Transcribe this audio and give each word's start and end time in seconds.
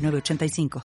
985. 0.00 0.82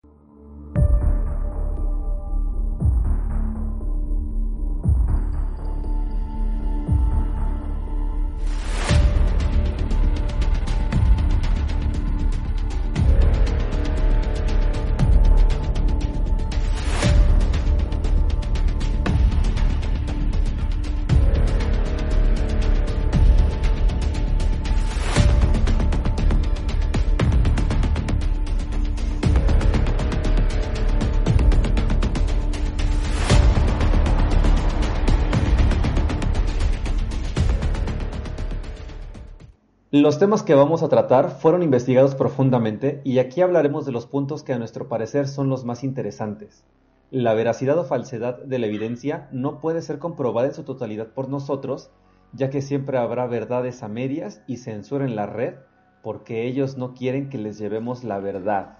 Los 40.05 40.19
temas 40.19 40.43
que 40.43 40.53
vamos 40.53 40.83
a 40.83 40.87
tratar 40.87 41.31
fueron 41.31 41.63
investigados 41.63 42.13
profundamente 42.13 43.01
y 43.03 43.17
aquí 43.17 43.41
hablaremos 43.41 43.87
de 43.87 43.91
los 43.91 44.05
puntos 44.05 44.43
que 44.43 44.53
a 44.53 44.59
nuestro 44.59 44.87
parecer 44.87 45.27
son 45.27 45.49
los 45.49 45.65
más 45.65 45.83
interesantes. 45.83 46.63
La 47.09 47.33
veracidad 47.33 47.75
o 47.79 47.85
falsedad 47.85 48.37
de 48.37 48.59
la 48.59 48.67
evidencia 48.67 49.27
no 49.31 49.59
puede 49.59 49.81
ser 49.81 49.97
comprobada 49.97 50.49
en 50.49 50.53
su 50.53 50.61
totalidad 50.61 51.07
por 51.07 51.27
nosotros, 51.27 51.89
ya 52.33 52.51
que 52.51 52.61
siempre 52.61 52.99
habrá 52.99 53.25
verdades 53.25 53.81
a 53.81 53.87
medias 53.87 54.43
y 54.45 54.57
censura 54.57 55.05
en 55.05 55.15
la 55.15 55.25
red 55.25 55.55
porque 56.03 56.45
ellos 56.45 56.77
no 56.77 56.93
quieren 56.93 57.27
que 57.29 57.39
les 57.39 57.57
llevemos 57.57 58.03
la 58.03 58.19
verdad. 58.19 58.77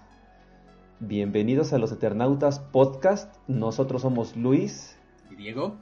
Bienvenidos 0.99 1.73
a 1.73 1.79
los 1.79 1.91
Eternautas 1.91 2.59
Podcast. 2.59 3.35
Nosotros 3.47 4.03
somos 4.03 4.35
Luis 4.35 4.95
y 5.31 5.35
Diego. 5.37 5.73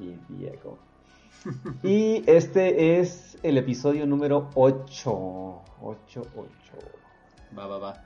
Y 0.00 0.16
Diego. 0.32 0.78
Y 1.82 2.22
este 2.30 3.00
es 3.00 3.38
el 3.42 3.58
episodio 3.58 4.06
número 4.06 4.50
8. 4.54 5.62
8, 5.80 6.22
8. 6.36 6.50
Va, 7.56 7.66
va, 7.66 7.78
va. 7.78 8.04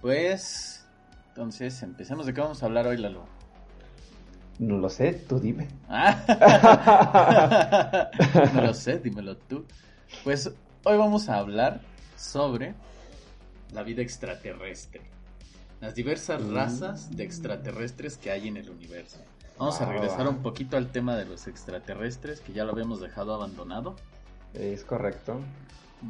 Pues, 0.00 0.86
entonces, 1.28 1.82
empecemos. 1.82 2.26
¿De 2.26 2.34
qué 2.34 2.40
vamos 2.40 2.62
a 2.62 2.66
hablar 2.66 2.86
hoy, 2.86 2.96
Lalo? 2.96 3.24
No 4.58 4.78
lo 4.78 4.88
sé, 4.88 5.12
tú 5.12 5.38
dime. 5.38 5.68
Ah. 5.88 6.20
no 8.54 8.62
lo 8.62 8.74
sé, 8.74 8.98
dímelo 8.98 9.36
tú. 9.36 9.66
Pues 10.24 10.50
hoy 10.84 10.96
vamos 10.96 11.28
a 11.28 11.38
hablar 11.38 11.82
sobre 12.16 12.74
la 13.72 13.82
vida 13.82 14.00
extraterrestre. 14.02 15.02
Las 15.80 15.94
diversas 15.94 16.42
mm. 16.42 16.54
razas 16.54 17.14
de 17.14 17.24
extraterrestres 17.24 18.16
que 18.16 18.30
hay 18.30 18.48
en 18.48 18.56
el 18.56 18.70
universo. 18.70 19.18
Vamos 19.58 19.80
a 19.80 19.86
regresar 19.86 20.28
un 20.28 20.42
poquito 20.42 20.76
al 20.76 20.88
tema 20.88 21.16
de 21.16 21.24
los 21.24 21.46
extraterrestres, 21.46 22.40
que 22.40 22.52
ya 22.52 22.64
lo 22.64 22.72
habíamos 22.72 23.00
dejado 23.00 23.34
abandonado. 23.34 23.96
Es 24.52 24.84
correcto. 24.84 25.40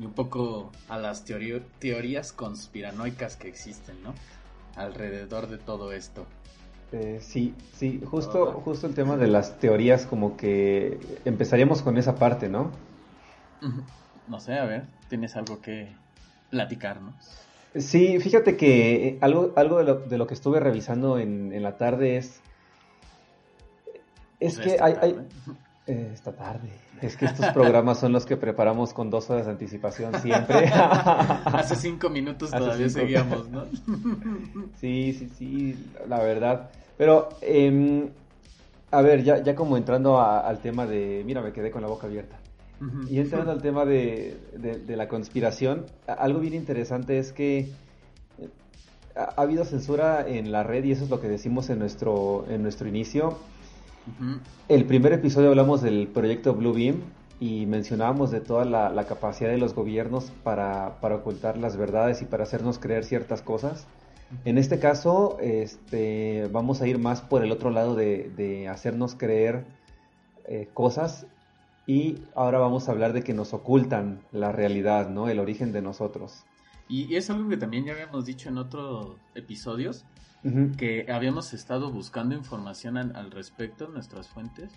Y 0.01 0.05
un 0.05 0.13
poco 0.13 0.73
a 0.89 0.99
las 0.99 1.25
teorías 1.25 2.33
conspiranoicas 2.33 3.37
que 3.37 3.49
existen, 3.49 4.03
¿no? 4.03 4.15
Alrededor 4.75 5.47
de 5.47 5.59
todo 5.59 5.93
esto. 5.93 6.27
Eh, 6.91 7.19
sí, 7.21 7.55
sí, 7.73 8.01
justo, 8.05 8.61
justo 8.65 8.89
el 8.89 8.95
tema 8.95 9.17
de 9.17 9.29
las 9.29 9.59
teorías, 9.61 10.07
como 10.07 10.37
que 10.37 10.99
empezaríamos 11.25 11.83
con 11.83 11.99
esa 11.99 12.17
parte, 12.17 12.49
¿no? 12.49 12.73
No 14.27 14.41
sé, 14.41 14.55
a 14.59 14.65
ver, 14.65 14.85
¿tienes 15.09 15.37
algo 15.37 15.61
que 15.61 15.89
platicarnos? 16.51 17.15
Sí, 17.77 18.19
fíjate 18.19 18.57
que 18.57 19.19
algo, 19.21 19.53
algo 19.57 19.79
de, 19.85 20.19
lo, 20.19 20.27
que 20.27 20.35
estuve 20.35 20.59
revisando 20.59 21.19
en, 21.19 21.53
en 21.53 21.63
la 21.63 21.77
tarde 21.77 22.17
es 22.17 22.41
es 24.41 24.59
que 24.59 24.77
hay, 24.81 24.95
hay... 25.01 25.17
Eh, 25.87 26.11
esta 26.13 26.33
tarde. 26.33 26.69
Es 27.01 27.17
que 27.17 27.27
estos 27.27 27.47
programas 27.53 28.01
son 28.01 28.11
los 28.13 28.27
que 28.27 28.37
preparamos 28.37 28.93
con 28.93 29.09
dos 29.09 29.31
horas 29.31 29.47
de 29.47 29.53
anticipación 29.53 30.21
siempre. 30.21 30.67
Hace 30.75 31.77
cinco 31.77 32.11
minutos 32.11 32.51
todavía 32.59 32.89
seguíamos, 32.89 33.49
¿no? 33.49 33.67
sí, 34.81 35.13
sí, 35.13 35.29
sí, 35.39 35.91
la 36.09 36.19
verdad. 36.19 36.71
Pero, 36.99 37.29
eh, 37.41 38.09
a 38.91 39.01
ver, 39.01 39.23
ya, 39.23 39.41
ya 39.45 39.55
como 39.55 39.77
entrando 39.77 40.21
al 40.21 40.59
tema 40.59 40.87
de... 40.87 41.23
Mira, 41.25 41.41
me 41.41 41.53
quedé 41.53 41.71
con 41.71 41.83
la 41.83 41.89
boca 41.89 42.09
abierta. 42.09 42.37
Y 43.09 43.21
entrando 43.21 43.53
al 43.53 43.63
tema 43.63 43.85
de, 43.85 44.37
de, 44.59 44.97
la 44.97 45.07
conspiración, 45.07 45.87
algo 46.07 46.41
bien 46.41 46.53
interesante 46.53 47.19
es 47.19 47.33
que 47.33 47.61
eh, 47.61 48.49
ha, 49.15 49.35
ha 49.37 49.43
habido 49.43 49.65
censura 49.65 50.27
en 50.29 50.53
la 50.53 50.63
red 50.63 50.85
y 50.85 50.93
eso 50.93 51.05
es 51.05 51.11
lo 51.11 51.21
que 51.21 51.29
decimos 51.29 51.71
en 51.71 51.79
nuestro, 51.79 52.45
en 52.51 52.63
nuestro 52.63 52.87
inicio 52.89 53.39
el 54.69 54.85
primer 54.85 55.13
episodio 55.13 55.51
hablamos 55.51 55.83
del 55.83 56.09
proyecto 56.09 56.55
Blue 56.55 56.73
Beam 56.73 57.03
y 57.39 57.67
mencionábamos 57.67 58.31
de 58.31 58.41
toda 58.41 58.65
la, 58.65 59.07
capacidad 59.07 59.51
de 59.51 59.59
los 59.59 59.75
gobiernos 59.75 60.33
para, 60.43 60.97
ocultar 61.03 61.59
las 61.59 61.77
verdades 61.77 62.23
y 62.23 62.25
para 62.25 62.45
hacernos 62.45 62.79
creer 62.79 63.05
ciertas 63.05 63.43
cosas. 63.43 63.87
En 64.45 64.59
este 64.59 64.79
caso, 64.79 65.39
este, 65.41 66.49
vamos 66.51 66.83
a 66.83 66.89
ir 66.89 66.99
más 66.99 67.21
por 67.21 67.45
el 67.45 67.53
otro 67.53 67.71
lado 67.71 67.95
de, 67.95 68.69
hacernos 68.71 69.15
creer 69.15 69.65
eh, 70.47 70.69
cosas 70.73 71.27
y 71.87 72.19
ahora 72.35 72.59
vamos 72.59 72.89
a 72.89 72.93
hablar 72.93 73.13
de 73.13 73.23
que 73.23 73.33
nos 73.33 73.55
ocultan 73.55 74.21
la 74.33 74.51
realidad, 74.51 75.09
¿no? 75.09 75.29
El 75.29 75.39
origen 75.39 75.73
de 75.73 75.83
nosotros. 75.83 76.45
Y 76.89 77.15
es 77.17 77.31
algo 77.31 77.49
que 77.49 77.57
también 77.57 77.85
ya 77.85 77.93
habíamos 77.93 78.25
dicho 78.25 78.49
en 78.49 78.59
otros 78.59 79.17
episodios, 79.35 80.05
que 80.77 81.07
habíamos 81.11 81.53
estado 81.55 81.91
buscando 81.91 82.35
información 82.35 82.97
al, 82.97 83.31
respecto 83.31 83.87
en 83.87 83.95
nuestras 83.95 84.29
fuentes 84.29 84.71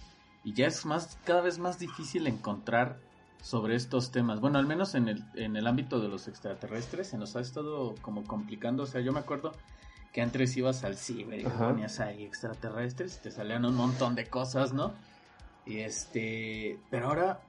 y 0.43 0.53
ya 0.53 0.65
es 0.65 0.85
más 0.85 1.19
cada 1.25 1.41
vez 1.41 1.59
más 1.59 1.77
difícil 1.77 2.25
encontrar 2.25 2.97
sobre 3.41 3.75
estos 3.75 4.11
temas. 4.11 4.39
Bueno, 4.39 4.57
al 4.57 4.65
menos 4.65 4.95
en 4.95 5.07
el, 5.07 5.23
en 5.35 5.55
el 5.55 5.67
ámbito 5.67 5.99
de 5.99 6.07
los 6.07 6.27
extraterrestres 6.27 7.07
se 7.07 7.17
nos 7.17 7.35
ha 7.35 7.41
estado 7.41 7.93
como 8.01 8.23
complicando. 8.23 8.83
O 8.83 8.85
sea, 8.85 9.01
yo 9.01 9.11
me 9.11 9.19
acuerdo 9.19 9.53
que 10.11 10.21
antes 10.21 10.57
ibas 10.57 10.83
al 10.83 10.95
ciber 10.95 11.41
y 11.41 11.43
ponías 11.43 11.99
ahí 11.99 12.23
extraterrestres 12.23 13.17
y 13.17 13.23
te 13.23 13.31
salían 13.31 13.63
un 13.63 13.75
montón 13.75 14.15
de 14.15 14.25
cosas, 14.27 14.73
¿no? 14.73 14.93
Y 15.65 15.79
este, 15.79 16.79
pero 16.89 17.09
ahora 17.09 17.41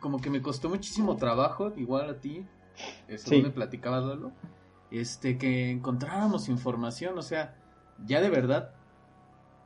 como 0.00 0.20
que 0.20 0.30
me 0.30 0.42
costó 0.42 0.68
muchísimo 0.68 1.16
trabajo, 1.16 1.72
igual 1.76 2.10
a 2.10 2.14
ti, 2.14 2.44
eso 3.06 3.30
me 3.30 3.50
platicabas, 3.50 4.04
Lalo 4.04 4.32
este, 4.92 5.38
que 5.38 5.70
encontráramos 5.70 6.48
información, 6.48 7.18
o 7.18 7.22
sea, 7.22 7.54
ya 8.04 8.20
de 8.20 8.30
verdad 8.30 8.70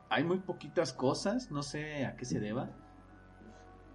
hay 0.09 0.25
muy 0.25 0.39
poquitas 0.39 0.93
cosas, 0.93 1.51
no 1.51 1.63
sé 1.63 2.07
a 2.07 2.17
qué 2.17 2.25
se 2.25 2.41
deba. 2.41 2.71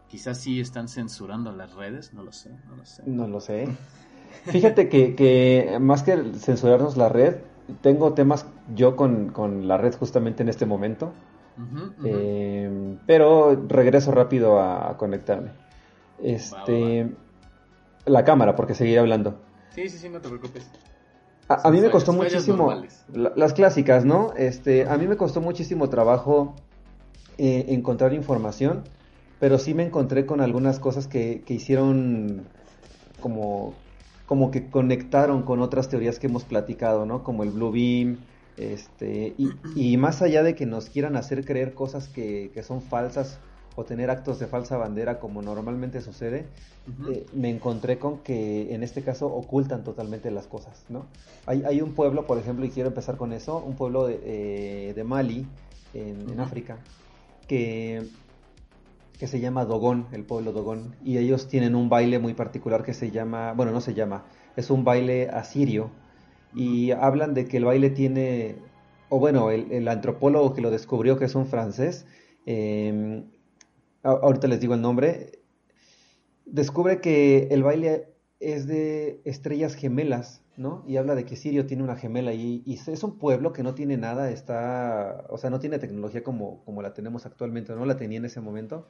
Quizás 0.10 0.40
sí 0.40 0.60
están 0.60 0.90
censurando 0.90 1.54
las 1.54 1.74
redes, 1.74 2.14
no 2.14 2.24
lo 2.24 2.34
sé, 2.34 2.52
no 2.68 2.76
lo 2.76 2.86
sé. 2.86 3.04
No 3.06 3.28
lo 3.28 3.40
sé. 3.40 3.70
Fíjate 4.46 4.90
que, 4.90 5.16
que 5.16 5.78
más 5.80 6.04
que 6.04 6.34
censurarnos 6.34 6.98
la 6.98 7.08
red, 7.08 7.38
tengo 7.82 8.14
temas 8.14 8.46
yo 8.76 8.96
con, 8.98 9.68
la 9.68 9.78
red 9.78 9.96
justamente 9.96 10.44
en 10.44 10.50
este 10.50 10.66
momento. 10.66 11.14
Eh, 12.04 12.98
pero 13.06 13.56
regreso 13.68 14.12
rápido 14.12 14.60
a, 14.60 14.98
conectarme. 14.98 15.52
Este, 16.22 17.10
la 18.06 18.26
cámara, 18.26 18.56
porque 18.56 18.74
seguiré 18.74 19.00
hablando. 19.00 19.40
Sí, 19.70 19.88
sí, 19.88 19.98
sí, 19.98 20.10
no 20.10 20.20
te 20.20 20.28
preocupes. 20.28 20.70
A, 21.56 21.72
mí 21.72 21.82
me 21.82 21.90
costó 21.90 22.14
muchísimo, 22.14 22.84
las 23.14 23.54
clásicas, 23.54 24.06
¿no? 24.06 24.34
Este, 24.38 24.88
a 24.88 24.98
mí 24.98 25.08
me 25.08 25.18
costó 25.18 25.42
muchísimo 25.42 25.90
trabajo 25.90 26.56
eh, 27.38 27.66
encontrar 27.70 28.14
información, 28.14 28.84
pero 29.40 29.58
sí 29.58 29.74
me 29.74 29.84
encontré 29.84 30.26
con 30.26 30.42
algunas 30.42 30.80
cosas 30.80 31.08
que, 31.08 31.42
que 31.46 31.54
hicieron 31.54 32.44
como, 33.20 33.74
como 34.26 34.52
que 34.52 34.70
conectaron 34.70 35.44
con 35.44 35.62
otras 35.62 35.90
teorías 35.90 36.20
que 36.20 36.28
hemos 36.28 36.44
platicado, 36.44 37.06
¿no? 37.06 37.24
Como 37.24 37.44
el 37.44 37.52
Blue 37.52 37.72
Beam, 37.72 38.20
este, 38.58 39.34
y, 39.38 39.50
y 39.76 39.98
más 39.98 40.22
allá 40.22 40.44
de 40.44 40.56
que 40.56 40.66
nos 40.66 40.90
quieran 40.90 41.16
hacer 41.16 41.46
creer 41.46 41.74
cosas 41.74 42.08
que, 42.08 42.52
que 42.54 42.64
son 42.64 42.82
falsas 42.82 43.40
o 43.82 43.84
tener 43.84 44.10
actos 44.10 44.40
de 44.40 44.48
falsa 44.48 44.78
bandera 44.78 45.20
como 45.20 45.42
normalmente 45.42 46.02
sucede, 46.02 46.46
eh, 47.10 47.26
me 47.34 47.50
encontré 47.50 48.00
con 48.00 48.20
que 48.20 48.74
en 48.74 48.82
este 48.82 49.04
caso 49.04 49.28
ocultan 49.28 49.84
totalmente 49.84 50.32
las 50.32 50.48
cosas, 50.48 50.86
¿no? 50.90 51.06
Hay, 51.46 51.64
hay 51.64 51.82
un 51.82 51.94
pueblo, 51.94 52.26
por 52.26 52.38
ejemplo, 52.38 52.66
y 52.66 52.70
quiero 52.70 52.90
empezar 52.90 53.18
con 53.18 53.34
eso, 53.34 53.58
un 53.58 53.76
pueblo 53.76 54.08
de, 54.08 54.94
eh, 54.96 55.04
Mali, 55.04 55.46
en, 55.94 56.40
África, 56.40 56.78
que, 57.48 58.08
que 59.20 59.28
se 59.28 59.40
llama 59.40 59.66
Dogón, 59.66 60.08
el 60.12 60.24
pueblo 60.24 60.54
Dogón, 60.54 60.96
y 61.04 61.18
ellos 61.18 61.48
tienen 61.48 61.76
un 61.76 61.90
baile 61.90 62.18
muy 62.18 62.34
particular 62.34 62.84
que 62.84 62.94
se 62.94 63.12
llama, 63.12 63.54
bueno, 63.54 63.72
no 63.72 63.82
se 63.82 63.94
llama, 63.94 64.26
es 64.56 64.70
un 64.70 64.84
baile 64.84 65.30
asirio, 65.30 65.92
y 66.56 66.92
hablan 66.92 67.34
de 67.34 67.46
que 67.46 67.58
el 67.58 67.66
baile 67.66 67.90
tiene, 67.90 68.56
o 69.10 69.20
bueno, 69.20 69.52
el, 69.52 69.88
antropólogo 69.88 70.54
que 70.54 70.62
lo 70.62 70.72
descubrió, 70.72 71.18
que 71.18 71.26
es 71.26 71.36
un 71.36 71.46
francés, 71.46 72.06
em, 72.46 73.26
ahorita 74.04 74.48
les 74.48 74.60
digo 74.60 74.74
el 74.74 74.82
nombre, 74.82 75.42
descubre 76.46 77.02
que 77.02 77.48
el 77.52 77.64
baile 77.64 78.12
es 78.40 78.68
de 78.68 79.22
estrellas 79.24 79.76
gemelas, 79.76 80.42
¿no? 80.58 80.84
Y 80.88 80.98
habla 80.98 81.16
de 81.16 81.26
que 81.26 81.36
Sirio 81.36 81.66
tiene 81.66 81.84
una 81.84 81.96
gemela 81.96 82.34
y, 82.34 82.64
es 82.66 83.04
un 83.04 83.18
pueblo 83.18 83.54
que 83.54 83.64
no 83.64 83.74
tiene 83.74 83.98
nada, 83.98 84.32
está, 84.32 85.26
o 85.30 85.38
sea, 85.38 85.50
no 85.50 85.60
tiene 85.60 85.80
tecnología 85.80 86.24
como, 86.24 86.64
como 86.66 86.82
la 86.82 86.94
tenemos 86.94 87.26
actualmente, 87.26 87.74
no 87.74 87.86
la 87.86 87.98
tenía 87.98 88.18
en 88.18 88.26
ese 88.26 88.42
momento. 88.42 88.88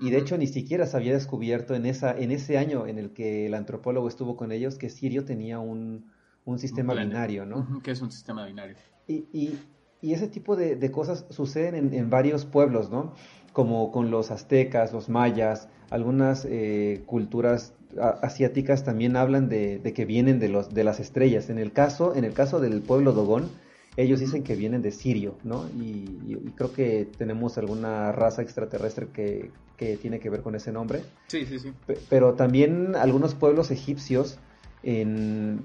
y 0.00 0.10
de 0.10 0.18
hecho 0.18 0.38
ni 0.38 0.46
siquiera 0.46 0.86
se 0.86 0.96
había 0.96 1.12
descubierto 1.12 1.74
en, 1.74 1.86
esa, 1.86 2.16
en 2.16 2.30
ese 2.30 2.56
año 2.56 2.86
en 2.86 2.98
el 2.98 3.12
que 3.12 3.46
el 3.46 3.54
antropólogo 3.54 4.06
estuvo 4.06 4.36
con 4.36 4.52
ellos 4.52 4.78
que 4.78 4.88
Sirio 4.88 5.24
tenía 5.24 5.58
un, 5.58 6.06
un 6.44 6.58
sistema 6.60 6.94
binario, 6.94 7.44
¿no? 7.44 7.82
que 7.82 7.90
es 7.90 8.00
un 8.00 8.12
sistema 8.12 8.46
binario. 8.46 8.76
Y, 9.08 9.26
y, 9.32 9.58
y 10.00 10.12
ese 10.12 10.28
tipo 10.28 10.54
de, 10.54 10.76
de 10.76 10.90
cosas 10.92 11.26
suceden 11.30 11.74
en, 11.74 11.94
en, 11.94 12.10
varios 12.10 12.44
pueblos, 12.44 12.90
¿no? 12.90 13.14
Como 13.56 13.90
con 13.90 14.10
los 14.10 14.30
aztecas, 14.30 14.92
los 14.92 15.08
mayas, 15.08 15.68
algunas 15.88 16.44
eh, 16.44 17.02
culturas 17.06 17.72
asiáticas 18.20 18.84
también 18.84 19.16
hablan 19.16 19.48
de, 19.48 19.78
de, 19.78 19.94
que 19.94 20.04
vienen 20.04 20.38
de, 20.38 20.50
los, 20.50 20.74
de 20.74 20.84
las 20.84 21.00
estrellas. 21.00 21.48
En 21.48 21.56
el, 21.56 21.72
caso, 21.72 22.14
en 22.14 22.24
el 22.24 22.34
caso 22.34 22.60
del 22.60 22.82
pueblo 22.82 23.14
Dogón, 23.14 23.48
ellos 23.96 24.20
dicen 24.20 24.42
que 24.42 24.56
vienen 24.56 24.82
de 24.82 24.92
Sirio, 24.92 25.38
¿no? 25.42 25.64
Y, 25.80 26.18
y, 26.26 26.52
creo 26.54 26.74
que 26.74 27.08
tenemos 27.16 27.56
alguna 27.56 28.12
raza 28.12 28.42
extraterrestre 28.42 29.08
que, 29.10 29.50
que, 29.78 29.96
tiene 29.96 30.20
que 30.20 30.28
ver 30.28 30.42
con 30.42 30.54
ese 30.54 30.70
nombre. 30.70 31.00
Sí, 31.28 31.46
sí, 31.46 31.58
sí. 31.58 31.72
pero 32.10 32.34
también 32.34 32.94
algunos 32.94 33.34
pueblos 33.34 33.70
egipcios 33.70 34.38
en, 34.82 35.62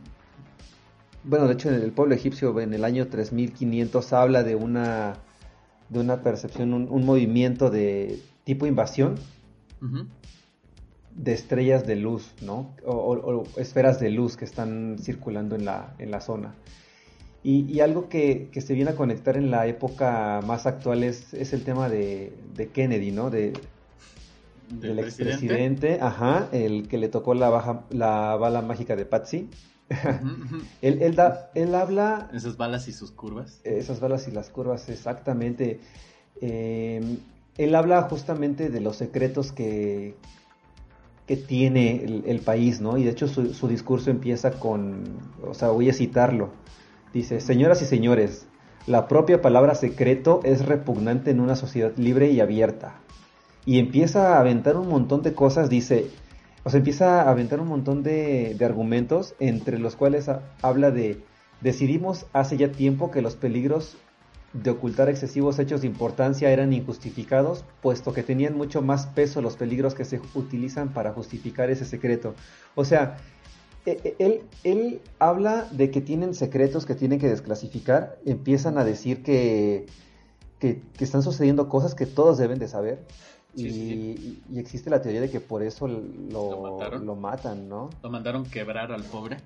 bueno, 1.26 1.48
de 1.48 1.56
hecho 1.56 1.68
en 1.68 1.76
el 1.76 1.92
pueblo 1.92 2.16
egipcio 2.16 2.58
en 2.62 2.74
el 2.74 2.86
año 2.86 3.08
3500 3.08 4.14
habla 4.14 4.44
de 4.44 4.56
una, 4.56 5.16
de 5.92 6.00
una 6.00 6.24
percepción, 6.24 6.74
un, 6.74 7.06
movimiento 7.06 7.70
de 7.70 8.20
tipo 8.46 8.66
invasión 8.66 9.16
de 11.16 11.34
estrellas 11.34 11.86
de 11.86 11.98
luz, 11.98 12.32
¿no? 12.42 12.74
O, 12.86 13.44
esferas 13.58 14.00
de 14.00 14.10
luz 14.10 14.38
que 14.38 14.46
están 14.46 14.98
circulando 15.00 15.56
en 15.56 15.66
la, 15.66 15.94
en 16.00 16.10
la 16.10 16.22
zona. 16.22 16.56
Y, 17.44 17.80
algo 17.80 18.08
que, 18.08 18.50
se 18.54 18.74
viene 18.74 18.92
a 18.92 18.96
conectar 18.96 19.36
en 19.36 19.50
la 19.50 19.66
época 19.68 20.42
más 20.46 20.68
actual 20.68 21.04
es, 21.04 21.34
es 21.34 21.54
el 21.54 21.64
tema 21.64 21.90
de, 21.90 22.32
Kennedy, 22.74 23.12
¿no? 23.12 23.30
De, 23.30 23.54
del 24.70 25.00
expresidente, 25.00 25.98
ajá, 26.00 26.48
el 26.54 26.88
que 26.88 26.98
le 26.98 27.10
tocó 27.10 27.34
la, 27.34 27.50
baja, 27.50 27.84
la 27.90 28.38
bala 28.38 28.62
mágica 28.62 28.96
de 28.96 29.06
Patsy. 29.06 29.50
él, 30.82 31.16
da, 31.16 31.52
él 31.56 31.76
habla... 31.76 32.30
Esas 32.34 32.58
balas 32.58 32.88
y 32.88 32.94
sus 32.94 33.12
curvas. 33.12 33.62
Esas 33.64 34.00
balas 34.00 34.28
y 34.28 34.32
las 34.32 34.50
curvas, 34.50 34.90
exactamente. 34.90 35.80
Em, 36.40 37.18
él 37.58 37.76
habla 37.76 38.02
justamente 38.04 38.70
de 38.70 38.82
los 38.82 38.96
secretos 38.98 39.52
que, 39.52 40.16
que 41.28 41.38
tiene 41.38 42.24
el, 42.26 42.40
país, 42.40 42.82
¿no? 42.82 42.98
Y 42.98 43.04
de 43.04 43.12
hecho 43.12 43.28
su, 43.28 43.54
su, 43.54 43.68
discurso 43.68 44.10
empieza 44.10 44.52
con, 44.52 45.04
o 45.46 45.54
sea, 45.54 45.70
voy 45.70 45.90
a 45.90 45.94
citarlo. 45.94 46.50
Dice, 47.14 47.42
señoras 47.42 47.82
y 47.82 47.86
señores, 47.86 48.48
la 48.88 49.08
propia 49.08 49.42
palabra 49.42 49.76
secreto 49.76 50.40
es 50.44 50.66
repugnante 50.66 51.30
en 51.32 51.40
una 51.40 51.56
sociedad 51.56 51.92
libre 51.98 52.32
y 52.32 52.40
abierta. 52.40 52.96
Y 53.66 53.78
empieza 53.78 54.36
a 54.36 54.40
aventar 54.40 54.78
un 54.78 54.88
montón 54.88 55.22
de 55.22 55.34
cosas, 55.34 55.70
dice, 55.70 56.10
o 56.64 56.70
sea, 56.70 56.78
empieza 56.78 57.24
a 57.24 57.32
aventar 57.32 57.60
un 57.60 57.68
montón 57.68 58.04
de, 58.04 58.56
argumentos, 58.62 59.36
entre 59.40 59.80
los 59.80 59.96
cuales 59.96 60.30
habla 60.62 60.92
de, 60.92 61.24
decidimos 61.62 62.28
hace 62.34 62.58
ya 62.58 62.72
tiempo 62.72 63.10
que 63.10 63.22
los 63.22 63.36
peligros 63.36 63.98
de 64.54 64.70
ocultar 64.70 65.10
excesivos 65.10 65.60
hechos 65.60 65.82
de 65.82 65.88
importancia 65.88 66.52
eran 66.52 66.74
injustificados, 66.74 67.64
puesto 67.82 68.14
que 68.14 68.22
tenían 68.22 68.56
mucho 68.56 68.82
más 68.82 69.08
peso 69.08 69.42
los 69.42 69.56
peligros 69.56 69.96
que 69.96 70.06
se 70.06 70.22
utilizan 70.36 70.94
para 70.94 71.14
justificar 71.14 71.70
ese 71.70 71.86
secreto. 71.86 72.36
O 72.76 72.84
sea, 72.84 73.18
e, 73.86 74.00
e, 74.04 74.16
él, 74.20 74.42
él 74.64 75.02
habla 75.20 75.68
de 75.72 75.90
que 75.90 76.02
tienen 76.02 76.36
secretos 76.36 76.86
que 76.86 76.96
tienen 76.96 77.20
que 77.20 77.30
desclasificar, 77.30 78.20
empiezan 78.26 78.78
a 78.78 78.84
decir 78.84 79.24
que, 79.24 79.88
que, 80.60 80.82
que 80.96 81.04
están 81.04 81.24
sucediendo 81.24 81.70
cosas 81.70 81.96
que 81.96 82.06
todos 82.06 82.38
deben 82.38 82.60
de 82.60 82.68
saber, 82.68 83.00
y, 83.56 84.42
existe 84.56 84.90
la 84.90 85.02
teoría 85.02 85.22
de 85.22 85.30
que 85.30 85.42
por 85.42 85.62
eso 85.62 85.88
lo, 85.88 86.80
lo, 87.00 87.16
matan, 87.16 87.68
¿no? 87.68 87.90
Lo 88.02 88.10
mandaron 88.10 88.46
quebrar 88.46 88.92
al 88.92 89.04
pobre. 89.04 89.38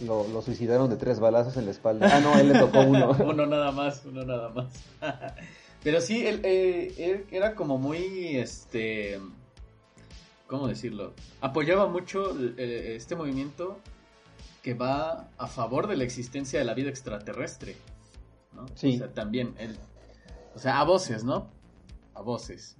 lo, 0.00 0.42
suicidaron 0.42 0.90
de 0.90 0.96
tres 0.96 1.20
balazos 1.20 1.56
en 1.56 1.66
la 1.66 1.70
espalda. 1.70 2.10
Ah, 2.12 2.20
no, 2.20 2.36
él 2.38 2.48
le 2.52 2.58
tocó 2.58 2.80
uno. 2.80 3.16
uno 3.24 3.46
nada 3.46 3.70
más, 3.70 4.04
uno 4.04 4.24
nada 4.24 4.48
más. 4.48 4.66
Pero 5.82 6.00
sí, 6.00 6.26
él, 6.26 6.40
eh, 6.42 6.94
él, 6.98 7.26
era 7.30 7.54
como 7.54 7.78
muy, 7.78 8.36
este, 8.36 9.20
¿cómo 10.48 10.66
decirlo? 10.66 11.12
Apoyaba 11.40 11.86
mucho 11.86 12.36
eh, 12.56 12.94
este 12.96 13.14
movimiento 13.14 13.78
que 14.62 14.74
va 14.74 15.28
a 15.38 15.46
favor 15.46 15.86
de 15.86 15.96
la 15.96 16.02
existencia 16.02 16.58
de 16.58 16.64
la 16.64 16.74
vida 16.74 16.90
extraterrestre, 16.90 17.76
¿no? 18.52 18.66
Sí. 18.74 18.96
O 18.96 18.98
sea, 18.98 19.14
también 19.14 19.54
él, 19.58 19.76
o 20.56 20.58
sea, 20.58 20.80
a 20.80 20.84
voces, 20.84 21.22
¿no? 21.22 21.48
A 22.14 22.20
voces. 22.22 22.76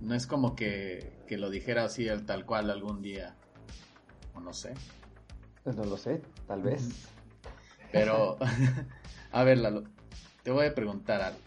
No 0.00 0.14
es 0.14 0.26
como 0.26 0.54
que, 0.54 1.22
lo 1.30 1.50
dijera 1.50 1.84
así 1.84 2.06
el 2.08 2.26
tal 2.26 2.44
cual 2.44 2.70
algún 2.70 3.00
día. 3.02 3.34
O 4.34 4.40
no 4.40 4.52
sé. 4.52 4.74
Pues 5.64 5.76
no 5.76 5.84
lo 5.84 5.96
sé, 5.96 6.22
tal 6.46 6.62
vez. 6.62 7.08
Pero, 7.92 8.38
a 9.32 9.44
ver, 9.44 9.58
Lalo, 9.58 9.84
te 10.42 10.50
voy 10.50 10.66
a 10.66 10.74
preguntar 10.74 11.20
algo. 11.20 11.40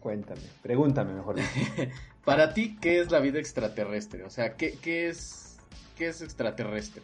Cuéntame, 0.00 0.42
pregúntame 0.62 1.12
mejor. 1.12 1.36
Para 2.24 2.54
ti, 2.54 2.76
¿qué 2.80 3.00
es 3.00 3.10
la 3.10 3.20
vida 3.20 3.38
extraterrestre? 3.38 4.24
O 4.24 4.30
sea, 4.30 4.56
¿qué, 4.56 4.76
qué, 4.80 5.08
es, 5.08 5.58
qué 5.96 6.08
es 6.08 6.22
extraterrestre? 6.22 7.02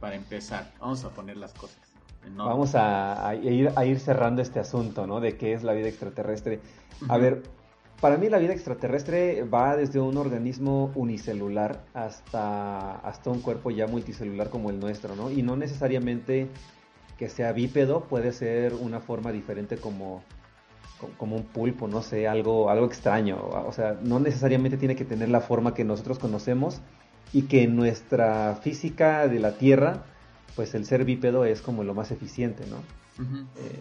Para 0.00 0.16
empezar, 0.16 0.72
vamos 0.80 1.04
a 1.04 1.10
poner 1.10 1.36
las 1.36 1.52
cosas. 1.52 1.78
Vamos 2.36 2.74
a, 2.74 3.34
ir, 3.34 3.72
a 3.74 3.84
ir 3.84 3.98
cerrando 3.98 4.42
este 4.42 4.60
asunto, 4.60 5.06
¿no? 5.06 5.20
De 5.20 5.36
qué 5.36 5.52
es 5.52 5.62
la 5.62 5.72
vida 5.72 5.88
extraterrestre. 5.88 6.60
A 7.08 7.16
ver, 7.16 7.42
para 8.00 8.16
mí 8.16 8.28
la 8.28 8.38
vida 8.38 8.52
extraterrestre 8.52 9.44
va 9.44 9.76
desde 9.76 10.00
un 10.00 10.16
organismo 10.16 10.90
unicelular 10.94 11.84
hasta, 11.92 12.96
hasta 12.96 13.30
un 13.30 13.40
cuerpo 13.40 13.70
ya 13.70 13.86
multicelular 13.86 14.48
como 14.48 14.70
el 14.70 14.80
nuestro, 14.80 15.14
¿no? 15.14 15.30
Y 15.30 15.42
no 15.42 15.56
necesariamente 15.56 16.48
que 17.18 17.28
sea 17.28 17.52
bípedo, 17.52 18.04
puede 18.04 18.32
ser 18.32 18.72
una 18.72 19.00
forma 19.00 19.30
diferente 19.32 19.76
como, 19.76 20.22
como 21.18 21.36
un 21.36 21.44
pulpo, 21.44 21.86
no 21.86 22.00
sé, 22.00 22.26
algo, 22.26 22.70
algo 22.70 22.86
extraño. 22.86 23.38
O 23.66 23.72
sea, 23.72 23.98
no 24.02 24.18
necesariamente 24.18 24.78
tiene 24.78 24.96
que 24.96 25.04
tener 25.04 25.28
la 25.28 25.42
forma 25.42 25.74
que 25.74 25.84
nosotros 25.84 26.18
conocemos 26.18 26.80
y 27.34 27.42
que 27.42 27.64
en 27.64 27.76
nuestra 27.76 28.54
física 28.62 29.28
de 29.28 29.38
la 29.38 29.58
Tierra, 29.58 30.04
pues 30.56 30.74
el 30.74 30.86
ser 30.86 31.04
bípedo 31.04 31.44
es 31.44 31.60
como 31.60 31.84
lo 31.84 31.92
más 31.92 32.10
eficiente, 32.10 32.64
¿no? 32.66 32.76
Eh, 33.56 33.80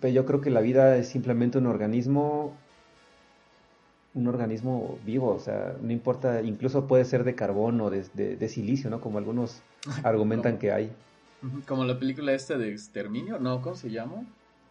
pero 0.00 0.12
yo 0.12 0.26
creo 0.26 0.42
que 0.42 0.50
la 0.50 0.60
vida 0.60 0.96
es 0.98 1.08
simplemente 1.08 1.56
un 1.56 1.66
organismo 1.66 2.52
un 4.14 4.28
organismo 4.28 4.98
vivo, 5.04 5.34
o 5.34 5.40
sea, 5.40 5.76
no 5.82 5.92
importa, 5.92 6.40
incluso 6.42 6.86
puede 6.86 7.04
ser 7.04 7.24
de 7.24 7.34
carbón 7.34 7.80
o 7.80 7.90
de, 7.90 8.04
de, 8.14 8.48
silicio, 8.48 8.88
¿no? 8.88 9.00
Como 9.00 9.18
algunos 9.18 9.60
argumentan 10.04 10.58
que 10.58 10.72
hay. 10.72 10.92
Como 11.66 11.84
la 11.84 11.98
película 11.98 12.32
esta 12.32 12.56
de 12.56 12.70
Exterminio, 12.70 13.38
¿no? 13.38 13.60
¿Cómo 13.60 13.74
se 13.74 13.90
llama? 13.90 14.24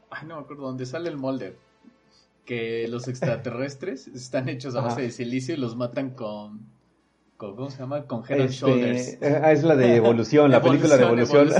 Ay, 0.09 0.27
no 0.27 0.37
me 0.37 0.43
acuerdo, 0.43 0.63
dónde 0.63 0.85
sale 0.85 1.09
el 1.09 1.17
molde. 1.17 1.55
Que 2.45 2.87
los 2.87 3.07
extraterrestres 3.07 4.07
están 4.15 4.47
hechos 4.47 4.75
a 4.75 4.81
base 4.81 5.01
de 5.01 5.11
silicio 5.11 5.55
y 5.55 5.57
los 5.57 5.75
matan 5.75 6.11
con, 6.11 6.61
¿cómo 7.37 7.69
se 7.69 7.79
llama? 7.79 8.03
Con 8.03 8.23
Head 8.27 8.39
este, 8.39 8.53
Shoulders. 8.53 9.17
Ah, 9.21 9.51
es 9.51 9.63
la 9.63 9.75
de 9.75 9.97
evolución, 9.97 10.51
la 10.51 10.61
película 10.61 10.95
de 10.95 11.03
evolución. 11.03 11.49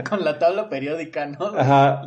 con 0.08 0.24
la 0.24 0.38
tabla 0.40 0.68
periódica, 0.68 1.26
¿no? 1.26 1.46
Ajá. 1.56 2.04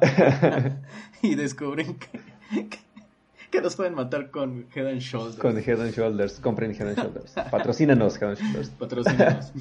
y 1.22 1.36
descubren 1.36 1.96
que 1.96 2.33
que 3.52 3.62
nos 3.62 3.76
pueden 3.76 3.96
matar 3.96 4.32
con 4.32 4.68
Head 4.74 4.88
and 4.88 5.00
Shoulders. 5.00 5.38
Con 5.38 5.58
Head 5.58 5.82
and 5.82 5.94
Shoulders, 5.94 6.40
compren 6.40 6.72
Head 6.72 6.90
and 6.90 6.98
Shoulders. 6.98 7.34
Patrocínanos, 7.52 8.22
Head 8.22 8.30
and 8.30 8.38
Shoulders. 8.40 8.70
Patrocínanos. 8.80 9.52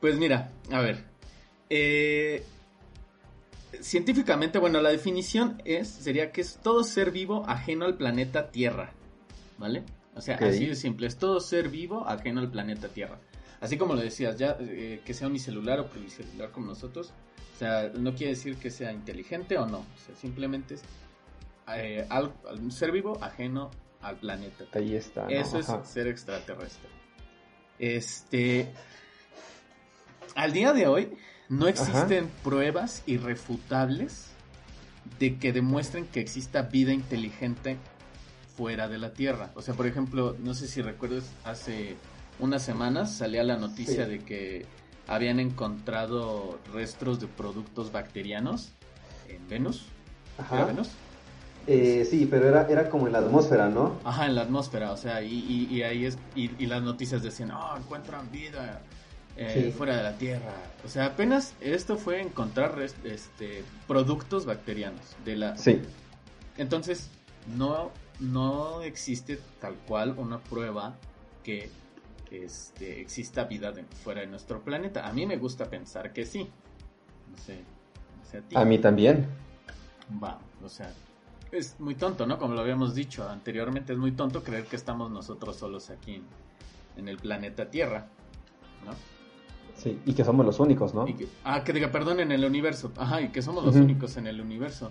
pues 0.00 0.18
mira, 0.18 0.50
a 0.70 0.80
ver. 0.80 1.04
Eh, 1.70 2.44
científicamente, 3.80 4.58
bueno, 4.58 4.80
la 4.80 4.90
definición 4.90 5.60
es, 5.64 5.88
sería 5.88 6.32
que 6.32 6.40
es 6.40 6.58
todo 6.62 6.84
ser 6.84 7.10
vivo 7.10 7.44
ajeno 7.48 7.86
al 7.86 7.96
planeta 7.96 8.50
Tierra, 8.50 8.92
¿vale? 9.58 9.84
O 10.14 10.20
sea, 10.20 10.36
así 10.36 10.66
de 10.66 10.76
simple, 10.76 11.06
es 11.06 11.16
todo 11.16 11.40
ser 11.40 11.68
vivo 11.68 12.06
ajeno 12.06 12.40
al 12.40 12.50
planeta 12.50 12.88
Tierra. 12.88 13.18
Así 13.60 13.76
como 13.76 13.94
lo 13.94 14.00
decías, 14.00 14.38
ya 14.38 14.56
eh, 14.60 15.00
que 15.04 15.14
sea 15.14 15.28
unicelular 15.28 15.80
o 15.80 15.86
pluricelular 15.86 16.50
como 16.50 16.66
nosotros, 16.66 17.12
o 17.54 17.58
sea, 17.58 17.90
no 17.94 18.14
quiere 18.14 18.34
decir 18.34 18.56
que 18.56 18.70
sea 18.70 18.92
inteligente 18.92 19.56
o 19.56 19.66
no, 19.66 19.78
o 19.78 20.06
sea, 20.06 20.14
simplemente 20.14 20.74
es 20.74 20.82
eh, 21.68 22.06
un 22.58 22.70
ser 22.70 22.92
vivo 22.92 23.18
ajeno 23.22 23.70
al 24.00 24.16
planeta. 24.16 24.64
Ahí 24.72 24.94
está. 24.94 25.26
Eso 25.28 25.58
es 25.58 25.66
ser 25.84 26.06
extraterrestre. 26.06 26.88
Este, 27.78 28.72
al 30.34 30.52
día 30.52 30.72
de 30.72 30.86
hoy 30.86 31.16
no 31.48 31.68
existen 31.68 32.30
pruebas 32.42 33.02
irrefutables 33.06 34.30
de 35.18 35.38
que 35.38 35.52
demuestren 35.52 36.06
que 36.06 36.20
exista 36.20 36.62
vida 36.62 36.92
inteligente 36.92 37.76
fuera 38.56 38.88
de 38.88 38.98
la 38.98 39.12
Tierra. 39.12 39.50
O 39.54 39.62
sea, 39.62 39.74
por 39.74 39.86
ejemplo, 39.86 40.36
no 40.38 40.54
sé 40.54 40.68
si 40.68 40.82
recuerdas, 40.82 41.24
hace 41.44 41.96
unas 42.38 42.62
semanas 42.62 43.12
salía 43.12 43.44
la 43.44 43.56
noticia 43.56 44.06
de 44.06 44.20
que 44.20 44.66
habían 45.06 45.40
encontrado 45.40 46.58
restos 46.72 47.20
de 47.20 47.26
productos 47.26 47.92
bacterianos 47.92 48.72
en 49.28 49.46
Venus. 49.48 49.86
¿Era 50.50 50.64
Venus? 50.64 50.90
Eh, 51.66 52.06
sí, 52.08 52.26
pero 52.30 52.48
era, 52.48 52.66
era 52.68 52.88
como 52.88 53.06
en 53.06 53.12
la 53.12 53.18
atmósfera, 53.18 53.68
¿no? 53.68 53.98
Ajá, 54.04 54.26
en 54.26 54.36
la 54.36 54.42
atmósfera, 54.42 54.92
o 54.92 54.96
sea, 54.96 55.22
y, 55.22 55.66
y, 55.70 55.82
ahí 55.82 56.06
es, 56.06 56.16
y, 56.34 56.48
las 56.66 56.82
noticias 56.82 57.22
decían, 57.22 57.50
oh, 57.50 57.76
encuentran 57.76 58.30
vida 58.30 58.80
eh, 59.36 59.74
fuera 59.76 59.96
de 59.96 60.02
la 60.04 60.16
Tierra. 60.16 60.54
O 60.84 60.88
sea, 60.88 61.06
apenas 61.06 61.54
esto 61.60 61.96
fue 61.96 62.20
encontrar 62.20 62.78
este, 62.80 63.64
productos 63.86 64.46
bacterianos 64.46 65.16
de 65.24 65.36
la... 65.36 65.56
Sí. 65.56 65.82
Entonces, 66.56 67.10
no, 67.56 67.90
no 68.20 68.82
existe 68.82 69.38
tal 69.60 69.74
cual 69.86 70.14
una 70.16 70.38
prueba 70.38 70.94
que 71.42 71.68
este, 72.30 73.00
exista 73.00 73.44
vida 73.44 73.72
fuera 74.02 74.20
de 74.20 74.26
nuestro 74.26 74.62
planeta. 74.62 75.06
A 75.06 75.12
mí 75.12 75.26
me 75.26 75.36
gusta 75.36 75.66
pensar 75.66 76.12
que 76.12 76.24
sí. 76.24 76.48
No 77.30 77.38
sé. 77.38 77.62
a, 78.54 78.64
mí 78.64 78.78
también. 78.78 79.26
Va, 80.22 80.38
o 80.64 80.68
sea, 80.68 80.92
es 81.52 81.78
muy 81.80 81.94
tonto, 81.94 82.26
¿no? 82.26 82.38
Como 82.38 82.54
lo 82.54 82.60
habíamos 82.60 82.94
dicho 82.94 83.28
anteriormente, 83.28 83.92
es 83.92 83.98
muy 83.98 84.12
tonto 84.12 84.42
creer 84.42 84.64
que 84.64 84.76
estamos 84.76 85.10
nosotros 85.10 85.56
solos 85.56 85.90
aquí 85.90 86.22
en, 86.96 87.08
el 87.08 87.16
planeta 87.18 87.70
Tierra, 87.70 88.08
¿no? 88.84 88.92
Sí, 89.74 90.00
y 90.06 90.14
que 90.14 90.24
somos 90.24 90.46
los 90.46 90.58
únicos, 90.58 90.94
¿no? 90.94 91.06
ah, 91.44 91.62
que 91.62 91.72
diga, 91.72 91.92
perdón, 91.92 92.20
en 92.20 92.32
el 92.32 92.44
universo. 92.44 92.92
Ajá, 92.96 93.20
y 93.20 93.28
que 93.28 93.42
somos 93.42 93.64
los 93.64 93.76
únicos 93.76 94.16
en 94.16 94.26
el 94.26 94.40
universo. 94.40 94.90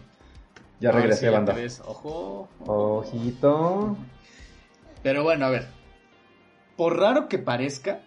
Ya 0.79 0.91
regresé, 0.91 1.29
banda. 1.29 1.55
Ojo, 1.85 2.49
Ojito. 2.65 3.97
Pero 5.01 5.23
bueno, 5.23 5.45
a 5.45 5.49
ver. 5.49 5.67
Por 6.77 6.99
raro 6.99 7.27
que 7.27 7.39
parezca, 7.39 8.01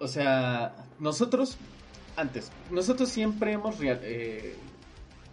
o 0.00 0.08
sea, 0.08 0.74
nosotros, 0.98 1.58
antes, 2.16 2.50
nosotros 2.70 3.08
siempre 3.08 3.52
hemos 3.52 3.76
eh, 3.80 4.56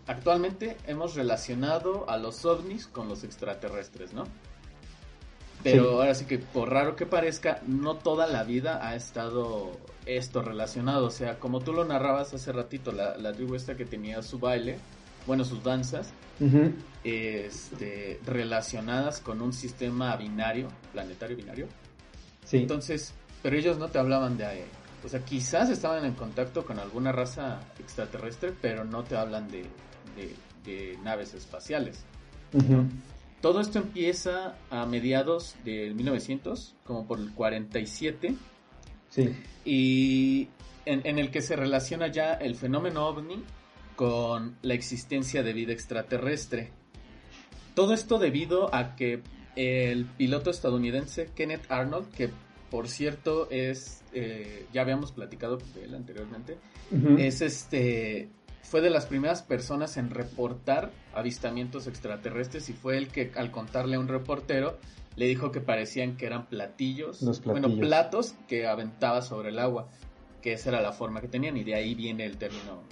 actualmente 0.09 0.75
hemos 0.87 1.13
relacionado 1.13 2.09
a 2.09 2.17
los 2.17 2.43
ovnis 2.43 2.87
con 2.87 3.07
los 3.07 3.23
extraterrestres, 3.23 4.11
¿no? 4.11 4.23
Pero 5.61 6.01
ahora 6.01 6.15
sí 6.15 6.25
que 6.25 6.39
por 6.39 6.71
raro 6.71 6.95
que 6.95 7.05
parezca, 7.05 7.61
no 7.67 7.95
toda 7.95 8.25
la 8.25 8.43
vida 8.43 8.87
ha 8.87 8.95
estado 8.95 9.71
esto 10.07 10.41
relacionado. 10.41 11.05
O 11.05 11.11
sea, 11.11 11.37
como 11.37 11.59
tú 11.59 11.73
lo 11.73 11.85
narrabas 11.85 12.33
hace 12.33 12.51
ratito, 12.51 12.91
la, 12.91 13.17
la 13.17 13.33
tribu 13.33 13.53
esta 13.53 13.75
que 13.75 13.85
tenía 13.85 14.23
su 14.23 14.39
baile, 14.39 14.79
bueno, 15.27 15.43
sus 15.43 15.63
danzas, 15.63 16.11
este, 17.03 18.19
relacionadas 18.25 19.19
con 19.19 19.41
un 19.41 19.53
sistema 19.53 20.15
binario, 20.15 20.69
planetario 20.91 21.37
binario. 21.37 21.67
Sí. 22.45 22.57
Entonces, 22.57 23.13
pero 23.43 23.57
ellos 23.57 23.77
no 23.77 23.89
te 23.89 23.99
hablaban 23.99 24.37
de... 24.37 24.65
O 25.03 25.07
sea, 25.07 25.23
quizás 25.23 25.69
estaban 25.69 26.03
en 26.03 26.13
contacto 26.13 26.65
con 26.65 26.79
alguna 26.79 27.11
raza 27.11 27.59
extraterrestre, 27.79 28.53
pero 28.59 28.85
no 28.85 29.03
te 29.03 29.15
hablan 29.15 29.49
de, 29.49 29.65
de, 30.63 30.97
naves 31.03 31.33
espaciales. 31.33 32.05
Todo 33.41 33.61
esto 33.61 33.79
empieza 33.79 34.55
a 34.69 34.85
mediados 34.85 35.55
del 35.63 35.95
1900, 35.95 36.75
como 36.83 37.07
por 37.07 37.19
el 37.19 37.33
47. 37.33 38.35
Sí. 39.09 39.29
Y 39.65 40.49
en, 40.85 41.19
el 41.19 41.31
que 41.31 41.41
se 41.41 41.55
relaciona 41.55 42.07
ya 42.07 42.33
el 42.33 42.55
fenómeno 42.55 43.07
ovni 43.07 43.43
con 43.95 44.57
la 44.61 44.73
existencia 44.73 45.43
de 45.43 45.53
vida 45.53 45.73
extraterrestre. 45.73 46.71
Todo 47.75 47.93
esto 47.93 48.17
debido 48.17 48.73
a 48.73 48.95
que 48.95 49.21
el 49.55 50.05
piloto 50.05 50.49
estadounidense 50.49 51.29
Kenneth 51.35 51.71
Arnold, 51.71 52.09
que 52.11 52.29
por 52.69 52.87
cierto 52.87 53.49
es, 53.49 54.03
eh, 54.13 54.65
ya 54.73 54.81
habíamos 54.81 55.11
platicado 55.11 55.57
de 55.75 55.85
él 55.85 55.95
anteriormente, 55.95 56.57
es 57.17 57.41
este 57.41 58.29
fue 58.69 58.81
de 58.81 58.91
las 58.91 59.07
primeras 59.07 59.41
personas 59.41 59.97
en 59.97 60.11
reportar 60.11 60.91
avistamientos 61.15 61.87
extraterrestres 61.87 62.69
y 62.69 62.73
fue 62.73 62.97
el 62.97 63.07
que 63.07 63.31
al 63.35 63.49
contarle 63.49 63.95
a 63.95 63.99
un 63.99 64.07
reportero 64.07 64.77
le 65.15 65.25
dijo 65.25 65.51
que 65.51 65.59
parecían 65.59 66.17
que 66.17 66.27
eran 66.27 66.45
platillos, 66.45 67.19
bueno, 67.45 67.75
platos 67.77 68.35
que 68.47 68.67
aventaba 68.67 69.23
sobre 69.23 69.49
el 69.49 69.57
agua, 69.57 69.87
que 70.43 70.53
esa 70.53 70.69
era 70.69 70.81
la 70.81 70.91
forma 70.91 71.19
que 71.19 71.27
tenían 71.27 71.57
y 71.57 71.63
de 71.63 71.73
ahí 71.73 71.95
viene 71.95 72.25
el 72.25 72.37
término, 72.37 72.83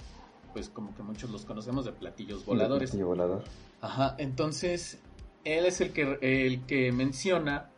pues 0.52 0.68
como 0.68 0.96
que 0.96 1.04
muchos 1.04 1.30
los 1.30 1.44
conocemos 1.44 1.84
de 1.84 1.92
platillos 1.92 2.44
voladores. 2.44 2.90
platillo 2.90 3.06
volador. 3.06 3.44
Ajá, 3.80 4.16
entonces 4.18 4.98
él 5.44 5.64
es 5.64 5.80
el 5.80 5.92
que, 5.92 6.18
el 6.20 6.66
que 6.66 6.90
menciona 6.90 7.70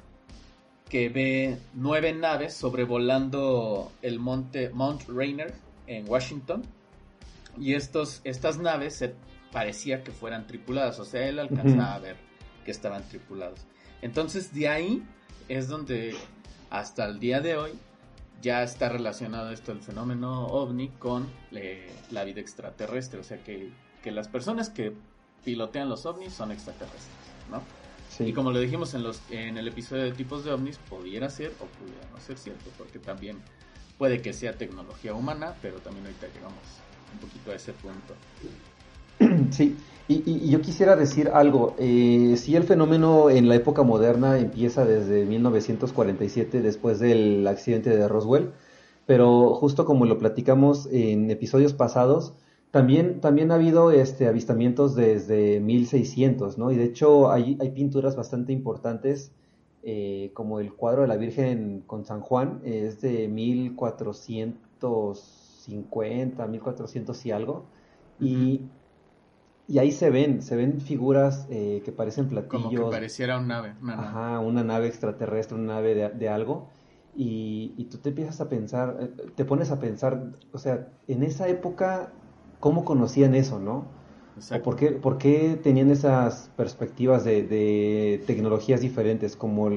que 0.88 1.10
ve 1.10 1.58
nueve 1.74 2.14
naves 2.14 2.54
sobrevolando 2.54 3.92
el 4.00 4.18
monte 4.20 4.70
Mount 4.70 5.02
Rainier 5.06 5.52
en 5.86 6.08
Washington 6.08 6.62
y 7.58 7.74
estos, 7.74 8.20
estas 8.24 8.58
naves 8.58 8.96
se 8.96 9.14
parecía 9.52 10.02
que 10.04 10.12
fueran 10.12 10.46
tripuladas, 10.46 10.98
o 11.00 11.04
sea, 11.04 11.26
él 11.26 11.38
alcanzaba 11.38 11.94
a 11.94 11.98
ver 11.98 12.16
que 12.64 12.70
estaban 12.70 13.02
tripulados. 13.08 13.66
Entonces 14.02 14.54
de 14.54 14.68
ahí 14.68 15.02
es 15.48 15.68
donde 15.68 16.14
hasta 16.70 17.04
el 17.06 17.18
día 17.18 17.40
de 17.40 17.56
hoy 17.56 17.72
ya 18.40 18.62
está 18.62 18.88
relacionado 18.88 19.50
esto 19.50 19.72
el 19.72 19.80
fenómeno 19.80 20.46
ovni 20.46 20.88
con 20.88 21.28
la 21.50 22.24
vida 22.24 22.40
extraterrestre, 22.40 23.20
o 23.20 23.24
sea 23.24 23.42
que, 23.42 23.70
las 24.04 24.28
personas 24.28 24.70
que 24.70 24.94
pilotean 25.44 25.88
los 25.88 26.06
ovnis 26.06 26.32
son 26.32 26.52
extraterrestres, 26.52 27.04
¿no? 27.50 27.62
Y 28.18 28.32
como 28.32 28.50
lo 28.50 28.58
dijimos 28.58 28.94
en, 28.94 29.02
los, 29.02 29.20
en 29.30 29.56
el 29.56 29.68
episodio 29.68 30.04
de 30.04 30.12
tipos 30.12 30.44
de 30.44 30.52
ovnis, 30.52 30.78
pudiera 30.78 31.30
ser 31.30 31.52
o 31.60 31.66
pudiera 31.66 32.08
no 32.12 32.18
ser 32.20 32.38
cierto, 32.38 32.70
porque 32.76 32.98
también 32.98 33.38
puede 33.98 34.20
que 34.20 34.32
sea 34.32 34.56
tecnología 34.56 35.14
humana, 35.14 35.54
pero 35.62 35.78
también 35.78 36.06
ahorita 36.06 36.26
llegamos 36.28 36.58
un 37.12 37.18
poquito 37.20 37.50
a 37.50 37.54
ese 37.54 37.72
punto. 37.72 38.14
Sí, 39.50 39.76
y, 40.08 40.50
yo 40.50 40.60
quisiera 40.60 40.96
decir 40.96 41.30
algo. 41.32 41.76
Eh, 41.78 42.34
si 42.36 42.56
el 42.56 42.64
fenómeno 42.64 43.30
en 43.30 43.48
la 43.48 43.54
época 43.54 43.84
moderna 43.84 44.38
empieza 44.38 44.84
desde 44.84 45.24
1947, 45.24 46.62
después 46.62 46.98
del 46.98 47.46
accidente 47.46 47.90
de 47.90 48.08
Roswell, 48.08 48.50
pero 49.06 49.54
justo 49.54 49.84
como 49.84 50.06
lo 50.06 50.18
platicamos 50.18 50.88
en 50.90 51.30
episodios 51.30 51.74
pasados, 51.74 52.32
también, 52.72 53.20
también 53.20 53.52
ha 53.52 53.56
habido 53.56 53.92
este, 53.92 54.26
avistamientos 54.26 54.94
desde 54.94 55.60
1600, 55.60 56.58
¿no? 56.58 56.72
Y 56.72 56.76
de 56.76 56.84
hecho 56.84 57.30
hay, 57.30 57.56
hay 57.60 57.70
pinturas 57.70 58.16
bastante 58.16 58.52
importantes, 58.52 59.32
eh, 59.82 60.30
como 60.34 60.60
el 60.60 60.74
cuadro 60.74 61.00
de 61.02 61.08
la 61.08 61.16
Virgen 61.16 61.82
con 61.86 62.04
San 62.04 62.20
Juan, 62.20 62.60
es 62.64 63.00
de 63.00 63.28
1400 63.28 65.39
50, 65.70 66.46
1400 66.46 67.26
y 67.26 67.30
algo. 67.30 67.64
Y, 68.20 68.62
y 69.68 69.78
ahí 69.78 69.92
se 69.92 70.10
ven, 70.10 70.42
se 70.42 70.56
ven 70.56 70.80
figuras 70.80 71.46
eh, 71.50 71.82
que 71.84 71.92
parecen 71.92 72.28
platillos. 72.28 72.64
Como 72.64 72.90
que 72.90 72.96
pareciera 72.96 73.38
una 73.38 73.46
nave. 73.46 73.74
Una 73.80 73.96
nave. 73.96 74.08
Ajá, 74.08 74.40
una 74.40 74.64
nave 74.64 74.86
extraterrestre, 74.88 75.56
una 75.56 75.74
nave 75.74 76.10
de, 76.10 76.28
algo. 76.28 76.68
Y, 77.16 77.72
y, 77.76 77.84
tú 77.84 77.98
te 77.98 78.10
empiezas 78.10 78.40
a 78.40 78.48
pensar, 78.48 78.96
eh, 79.00 79.10
te 79.34 79.44
pones 79.44 79.70
a 79.70 79.80
pensar, 79.80 80.32
o 80.52 80.58
sea, 80.58 80.88
en 81.08 81.22
esa 81.22 81.48
época, 81.48 82.12
¿cómo 82.60 82.84
conocían 82.84 83.34
eso, 83.34 83.58
no? 83.58 83.84
¿O 84.52 84.62
por, 84.62 84.76
qué, 84.76 84.92
por 84.92 85.18
qué 85.18 85.58
tenían 85.62 85.90
esas 85.90 86.50
perspectivas 86.56 87.24
de, 87.24 87.42
de 87.42 88.22
tecnologías 88.26 88.80
diferentes, 88.80 89.36
como 89.36 89.68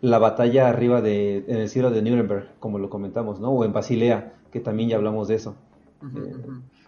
la 0.00 0.18
batalla 0.18 0.68
arriba 0.68 1.00
de, 1.00 1.44
en 1.46 1.58
el 1.58 1.68
cielo 1.68 1.90
de 1.90 2.02
Nuremberg, 2.02 2.48
como 2.58 2.78
lo 2.78 2.88
comentamos, 2.88 3.40
¿no? 3.40 3.50
O 3.50 3.64
en 3.64 3.72
Basilea, 3.72 4.32
que 4.50 4.60
también 4.60 4.88
ya 4.88 4.96
hablamos 4.96 5.28
de 5.28 5.34
eso. 5.36 5.54
Eh, 6.02 6.32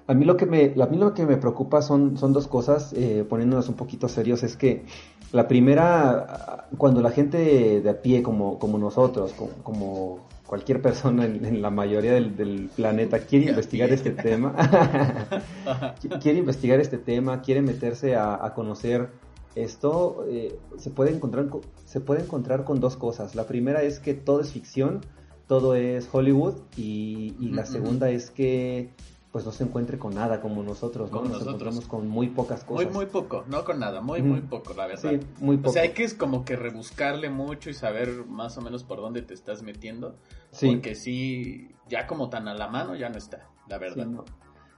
a 0.07 0.15
mí 0.15 0.25
lo 0.25 0.37
que 0.37 0.47
me, 0.47 0.75
a 0.81 0.87
mí 0.87 0.97
lo 0.97 1.15
que 1.15 1.27
me 1.27 1.37
preocupa 1.37 1.83
son, 1.83 2.17
son 2.17 2.33
dos 2.33 2.49
cosas, 2.49 2.93
eh, 2.95 3.25
poniéndonos 3.29 3.69
un 3.69 3.77
poquito 3.77 4.09
serios, 4.09 4.43
es 4.43 4.57
que 4.57 4.85
la 5.33 5.49
primera, 5.49 6.69
cuando 6.77 7.01
la 7.01 7.11
gente 7.11 7.81
de 7.81 7.91
a 7.91 8.03
pie 8.03 8.23
como, 8.23 8.59
como 8.59 8.79
nosotros, 8.79 9.33
como, 9.63 10.27
cualquier 10.47 10.83
persona 10.83 11.25
en, 11.25 11.63
la 11.63 11.71
mayoría 11.71 12.13
del, 12.13 12.69
planeta 12.77 13.21
quiere 13.21 13.49
investigar 13.49 13.91
este 13.91 14.11
tema, 14.11 14.55
quiere 16.21 16.41
investigar 16.41 16.79
este 16.79 16.99
tema, 16.99 17.41
quiere 17.41 17.63
meterse 17.63 18.17
a, 18.17 18.53
conocer 18.55 19.09
esto, 19.55 20.27
eh, 20.29 20.59
se, 20.77 20.91
puede 20.91 21.11
encontrar, 21.15 21.47
se 21.87 22.01
puede 22.01 22.21
encontrar 22.21 22.65
con 22.65 22.81
dos 22.81 22.97
cosas. 22.97 23.35
La 23.35 23.47
primera 23.47 23.83
es 23.83 23.99
que 23.99 24.13
todo 24.13 24.43
es 24.43 24.53
ficción, 24.53 25.01
todo 25.47 25.75
es 25.75 26.09
Hollywood 26.11 26.55
y, 26.77 27.35
la 27.41 27.67
segunda 27.67 28.11
es 28.11 28.31
que 28.31 28.91
pues 29.31 29.47
no 29.47 29.53
se 29.53 29.65
encuentre 29.65 29.99
con 29.99 30.15
nada 30.15 30.43
como 30.43 30.63
nosotros, 30.63 31.11
¿no? 31.11 31.25
Nos 31.25 31.41
encontramos 31.41 31.87
con 31.87 32.07
muy 32.07 32.29
pocas 32.29 32.65
cosas. 32.65 32.85
Muy, 32.85 32.95
muy 32.95 33.07
poco, 33.07 33.45
no 33.49 33.65
con 33.65 33.81
nada, 33.81 34.03
muy, 34.03 34.21
muy 34.21 34.43
poco, 34.43 34.75
la 34.75 34.87
verdad. 34.87 35.11
Sí, 35.11 35.21
muy 35.41 35.57
poco. 35.57 35.71
O 35.71 35.73
sea, 35.73 35.83
hay 35.83 35.93
que 35.93 36.05
es 36.05 36.13
como 36.13 36.45
que 36.45 36.55
rebuscarle 36.55 37.31
mucho 37.31 37.71
y 37.71 37.75
saber 37.75 38.27
más 38.27 38.59
o 38.59 38.61
menos 38.61 38.85
por 38.85 39.01
dónde 39.01 39.23
te 39.23 39.33
estás 39.33 39.63
metiendo. 39.63 40.17
Sí. 40.51 40.71
Porque 40.71 40.95
sí, 40.95 41.71
ya 41.89 42.07
como 42.07 42.29
tan 42.29 42.47
a 42.47 42.53
la 42.53 42.69
mano 42.69 42.95
ya 42.95 43.09
no 43.09 43.17
está, 43.17 43.49
la 43.69 43.79
verdad. 43.79 44.07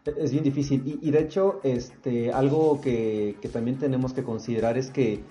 Es 0.04 0.30
bien 0.30 0.44
difícil. 0.44 1.00
Y, 1.02 1.10
de 1.10 1.18
hecho, 1.18 1.60
este, 1.64 2.32
algo 2.32 2.80
que, 2.80 3.36
que 3.40 3.48
también 3.48 3.78
tenemos 3.78 4.12
que 4.12 4.22
considerar 4.22 4.78
es 4.78 4.90
que 4.90 5.24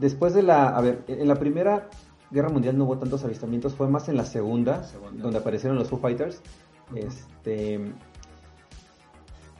después 0.00 0.34
de 0.34 0.42
la, 0.42 0.68
a 0.68 0.80
ver, 0.80 1.04
en 1.08 1.28
la 1.28 1.34
primera 1.34 1.90
guerra 2.30 2.48
mundial 2.48 2.76
no 2.76 2.84
hubo 2.84 2.98
tantos 2.98 3.24
avistamientos, 3.24 3.74
fue 3.74 3.88
más 3.88 4.08
en 4.08 4.16
la 4.16 4.24
segunda, 4.24 4.84
segunda. 4.84 5.22
donde 5.22 5.38
aparecieron 5.38 5.78
los 5.78 5.88
Foo 5.88 5.98
Fighters. 5.98 6.42
Este, 6.94 7.80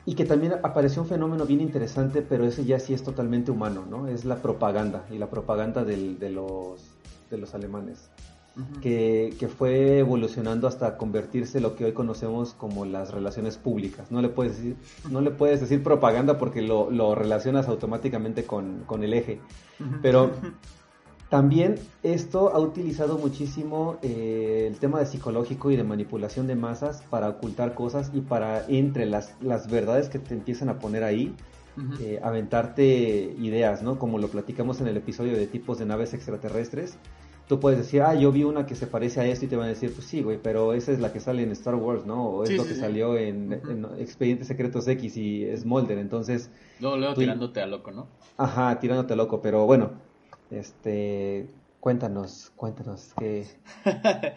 y 0.05 0.15
que 0.15 0.25
también 0.25 0.53
apareció 0.63 1.03
un 1.03 1.07
fenómeno 1.07 1.45
bien 1.45 1.61
interesante, 1.61 2.21
pero 2.21 2.45
ese 2.45 2.65
ya 2.65 2.79
sí 2.79 2.93
es 2.93 3.03
totalmente 3.03 3.51
humano, 3.51 3.85
¿no? 3.87 4.07
Es 4.07 4.25
la 4.25 4.37
propaganda 4.37 5.05
y 5.11 5.17
la 5.17 5.29
propaganda 5.29 5.83
del, 5.83 6.17
de, 6.17 6.31
los, 6.31 6.81
de 7.29 7.37
los 7.37 7.53
alemanes, 7.53 8.09
que, 8.81 9.35
que, 9.39 9.47
fue 9.47 9.99
evolucionando 9.99 10.67
hasta 10.67 10.97
convertirse 10.97 11.59
en 11.59 11.63
lo 11.63 11.75
que 11.75 11.85
hoy 11.85 11.93
conocemos 11.93 12.53
como 12.53 12.85
las 12.85 13.13
relaciones 13.13 13.57
públicas. 13.57 14.11
No 14.11 14.21
le 14.21 14.29
puedes 14.29 14.57
decir, 14.57 14.77
no 15.11 15.21
le 15.21 15.31
puedes 15.31 15.61
decir 15.61 15.83
propaganda 15.83 16.39
porque 16.39 16.63
lo, 16.63 16.89
lo 16.89 17.13
relacionas 17.13 17.67
automáticamente 17.67 18.45
con, 18.45 18.85
con 18.85 19.03
el 19.03 19.13
eje, 19.13 19.39
pero 20.01 20.31
también 21.29 21.75
esto 22.01 22.49
ha 22.49 22.59
utilizado 22.59 23.19
muchísimo 23.19 23.97
eh, 24.01 24.65
el 24.67 24.79
tema 24.79 24.99
de 24.99 25.05
psicológico 25.05 25.69
y 25.69 25.75
de 25.75 25.83
manipulación 25.83 26.47
de 26.47 26.55
masas 26.55 27.03
para 27.11 27.29
ocultar 27.29 27.75
cosas 27.75 28.11
y 28.15 28.21
para 28.21 28.65
entre 28.67 29.05
las, 29.05 29.35
las 29.39 29.69
verdades 29.69 30.09
que 30.09 30.17
te 30.17 30.33
empiezan 30.33 30.69
a 30.69 30.79
poner 30.79 31.03
ahí, 31.03 31.35
eh, 32.01 32.19
aventarte 32.23 33.35
ideas, 33.39 33.83
¿no? 33.83 33.99
Como 33.99 34.17
lo 34.17 34.27
platicamos 34.27 34.81
en 34.81 34.87
el 34.87 34.97
episodio 34.97 35.37
de 35.37 35.45
tipos 35.45 35.77
de 35.77 35.85
naves 35.85 36.15
extraterrestres. 36.15 36.97
Tú 37.47 37.59
puedes 37.59 37.79
decir, 37.79 38.01
ah, 38.01 38.15
yo 38.15 38.31
vi 38.31 38.43
una 38.43 38.65
que 38.65 38.75
se 38.75 38.85
parece 38.85 39.21
a 39.21 39.25
esto 39.25 39.45
y 39.45 39.47
te 39.47 39.55
van 39.55 39.67
a 39.67 39.69
decir, 39.69 39.93
pues 39.93 40.05
sí, 40.05 40.21
güey, 40.21 40.39
pero 40.41 40.73
esa 40.73 40.91
es 40.91 40.99
la 40.99 41.13
que 41.13 41.19
sale 41.19 41.43
en 41.43 41.51
Star 41.51 41.75
Wars, 41.75 42.05
¿no? 42.05 42.25
O 42.25 42.43
es 42.43 42.55
lo 42.55 42.65
que 42.65 42.75
salió 42.75 43.17
en, 43.17 43.53
Expedientes 43.97 44.47
Secretos 44.47 44.87
X 44.87 45.15
y 45.15 45.45
Smolder, 45.57 45.99
entonces... 45.99 46.51
Luego, 46.79 46.97
luego 46.97 47.13
tirándote 47.13 47.61
a 47.61 47.65
loco, 47.65 47.91
¿no? 47.91 48.07
Ajá, 48.37 48.79
tirándote 48.79 49.13
a 49.13 49.15
loco, 49.15 49.41
pero 49.41 49.65
bueno, 49.65 50.08
este, 50.51 51.47
cuéntanos, 51.79 52.51
cuéntanos 52.55 53.13
qué, 53.17 53.47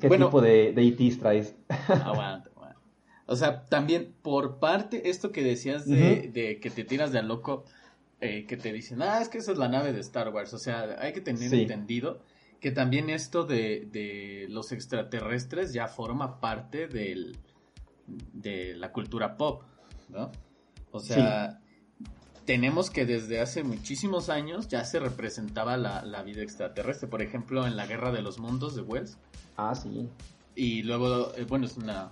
qué 0.00 0.08
tipo 0.08 0.40
de, 0.40 0.72
de 0.72 0.82
ITs 0.82 1.18
traes. 1.18 1.54
aguanta, 1.88 2.50
aguanta. 2.54 2.80
O 3.26 3.36
sea, 3.36 3.64
también 3.66 4.14
por 4.22 4.58
parte, 4.58 5.10
esto 5.10 5.32
que 5.32 5.42
decías 5.42 5.86
de, 5.86 6.30
de 6.32 6.60
que 6.60 6.70
te 6.70 6.84
tiras 6.84 7.12
de 7.12 7.18
a 7.18 7.22
loco, 7.22 7.64
eh, 8.20 8.46
que 8.46 8.56
te 8.56 8.72
dicen, 8.72 9.02
ah, 9.02 9.20
es 9.20 9.28
que 9.28 9.38
esa 9.38 9.52
es 9.52 9.58
la 9.58 9.68
nave 9.68 9.92
de 9.92 10.00
Star 10.00 10.28
Wars. 10.32 10.54
O 10.54 10.58
sea, 10.58 10.96
hay 11.00 11.12
que 11.12 11.20
tener 11.20 11.52
entendido 11.52 12.20
que 12.60 12.70
también 12.70 13.10
esto 13.10 13.44
de, 13.44 13.88
de, 13.92 14.46
los 14.48 14.72
extraterrestres 14.72 15.72
ya 15.72 15.88
forma 15.88 16.40
parte 16.40 16.88
del, 16.88 17.36
de 18.06 18.74
la 18.76 18.92
cultura 18.92 19.36
pop, 19.36 19.62
¿no? 20.08 20.30
O 20.90 21.00
sea, 21.00 21.60
tenemos 22.46 22.90
que 22.90 23.04
desde 23.04 23.40
hace 23.40 23.64
muchísimos 23.64 24.30
años 24.30 24.68
ya 24.68 24.84
se 24.84 25.00
representaba 25.00 25.76
la, 25.76 26.22
vida 26.22 26.42
extraterrestre. 26.42 27.08
Por 27.08 27.20
ejemplo, 27.20 27.66
en 27.66 27.76
la 27.76 27.86
Guerra 27.86 28.12
de 28.12 28.22
los 28.22 28.38
Mundos 28.38 28.74
de 28.76 28.82
Wells. 28.82 29.18
Ah, 29.56 29.74
sí. 29.74 30.08
Y 30.54 30.82
luego, 30.84 31.34
eh, 31.36 31.44
bueno, 31.44 31.66
es 31.66 31.76
una, 31.76 32.10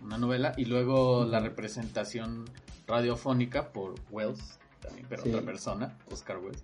novela. 0.00 0.52
Y 0.56 0.66
luego 0.66 1.24
la 1.24 1.40
representación 1.40 2.44
radiofónica 2.86 3.72
por 3.72 3.94
Wells, 4.10 4.58
también, 4.80 5.06
pero 5.08 5.22
otra 5.24 5.40
persona, 5.42 5.98
Oscar 6.10 6.38
Wells. 6.38 6.62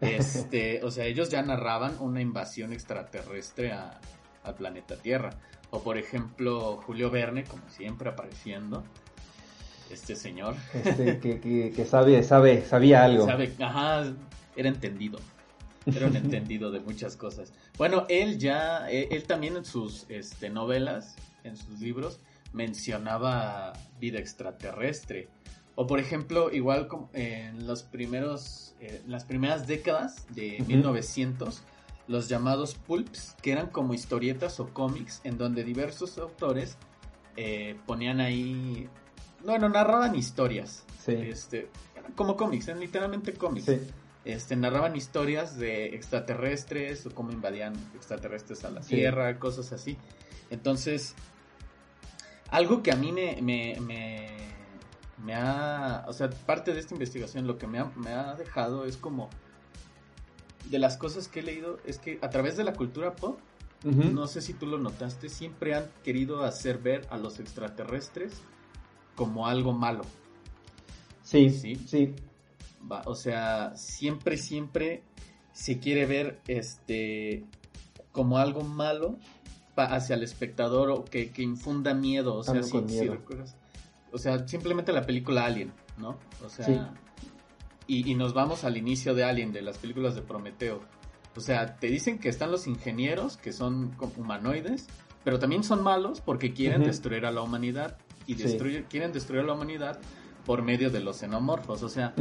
Este, 0.00 0.80
o 0.84 0.90
sea, 0.90 1.04
ellos 1.06 1.30
ya 1.30 1.42
narraban 1.42 1.96
una 2.00 2.20
invasión 2.20 2.72
extraterrestre 2.72 3.72
al 3.72 4.54
planeta 4.56 4.96
Tierra. 4.96 5.30
O 5.70 5.82
por 5.82 5.96
ejemplo, 5.96 6.78
Julio 6.84 7.10
Verne, 7.10 7.44
como 7.44 7.68
siempre 7.68 8.08
apareciendo, 8.08 8.84
este 9.90 10.16
señor. 10.16 10.54
Este, 10.74 11.18
que, 11.20 11.72
que, 11.74 11.84
sabe, 11.84 12.22
sabe, 12.22 12.64
sabía 12.64 13.04
algo. 13.04 13.26
Sabe, 13.26 13.52
ajá, 13.60 14.14
era 14.56 14.68
entendido. 14.68 15.18
Era 15.86 16.06
un 16.06 16.16
entendido 16.16 16.70
de 16.70 16.80
muchas 16.80 17.16
cosas. 17.16 17.52
Bueno, 17.78 18.04
él 18.08 18.38
ya, 18.38 18.90
eh, 18.90 19.08
él, 19.10 19.24
también 19.24 19.56
en 19.56 19.64
sus 19.64 20.06
este, 20.08 20.50
novelas, 20.50 21.16
en 21.44 21.56
sus 21.56 21.80
libros, 21.80 22.20
mencionaba 22.52 23.72
vida 24.00 24.18
extraterrestre. 24.18 25.28
O 25.74 25.86
por 25.86 26.00
ejemplo, 26.00 26.52
igual 26.52 26.88
en 27.12 27.66
los 27.66 27.84
primeros, 27.84 28.74
eh, 28.80 29.00
las 29.06 29.24
primeras 29.24 29.66
décadas 29.66 30.26
de 30.34 30.62
1900, 30.66 31.62
los 32.08 32.28
llamados 32.28 32.74
pulps, 32.74 33.36
que 33.40 33.52
eran 33.52 33.68
como 33.68 33.94
historietas 33.94 34.58
o 34.60 34.68
cómics, 34.74 35.20
en 35.24 35.38
donde 35.38 35.62
diversos 35.62 36.18
autores 36.18 36.76
eh, 37.36 37.76
ponían 37.86 38.20
ahí 38.20 38.88
bueno, 39.44 39.68
narraban 39.68 40.14
historias. 40.14 40.84
Sí. 41.04 41.12
Este, 41.12 41.68
como 42.14 42.36
cómics, 42.36 42.68
literalmente 42.76 43.32
cómics. 43.34 43.70
Este, 44.24 44.56
narraban 44.56 44.94
historias 44.96 45.56
de 45.56 45.94
extraterrestres 45.94 47.06
o 47.06 47.14
cómo 47.14 47.32
invadían 47.32 47.74
extraterrestres 47.94 48.64
a 48.64 48.70
la 48.70 48.80
Tierra, 48.80 49.38
cosas 49.38 49.72
así. 49.72 49.96
Entonces, 50.50 51.14
algo 52.50 52.82
que 52.82 52.92
a 52.92 52.96
mí 52.96 53.12
me, 53.12 53.38
me, 53.40 53.76
me, 55.24 55.34
ha, 55.34 56.04
o 56.08 56.12
sea, 56.12 56.28
parte 56.30 56.74
de 56.74 56.80
esta 56.80 56.94
investigación 56.94 57.46
lo 57.46 57.58
que 57.58 57.66
me 57.66 57.78
ha, 57.78 57.84
me 57.96 58.10
ha 58.10 58.34
dejado 58.34 58.84
es 58.84 58.96
como, 58.96 59.30
de 60.68 60.78
las 60.78 60.96
cosas 60.96 61.28
que 61.28 61.40
he 61.40 61.42
leído, 61.42 61.78
es 61.86 61.98
que 61.98 62.18
a 62.20 62.30
través 62.30 62.56
de 62.56 62.64
la 62.64 62.72
cultura 62.72 63.14
pop, 63.14 63.38
no 63.84 64.26
sé 64.26 64.42
si 64.42 64.54
tú 64.54 64.66
lo 64.66 64.76
notaste, 64.78 65.28
siempre 65.28 65.74
han 65.74 65.88
querido 66.02 66.42
hacer 66.42 66.78
ver 66.78 67.06
a 67.10 67.16
los 67.16 67.38
extraterrestres 67.38 68.42
como 69.18 69.48
algo 69.48 69.72
malo. 69.72 70.02
Sí, 71.24 71.50
sí, 71.50 71.74
sí. 71.74 72.14
o 73.04 73.14
sea, 73.16 73.74
siempre, 73.74 74.36
siempre 74.36 75.02
se 75.52 75.80
quiere 75.80 76.06
ver 76.06 76.40
este 76.46 77.44
como 78.12 78.38
algo 78.38 78.62
malo 78.62 79.18
hacia 79.76 80.14
el 80.14 80.22
espectador 80.22 80.90
o 80.90 81.04
que, 81.04 81.32
infunda 81.38 81.94
miedo. 81.94 82.36
O 82.36 82.44
sea, 82.44 82.60
o 84.12 84.18
sea, 84.18 84.46
simplemente 84.46 84.92
la 84.92 85.04
película 85.04 85.44
Alien, 85.44 85.72
¿no? 85.98 86.16
O 86.44 86.48
sea, 86.48 86.94
y, 87.88 88.08
y, 88.08 88.14
nos 88.14 88.34
vamos 88.34 88.62
al 88.62 88.76
inicio 88.76 89.14
de 89.14 89.24
Alien, 89.24 89.52
de 89.52 89.62
las 89.62 89.78
películas 89.78 90.14
de 90.14 90.22
Prometeo. 90.22 90.80
O 91.34 91.40
sea, 91.40 91.76
te 91.76 91.88
dicen 91.88 92.20
que 92.20 92.28
están 92.28 92.52
los 92.52 92.68
ingenieros, 92.68 93.36
que 93.36 93.52
son 93.52 93.96
humanoides, 94.16 94.86
pero 95.24 95.40
también 95.40 95.64
son 95.64 95.82
malos 95.82 96.20
porque 96.20 96.52
quieren 96.52 96.84
destruir 96.84 97.26
a 97.26 97.32
la 97.32 97.42
humanidad 97.42 97.98
y 98.28 98.34
quieren 98.84 99.12
destruir 99.12 99.42
a 99.42 99.46
la 99.46 99.54
humanidad 99.54 99.98
por 100.44 100.62
medio 100.62 100.90
de 100.90 101.00
los 101.00 101.16
xenomorfos. 101.16 101.82
O 101.82 101.88
sea, 101.88 102.14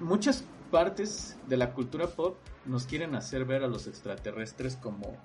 muchas 0.00 0.44
partes 0.70 1.38
de 1.48 1.56
la 1.56 1.72
cultura 1.72 2.08
pop 2.08 2.36
nos 2.66 2.84
quieren 2.84 3.14
hacer 3.14 3.44
ver 3.44 3.62
a 3.62 3.68
los 3.68 3.86
extraterrestres 3.86 4.76
como 4.76 5.16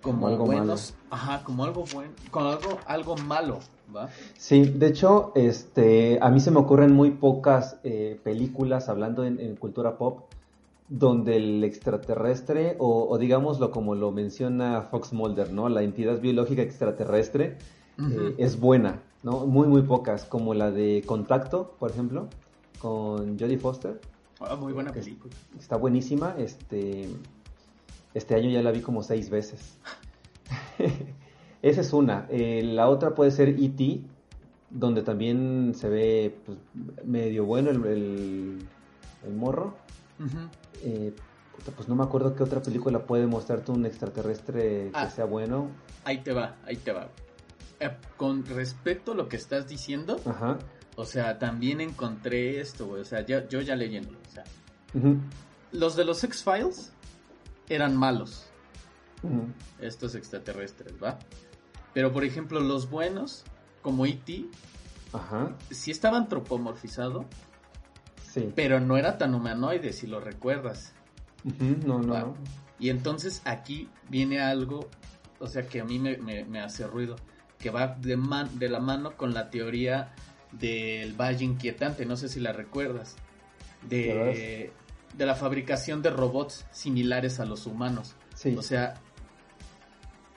como, 0.00 0.28
algo 0.28 0.46
buenos, 0.46 0.94
malo. 0.94 1.06
ajá, 1.10 1.44
como 1.44 1.64
algo 1.64 1.84
bueno, 1.92 2.12
como 2.30 2.48
algo 2.48 2.78
algo 2.86 3.16
malo, 3.16 3.58
¿va? 3.94 4.08
Sí, 4.36 4.62
de 4.62 4.86
hecho, 4.86 5.32
este, 5.34 6.18
a 6.22 6.30
mí 6.30 6.38
se 6.38 6.52
me 6.52 6.58
ocurren 6.60 6.92
muy 6.92 7.10
pocas 7.10 7.80
eh, 7.82 8.18
películas 8.22 8.88
hablando 8.88 9.24
en, 9.24 9.56
cultura 9.56 9.98
pop 9.98 10.32
donde 10.88 11.36
el 11.36 11.64
extraterrestre 11.64 12.76
o, 12.78 13.08
o, 13.08 13.18
digámoslo 13.18 13.72
como 13.72 13.96
lo 13.96 14.12
menciona 14.12 14.82
Fox 14.82 15.12
Mulder, 15.12 15.52
¿no? 15.52 15.68
La 15.68 15.82
entidad 15.82 16.20
biológica 16.20 16.62
extraterrestre 16.62 17.58
eh, 17.98 18.34
es 18.38 18.58
buena. 18.58 19.02
¿No? 19.22 19.46
Muy, 19.46 19.66
muy 19.68 19.82
pocas, 19.82 20.24
como 20.24 20.54
la 20.54 20.70
de 20.70 21.02
Contacto, 21.06 21.74
por 21.78 21.90
ejemplo, 21.90 22.28
con 22.78 23.38
Jodie 23.38 23.58
Foster. 23.58 24.00
Ah, 24.40 24.56
muy 24.56 24.72
buena 24.72 24.92
película. 24.92 25.34
Está 25.58 25.76
buenísima, 25.76 26.34
este, 26.38 27.08
este 28.14 28.34
año 28.34 28.50
ya 28.50 28.62
la 28.62 28.70
vi 28.70 28.80
como 28.80 29.02
seis 29.02 29.30
veces. 29.30 29.78
Esa 31.62 31.80
es 31.80 31.92
una. 31.92 32.26
Eh, 32.30 32.62
la 32.64 32.88
otra 32.88 33.14
puede 33.14 33.30
ser 33.32 33.48
E.T., 33.48 34.00
donde 34.70 35.02
también 35.02 35.72
se 35.74 35.88
ve 35.88 36.36
pues, 36.46 36.58
medio 37.04 37.44
bueno 37.46 37.70
el, 37.70 37.84
el, 39.24 39.34
morro. 39.34 39.74
Eh, 40.82 41.12
pues 41.74 41.88
no 41.88 41.96
me 41.96 42.04
acuerdo 42.04 42.34
qué 42.36 42.42
otra 42.44 42.62
película 42.62 43.00
puede 43.00 43.26
mostrarte 43.26 43.72
un 43.72 43.84
extraterrestre 43.86 44.90
que 44.90 44.90
Ah. 44.94 45.10
sea 45.10 45.24
bueno. 45.24 45.68
Ahí 46.04 46.18
te 46.18 46.32
va, 46.32 46.56
ahí 46.64 46.76
te 46.76 46.92
va. 46.92 47.08
Eh, 47.80 47.90
con 48.16 48.44
respecto 48.44 49.12
a 49.12 49.14
lo 49.14 49.28
que 49.28 49.36
estás 49.36 49.68
diciendo, 49.68 50.20
Ajá. 50.26 50.58
o 50.96 51.04
sea, 51.04 51.38
también 51.38 51.80
encontré 51.80 52.60
esto, 52.60 52.86
güey. 52.86 53.02
O 53.02 53.04
sea, 53.04 53.24
yo 53.24 53.60
ya 53.60 53.76
leyendo. 53.76 54.18
O 54.26 54.30
sea, 54.30 54.44
Ujú, 54.94 55.18
los 55.72 55.94
de 55.96 56.04
los 56.04 56.24
X-Files 56.24 56.92
eran 57.68 57.96
malos, 57.96 58.46
estos 59.80 60.14
extraterrestres, 60.14 60.94
¿va? 61.02 61.18
Pero, 61.94 62.12
por 62.12 62.24
ejemplo, 62.24 62.60
los 62.60 62.88
buenos, 62.90 63.44
como 63.82 64.06
E.T., 64.06 64.46
Ajá. 65.12 65.54
sí 65.70 65.90
estaba 65.90 66.16
antropomorfizado, 66.18 67.24
Sí. 68.30 68.52
pero 68.54 68.78
no 68.80 68.96
era 68.96 69.18
tan 69.18 69.34
humanoide, 69.34 69.92
si 69.92 70.06
lo 70.06 70.20
recuerdas. 70.20 70.92
No, 71.84 71.98
no, 72.00 72.12
Va. 72.12 72.20
no. 72.20 72.34
Y 72.78 72.90
entonces 72.90 73.42
aquí 73.44 73.88
viene 74.08 74.40
algo, 74.40 74.88
o 75.40 75.46
sea, 75.46 75.66
que 75.66 75.80
a 75.80 75.84
mí 75.84 75.98
me, 75.98 76.16
me- 76.18 76.44
me 76.44 76.60
hace 76.60 76.86
ruido, 76.86 77.16
que 77.58 77.70
va 77.70 77.88
de, 77.88 78.16
man- 78.16 78.58
de 78.58 78.68
la 78.68 78.80
mano 78.80 79.16
con 79.16 79.34
la 79.34 79.50
teoría 79.50 80.14
del 80.52 81.12
valle 81.14 81.44
inquietante, 81.44 82.06
no 82.06 82.16
sé 82.16 82.28
si 82.28 82.40
la 82.40 82.52
recuerdas, 82.52 83.16
de, 83.88 84.72
de 85.16 85.26
la 85.26 85.34
fabricación 85.34 86.00
de 86.02 86.10
robots 86.10 86.66
similares 86.72 87.40
a 87.40 87.44
los 87.44 87.66
humanos. 87.66 88.14
Sí. 88.34 88.54
O 88.56 88.62
sea, 88.62 88.94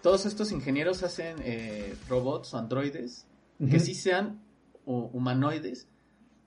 todos 0.02 0.26
estos 0.26 0.52
ingenieros 0.52 1.04
hacen 1.04 1.38
eh, 1.44 1.96
robots 2.10 2.54
o 2.54 2.58
androides 2.58 3.28
que 3.70 3.80
sí 3.80 3.94
sean 3.94 4.42
hu- 4.88 5.12
humanoides, 5.14 5.88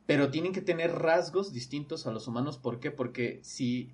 pero 0.05 0.33
tienen 0.33 0.53
que 0.53 0.61
tener 0.61 0.91
rasgos 0.91 1.53
distintos 1.53 2.09
a 2.09 2.11
los 2.11 2.27
humanos. 2.27 2.59
¿Por 2.59 2.81
qué? 2.81 2.91
Porque 2.91 3.39
si, 3.45 3.93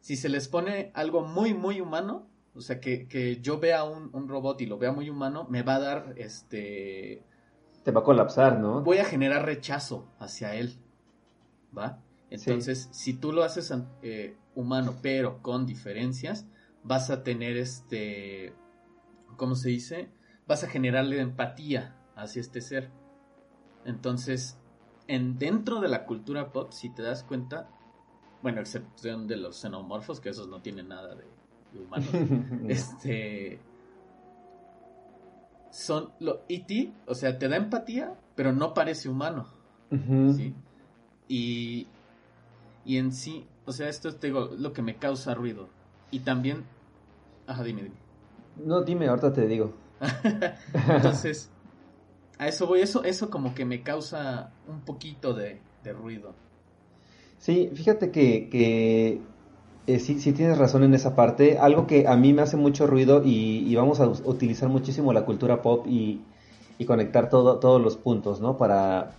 si 0.00 0.14
se 0.16 0.28
les 0.28 0.46
pone 0.46 0.92
algo 0.94 1.22
muy, 1.22 1.52
muy 1.52 1.80
humano, 1.80 2.29
o 2.54 2.60
sea, 2.60 2.80
que, 2.80 3.06
que 3.06 3.40
yo 3.40 3.58
vea 3.58 3.84
un, 3.84 4.10
un 4.12 4.28
robot 4.28 4.60
y 4.60 4.66
lo 4.66 4.78
vea 4.78 4.92
muy 4.92 5.08
humano, 5.08 5.46
me 5.48 5.62
va 5.62 5.76
a 5.76 5.80
dar, 5.80 6.14
este, 6.16 7.22
Te 7.84 7.90
va 7.92 8.00
a 8.00 8.04
colapsar, 8.04 8.58
¿no? 8.58 8.82
voy 8.82 8.98
a 8.98 9.04
generar 9.04 9.44
rechazo 9.44 10.08
hacia 10.18 10.54
él, 10.54 10.76
¿va? 11.76 12.02
Entonces, 12.30 12.88
si 12.92 13.14
tú 13.14 13.32
lo 13.32 13.42
haces 13.42 13.72
eh, 14.02 14.36
humano, 14.54 14.94
pero 15.02 15.42
con 15.42 15.66
diferencias, 15.66 16.46
vas 16.84 17.10
a 17.10 17.24
tener 17.24 17.56
este, 17.56 18.54
¿cómo 19.36 19.56
se 19.56 19.70
dice? 19.70 20.10
Vas 20.46 20.62
a 20.62 20.68
generarle 20.68 21.20
empatía 21.20 21.96
hacia 22.14 22.40
este 22.40 22.60
ser. 22.60 22.90
Entonces, 23.84 24.58
en, 25.08 25.38
dentro 25.38 25.80
de 25.80 25.88
la 25.88 26.06
cultura 26.06 26.52
pop, 26.52 26.70
si 26.72 26.90
te 26.90 27.02
das 27.02 27.24
cuenta, 27.24 27.68
bueno, 28.42 28.60
excepción 28.60 29.26
de 29.26 29.36
los 29.36 29.56
xenomorfos, 29.60 30.20
que 30.20 30.28
esos 30.28 30.46
no 30.46 30.62
tienen 30.62 30.88
nada 30.88 31.16
de, 31.16 31.24
de 31.72 31.80
humanos, 31.80 32.08
este 32.68 33.60
son 35.70 36.10
lo 36.18 36.42
E.T., 36.48 36.92
o 37.06 37.14
sea, 37.14 37.38
te 37.38 37.48
da 37.48 37.56
empatía, 37.56 38.14
pero 38.34 38.52
no 38.52 38.74
parece 38.74 39.08
humano, 39.08 39.46
Ujú. 39.90 40.32
¿sí? 40.34 40.54
Y, 41.28 41.86
y 42.84 42.96
en 42.96 43.12
sí, 43.12 43.46
o 43.66 43.72
sea, 43.72 43.88
esto 43.88 44.08
es 44.08 44.18
te 44.18 44.28
digo, 44.28 44.50
lo 44.58 44.72
que 44.72 44.82
me 44.82 44.96
causa 44.96 45.34
ruido. 45.34 45.68
Y 46.10 46.20
también, 46.20 46.64
ajá, 47.46 47.62
dime, 47.62 47.82
dime. 47.82 47.94
No, 48.64 48.82
dime, 48.82 49.06
ahorita 49.06 49.32
te 49.32 49.46
digo. 49.46 49.72
Entonces, 50.88 51.50
a 52.38 52.48
eso 52.48 52.66
voy, 52.66 52.80
eso, 52.80 53.04
eso 53.04 53.30
como 53.30 53.54
que 53.54 53.64
me 53.64 53.82
causa 53.82 54.50
un 54.66 54.80
poquito 54.80 55.34
de, 55.34 55.60
de 55.84 55.92
ruido. 55.92 56.34
Sí, 57.38 57.70
fíjate 57.74 58.10
que, 58.10 58.48
que 58.50 59.20
eh, 59.86 59.98
sí, 59.98 60.20
sí 60.20 60.32
tienes 60.32 60.58
razón 60.58 60.84
en 60.84 60.94
esa 60.94 61.14
parte. 61.14 61.58
Algo 61.58 61.86
que 61.86 62.06
a 62.06 62.16
mí 62.16 62.32
me 62.32 62.42
hace 62.42 62.56
mucho 62.56 62.86
ruido 62.86 63.22
y, 63.24 63.64
y 63.66 63.74
vamos 63.74 64.00
a 64.00 64.08
utilizar 64.08 64.68
muchísimo 64.68 65.12
la 65.12 65.24
cultura 65.24 65.62
pop 65.62 65.86
y, 65.86 66.20
y 66.78 66.84
conectar 66.84 67.28
todo, 67.28 67.58
todos 67.58 67.80
los 67.80 67.96
puntos, 67.96 68.40
¿no? 68.40 68.56
Para, 68.56 69.12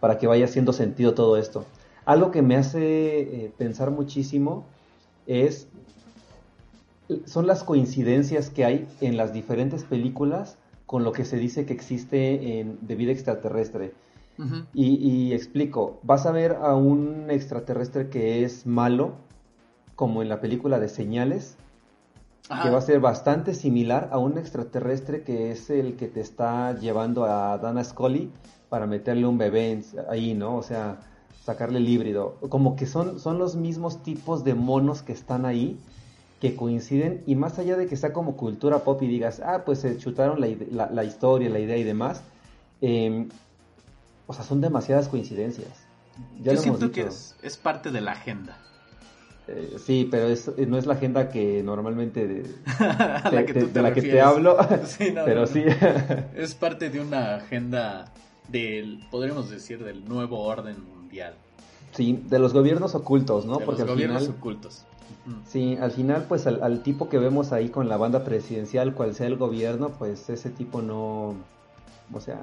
para 0.00 0.18
que 0.18 0.26
vaya 0.26 0.44
haciendo 0.44 0.72
sentido 0.72 1.14
todo 1.14 1.36
esto. 1.36 1.64
Algo 2.04 2.30
que 2.30 2.42
me 2.42 2.56
hace 2.56 3.20
eh, 3.20 3.52
pensar 3.56 3.90
muchísimo 3.90 4.64
es 5.26 5.68
son 7.26 7.46
las 7.46 7.62
coincidencias 7.62 8.50
que 8.50 8.64
hay 8.64 8.88
en 9.00 9.16
las 9.16 9.32
diferentes 9.32 9.84
películas 9.84 10.56
con 10.86 11.04
lo 11.04 11.12
que 11.12 11.24
se 11.24 11.36
dice 11.36 11.66
que 11.66 11.72
existe 11.72 12.60
en, 12.60 12.78
de 12.80 12.94
vida 12.94 13.12
extraterrestre. 13.12 13.94
Y, 14.74 14.96
y 14.96 15.34
explico, 15.34 16.00
vas 16.02 16.26
a 16.26 16.32
ver 16.32 16.56
a 16.60 16.74
un 16.74 17.30
extraterrestre 17.30 18.08
que 18.08 18.44
es 18.44 18.66
malo, 18.66 19.12
como 19.96 20.22
en 20.22 20.28
la 20.28 20.40
película 20.40 20.78
de 20.80 20.88
Señales, 20.88 21.56
Ajá. 22.48 22.62
que 22.64 22.70
va 22.70 22.78
a 22.78 22.82
ser 22.82 23.00
bastante 23.00 23.54
similar 23.54 24.08
a 24.12 24.18
un 24.18 24.36
extraterrestre 24.38 25.22
que 25.22 25.52
es 25.52 25.70
el 25.70 25.96
que 25.96 26.08
te 26.08 26.20
está 26.20 26.78
llevando 26.78 27.24
a 27.24 27.56
Dana 27.58 27.84
Scully 27.84 28.30
para 28.68 28.86
meterle 28.86 29.26
un 29.26 29.38
bebé 29.38 29.70
en- 29.72 29.84
ahí, 30.10 30.34
¿no? 30.34 30.56
O 30.56 30.62
sea, 30.62 30.98
sacarle 31.44 31.78
el 31.78 31.88
híbrido. 31.88 32.36
Como 32.48 32.74
que 32.76 32.86
son, 32.86 33.20
son 33.20 33.38
los 33.38 33.54
mismos 33.56 34.02
tipos 34.02 34.44
de 34.44 34.54
monos 34.54 35.02
que 35.02 35.12
están 35.12 35.44
ahí, 35.44 35.78
que 36.40 36.56
coinciden, 36.56 37.22
y 37.26 37.36
más 37.36 37.58
allá 37.60 37.76
de 37.76 37.86
que 37.86 37.96
sea 37.96 38.12
como 38.12 38.36
cultura 38.36 38.80
pop 38.80 39.00
y 39.02 39.06
digas, 39.06 39.40
ah, 39.44 39.62
pues 39.64 39.78
se 39.80 39.96
chutaron 39.98 40.40
la, 40.40 40.48
la- 40.70 40.90
la 40.90 41.04
historia, 41.04 41.48
la 41.50 41.60
idea 41.60 41.76
y 41.76 41.84
demás, 41.84 42.22
eh, 42.80 43.28
o 44.26 44.32
sea, 44.32 44.44
son 44.44 44.60
demasiadas 44.60 45.08
coincidencias. 45.08 45.68
Ya 46.42 46.54
Yo 46.54 46.60
siento 46.62 46.90
que 46.90 47.02
es, 47.02 47.36
es 47.42 47.56
parte 47.56 47.90
de 47.92 48.00
la 48.00 48.12
agenda. 48.12 48.58
Eh, 49.48 49.76
sí, 49.84 50.08
pero 50.10 50.28
es- 50.28 50.48
eh, 50.56 50.66
no 50.66 50.78
es 50.78 50.86
la 50.86 50.94
agenda 50.94 51.28
que 51.28 51.62
normalmente 51.62 52.26
de, 52.28 52.42
la 53.32 53.44
que 53.46 53.52
de 53.52 53.66
te 53.66 53.82
la 53.82 53.88
que 53.92 54.00
te 54.02 54.06
refieres. 54.06 54.22
hablo, 54.22 54.56
Sí, 54.86 55.10
no, 55.12 55.24
pero 55.24 55.40
no, 55.42 55.46
sí. 55.46 55.64
Es 56.36 56.54
parte 56.54 56.90
de 56.90 57.00
una 57.00 57.36
agenda 57.36 58.04
del, 58.48 59.00
podríamos 59.10 59.50
decir, 59.50 59.82
del 59.84 60.04
nuevo 60.04 60.40
orden 60.40 60.76
mundial. 60.86 61.34
sí, 61.92 62.22
de 62.28 62.38
los 62.38 62.52
gobiernos 62.52 62.94
ocultos, 62.94 63.44
¿no? 63.44 63.58
de 63.58 63.64
Porque 63.66 63.82
los 63.82 63.90
al 63.90 63.94
gobiernos 63.96 64.22
final, 64.22 64.36
ocultos. 64.38 64.84
Sí, 65.46 65.76
al 65.80 65.90
final, 65.90 66.24
pues 66.28 66.46
al, 66.46 66.62
al 66.62 66.82
tipo 66.82 67.08
que 67.08 67.18
vemos 67.18 67.52
ahí 67.52 67.68
con 67.68 67.88
la 67.88 67.96
banda 67.96 68.24
presidencial, 68.24 68.94
cual 68.94 69.14
sea 69.14 69.26
el 69.26 69.36
gobierno, 69.36 69.90
pues 69.98 70.30
ese 70.30 70.48
tipo 70.50 70.80
no, 70.80 71.34
o 72.12 72.20
sea, 72.20 72.40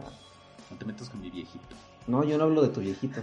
No 0.70 0.78
te 0.78 0.86
metas 0.86 1.10
con 1.10 1.20
mi 1.22 1.30
viejito. 1.32 1.76
no, 2.08 2.24
yo 2.24 2.38
no 2.38 2.44
hablo 2.44 2.62
de 2.62 2.70
tu 2.70 2.82
viejito. 2.82 3.22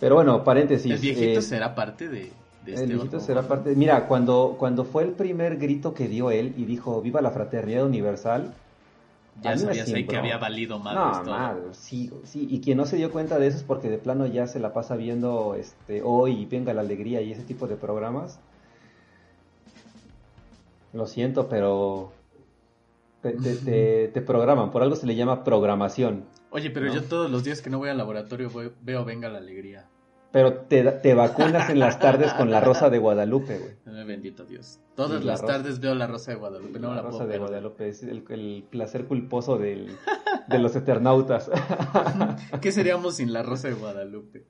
Pero 0.00 0.14
bueno, 0.14 0.44
paréntesis. 0.44 0.92
el 0.92 0.98
viejito 0.98 1.40
eh, 1.40 1.42
será 1.42 1.74
parte 1.74 2.08
de, 2.08 2.30
de 2.64 2.72
este 2.72 2.84
El 2.84 2.88
viejito 2.90 3.16
otro 3.16 3.20
será 3.20 3.42
parte. 3.42 3.74
Mira, 3.74 4.06
cuando, 4.06 4.56
cuando 4.58 4.84
fue 4.84 5.02
el 5.02 5.10
primer 5.12 5.56
grito 5.56 5.92
que 5.94 6.08
dio 6.08 6.30
él 6.30 6.54
y 6.56 6.64
dijo 6.64 7.00
Viva 7.02 7.20
la 7.20 7.30
fraternidad 7.30 7.84
universal. 7.84 8.54
Ya 9.40 9.56
sabías 9.56 9.88
ahí 9.92 10.04
que 10.04 10.16
había 10.16 10.36
valido 10.38 10.80
madres 10.80 11.24
No, 11.24 11.30
madre, 11.30 11.60
sí, 11.72 12.10
sí. 12.24 12.48
Y 12.50 12.60
quien 12.60 12.76
no 12.76 12.86
se 12.86 12.96
dio 12.96 13.12
cuenta 13.12 13.38
de 13.38 13.46
eso 13.46 13.56
es 13.58 13.62
porque 13.62 13.88
de 13.88 13.98
plano 13.98 14.26
ya 14.26 14.48
se 14.48 14.58
la 14.58 14.72
pasa 14.72 14.96
viendo 14.96 15.54
este 15.54 16.02
hoy 16.02 16.42
y 16.42 16.46
venga 16.46 16.74
la 16.74 16.80
alegría 16.80 17.20
y 17.22 17.30
ese 17.32 17.42
tipo 17.42 17.68
de 17.68 17.76
programas. 17.76 18.40
Lo 20.92 21.06
siento, 21.06 21.48
pero 21.48 22.10
te, 23.22 23.32
te, 23.32 23.54
te- 23.56 24.08
te 24.14 24.20
programan. 24.22 24.70
Por 24.70 24.82
algo 24.82 24.96
se 24.96 25.06
le 25.06 25.14
llama 25.14 25.44
programación. 25.44 26.24
Oye, 26.50 26.70
pero 26.70 26.86
¿No? 26.86 26.94
yo 26.94 27.02
todos 27.02 27.30
los 27.30 27.44
días 27.44 27.60
que 27.62 27.70
no 27.70 27.78
voy 27.78 27.88
al 27.90 27.98
laboratorio 27.98 28.48
voy- 28.50 28.72
veo 28.82 29.04
Venga 29.04 29.28
la 29.28 29.38
Alegría. 29.38 29.86
Pero 30.30 30.52
te, 30.54 30.82
te 30.84 31.14
vacunas 31.14 31.70
en 31.70 31.78
las 31.78 31.98
tardes 31.98 32.32
con 32.34 32.50
la 32.50 32.60
rosa 32.60 32.90
de 32.90 32.98
Guadalupe, 32.98 33.58
güey. 33.58 34.04
Bendito 34.06 34.44
Dios. 34.44 34.78
Todas 34.94 35.24
las 35.24 35.40
rosa- 35.40 35.52
tardes 35.54 35.80
veo 35.80 35.94
la 35.94 36.06
Rosa 36.06 36.32
de 36.32 36.36
Guadalupe. 36.38 36.78
No 36.78 36.88
la 36.90 36.96
la 36.96 37.02
rosa 37.02 37.18
puedo 37.18 37.30
de. 37.30 37.38
Guadalupe 37.38 37.88
es 37.88 38.02
el, 38.02 38.24
el 38.28 38.64
placer 38.70 39.06
culposo 39.06 39.56
del, 39.58 39.96
de 40.48 40.58
los 40.58 40.74
eternautas. 40.76 41.50
¿Qué 42.60 42.72
seríamos 42.72 43.16
sin 43.16 43.32
la 43.32 43.42
Rosa 43.42 43.68
de 43.68 43.74
Guadalupe? 43.74 44.44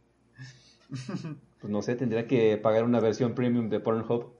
pues 1.60 1.70
no 1.70 1.82
sé, 1.82 1.94
tendría 1.96 2.26
que 2.26 2.56
pagar 2.56 2.84
una 2.84 2.98
versión 3.00 3.34
premium 3.34 3.68
de 3.68 3.78
Pornhub. 3.80 4.32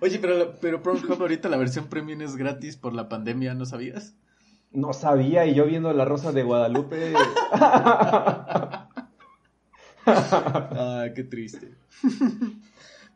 Oye, 0.00 0.18
pero, 0.20 0.54
pero 0.60 0.82
Pornhub 0.82 1.20
ahorita 1.20 1.48
la 1.48 1.56
versión 1.56 1.88
premium 1.88 2.22
es 2.22 2.36
gratis 2.36 2.76
por 2.76 2.94
la 2.94 3.08
pandemia, 3.08 3.54
¿no 3.54 3.66
sabías? 3.66 4.14
No 4.72 4.92
sabía, 4.92 5.46
y 5.46 5.54
yo 5.54 5.66
viendo 5.66 5.92
la 5.92 6.04
rosa 6.04 6.32
de 6.32 6.42
Guadalupe. 6.42 7.14
Ah, 10.04 11.06
qué 11.14 11.22
triste. 11.22 11.74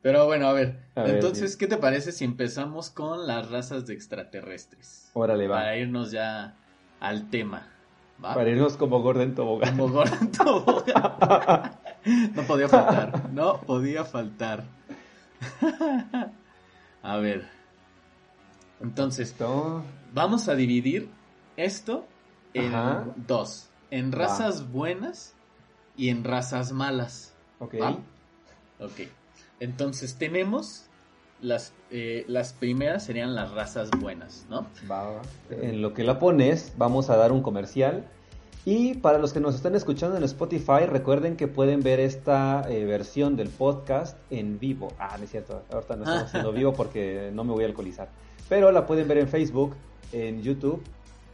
Pero 0.03 0.27
bueno, 0.27 0.47
a 0.47 0.53
ver. 0.53 0.85
A 0.95 1.03
ver, 1.03 1.17
entonces, 1.17 1.53
sí. 1.53 1.59
¿qué 1.59 1.67
te 1.67 1.79
parece 1.79 2.13
si 2.13 2.25
empezamos 2.25 2.91
con 2.91 3.27
las 3.27 3.51
razas 3.51 3.87
de 3.87 3.95
extraterrestres? 3.95 5.11
Órale, 5.13 5.49
va. 5.49 5.57
Para 5.57 5.77
irnos 5.77 6.13
ya 6.13 6.55
al 7.01 7.29
tema. 7.29 7.67
¿va? 8.25 8.35
Para 8.35 8.51
irnos 8.51 8.77
como 8.77 9.03
Gordon 9.03 9.35
Tobogán. 9.35 9.77
Como 9.77 9.93
Gordon 9.93 10.31
Tobogán. 10.31 11.73
No 12.35 12.43
podía 12.45 12.69
faltar. 12.69 13.31
No 13.33 13.61
podía 13.63 14.05
faltar. 14.05 14.65
A 17.03 17.17
ver. 17.17 17.49
Entonces, 18.81 19.35
vamos 20.13 20.49
a 20.49 20.55
dividir 20.55 21.09
esto 21.57 22.07
en 22.55 22.75
Ajá. 22.75 23.05
dos. 23.27 23.69
En 23.91 24.11
Va. 24.13 24.17
razas 24.17 24.71
buenas 24.73 25.35
y 25.97 26.09
en 26.09 26.25
razas 26.25 26.73
malas. 26.73 27.35
ok. 27.61 27.75
¿va? 27.81 27.99
Ok. 28.81 29.09
Entonces 29.61 30.17
tenemos 30.17 30.85
las, 31.41 31.73
eh, 31.91 32.25
las 32.29 32.53
primeras 32.53 33.05
serían 33.05 33.35
las 33.35 33.51
razas 33.53 33.91
buenas, 33.99 34.47
¿no? 34.51 34.67
Va, 34.91 35.23
En 35.51 35.81
lo 35.83 35.95
que 35.95 36.05
la 36.05 36.19
pones, 36.19 36.73
vamos 36.77 37.11
a 37.11 37.17
dar 37.17 37.33
un 37.33 37.43
comercial. 37.43 38.05
Y 38.65 38.95
para 38.95 39.19
los 39.19 39.33
que 39.33 39.39
nos 39.39 39.55
están 39.55 39.77
escuchando 39.77 40.17
en 40.17 40.25
Spotify, 40.25 40.87
recuerden 40.89 41.37
que 41.37 41.47
pueden 41.47 41.83
ver 41.83 42.01
esta 42.01 42.65
eh, 42.69 42.85
versión 42.85 43.37
del 43.37 43.49
podcast 43.49 44.19
en 44.29 44.59
vivo. 44.59 44.93
Ah, 44.99 45.15
no 45.17 45.25
es 45.25 45.31
cierto, 45.31 45.63
ahorita 45.73 45.95
no 45.97 46.03
estamos 46.03 46.23
haciendo 46.29 46.53
vivo 46.53 46.73
porque 46.73 47.31
no 47.33 47.45
me 47.45 47.53
voy 47.53 47.63
a 47.63 47.69
alcoholizar. 47.69 48.09
Pero 48.49 48.73
la 48.73 48.85
pueden 48.87 49.07
ver 49.07 49.19
en 49.19 49.29
Facebook, 49.29 49.77
en 50.13 50.43
YouTube, 50.43 50.83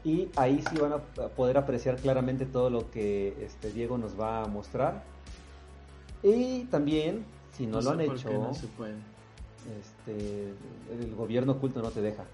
y 0.05 0.29
ahí 0.37 0.62
sí 0.69 0.79
van 0.79 0.93
a 0.93 0.99
poder 0.99 1.59
apreciar 1.59 1.97
claramente 1.97 2.47
todo 2.47 2.71
lo 2.71 2.91
que 2.91 3.37
este 3.41 3.73
Diego 3.73 3.99
nos 3.99 4.19
va 4.19 4.43
a 4.43 4.47
mostrar. 4.47 5.03
Y 6.23 6.65
también, 6.65 7.25
si 7.53 7.67
no, 7.67 7.81
lo 7.81 7.91
han 7.91 8.01
hecho, 8.01 8.31
no 8.33 8.55
se 8.55 8.67
puede 8.69 8.95
este, 9.79 10.55
el 10.91 11.15
gobierno 11.15 11.53
oculto 11.53 11.83
no 11.83 11.91
te 11.91 12.01
deja. 12.01 12.25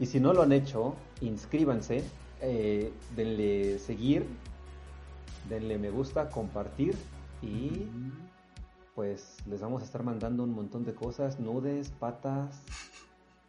Y 0.00 0.06
si 0.06 0.20
no 0.20 0.32
lo 0.32 0.42
han 0.42 0.52
hecho, 0.52 0.94
inscríbanse, 1.20 2.04
eh, 2.40 2.92
denle 3.16 3.78
seguir, 3.78 4.26
denle 5.48 5.78
me 5.78 5.90
gusta, 5.90 6.30
compartir 6.30 6.94
y 7.42 7.86
pues 8.94 9.36
les 9.46 9.60
vamos 9.60 9.82
a 9.82 9.84
estar 9.84 10.02
mandando 10.02 10.42
un 10.42 10.52
montón 10.54 10.84
de 10.84 10.94
cosas, 10.94 11.38
nudes, 11.38 11.90
patas, 11.98 12.62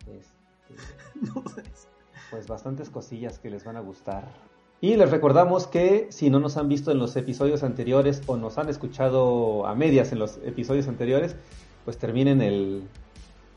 este, 0.08 0.76
pues 2.32 2.48
bastantes 2.48 2.90
cosillas 2.90 3.40
que 3.40 3.50
les 3.50 3.64
van 3.64 3.78
a 3.78 3.80
gustar. 3.80 4.24
Y 4.82 4.96
les 4.96 5.12
recordamos 5.12 5.68
que 5.68 6.08
si 6.10 6.30
no 6.30 6.40
nos 6.40 6.56
han 6.56 6.70
visto 6.70 6.92
en 6.92 7.00
los 7.00 7.16
episodios 7.16 7.64
anteriores 7.64 8.22
o 8.28 8.38
nos 8.38 8.58
han 8.58 8.70
escuchado 8.70 9.68
a 9.68 9.76
medias 9.76 10.12
en 10.14 10.20
los 10.20 10.40
episodios 10.46 10.88
anteriores, 10.88 11.36
pues 11.84 11.98
terminen 11.98 12.42
el, 12.42 12.84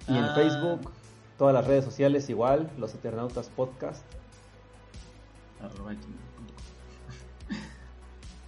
Y 0.09 0.17
en 0.17 0.25
ah. 0.25 0.35
Facebook, 0.35 0.91
todas 1.39 1.55
las 1.55 1.67
redes 1.67 1.85
sociales 1.85 2.29
igual, 2.31 2.71
los 2.79 2.95
eternautas 2.95 3.51
podcast. 3.51 4.05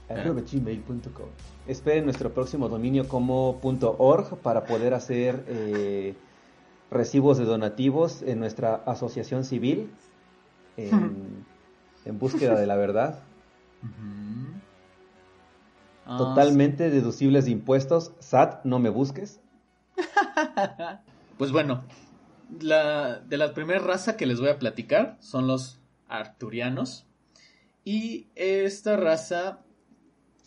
gmail.com. 0.09 1.29
Esperen 1.67 2.05
nuestro 2.05 2.33
próximo 2.35 2.69
dominio 2.69 3.09
como 3.09 3.59
.org 3.63 4.37
para 4.39 4.67
poder 4.67 4.93
hacer 4.93 5.45
eh, 5.49 6.15
recibos 6.91 7.39
de 7.39 7.45
donativos 7.45 8.21
en 8.23 8.39
nuestra 8.39 8.75
asociación 8.75 9.45
civil 9.45 9.91
en, 10.77 12.19
búsqueda 12.19 12.61
de 12.61 12.67
la 12.67 12.77
verdad. 12.77 13.21
Ah, 16.07 16.19
Totalmente 16.19 16.91
deducibles 16.91 17.47
de 17.47 17.53
impuestos. 17.53 18.13
SAT, 18.19 18.65
no 18.65 18.79
me 18.79 18.91
busques. 18.91 19.41
pues 21.39 21.51
bueno, 21.51 21.85
la, 22.61 23.21
de 23.21 23.39
la 23.39 23.55
primera 23.55 23.79
raza 23.81 24.19
que 24.19 24.27
les 24.27 24.39
voy 24.39 24.51
a 24.51 24.59
platicar 24.59 25.17
son 25.21 25.47
los 25.47 25.79
arturianos. 26.09 27.07
Y 27.85 28.27
esta 28.35 28.97
raza 28.97 29.64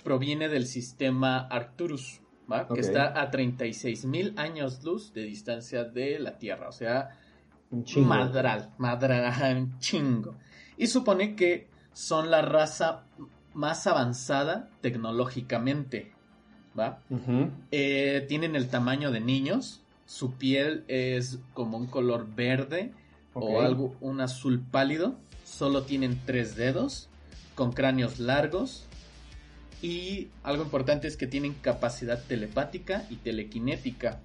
proviene 0.07 0.47
del 0.47 0.67
sistema 0.67 1.39
Arcturus, 1.49 2.21
que 2.73 2.79
está 2.79 3.19
a 3.19 3.29
36 3.29 4.05
mil 4.05 4.33
años 4.37 4.81
luz 4.81 5.11
de 5.11 5.23
distancia 5.23 5.83
de 5.83 6.17
la 6.17 6.37
Tierra. 6.37 6.69
O 6.69 6.71
sea, 6.71 7.09
un 7.71 7.83
chingo. 7.83 8.07
madral, 8.07 8.73
madral, 8.77 9.57
un 9.57 9.79
chingo. 9.79 10.37
Y 10.77 10.87
supone 10.87 11.35
que 11.35 11.67
son 11.91 12.31
la 12.31 12.41
raza 12.41 13.03
más 13.53 13.85
avanzada 13.85 14.69
tecnológicamente, 14.79 16.13
¿va? 16.79 17.01
Eh, 17.71 18.25
tienen 18.29 18.55
el 18.55 18.69
tamaño 18.69 19.11
de 19.11 19.19
niños, 19.19 19.81
su 20.05 20.35
piel 20.35 20.85
es 20.87 21.39
como 21.53 21.77
un 21.77 21.87
color 21.87 22.33
verde 22.33 22.93
o 23.33 23.59
algo, 23.59 23.93
un 23.99 24.21
azul 24.21 24.61
pálido, 24.71 25.17
solo 25.43 25.83
tienen 25.83 26.21
tres 26.25 26.55
dedos, 26.55 27.09
con 27.55 27.73
cráneos 27.73 28.19
largos 28.19 28.87
y 29.81 30.29
algo 30.43 30.63
importante 30.63 31.07
es 31.07 31.17
que 31.17 31.27
tienen 31.27 31.53
capacidad 31.53 32.23
telepática 32.23 33.05
y 33.09 33.17
telequinética. 33.17 34.21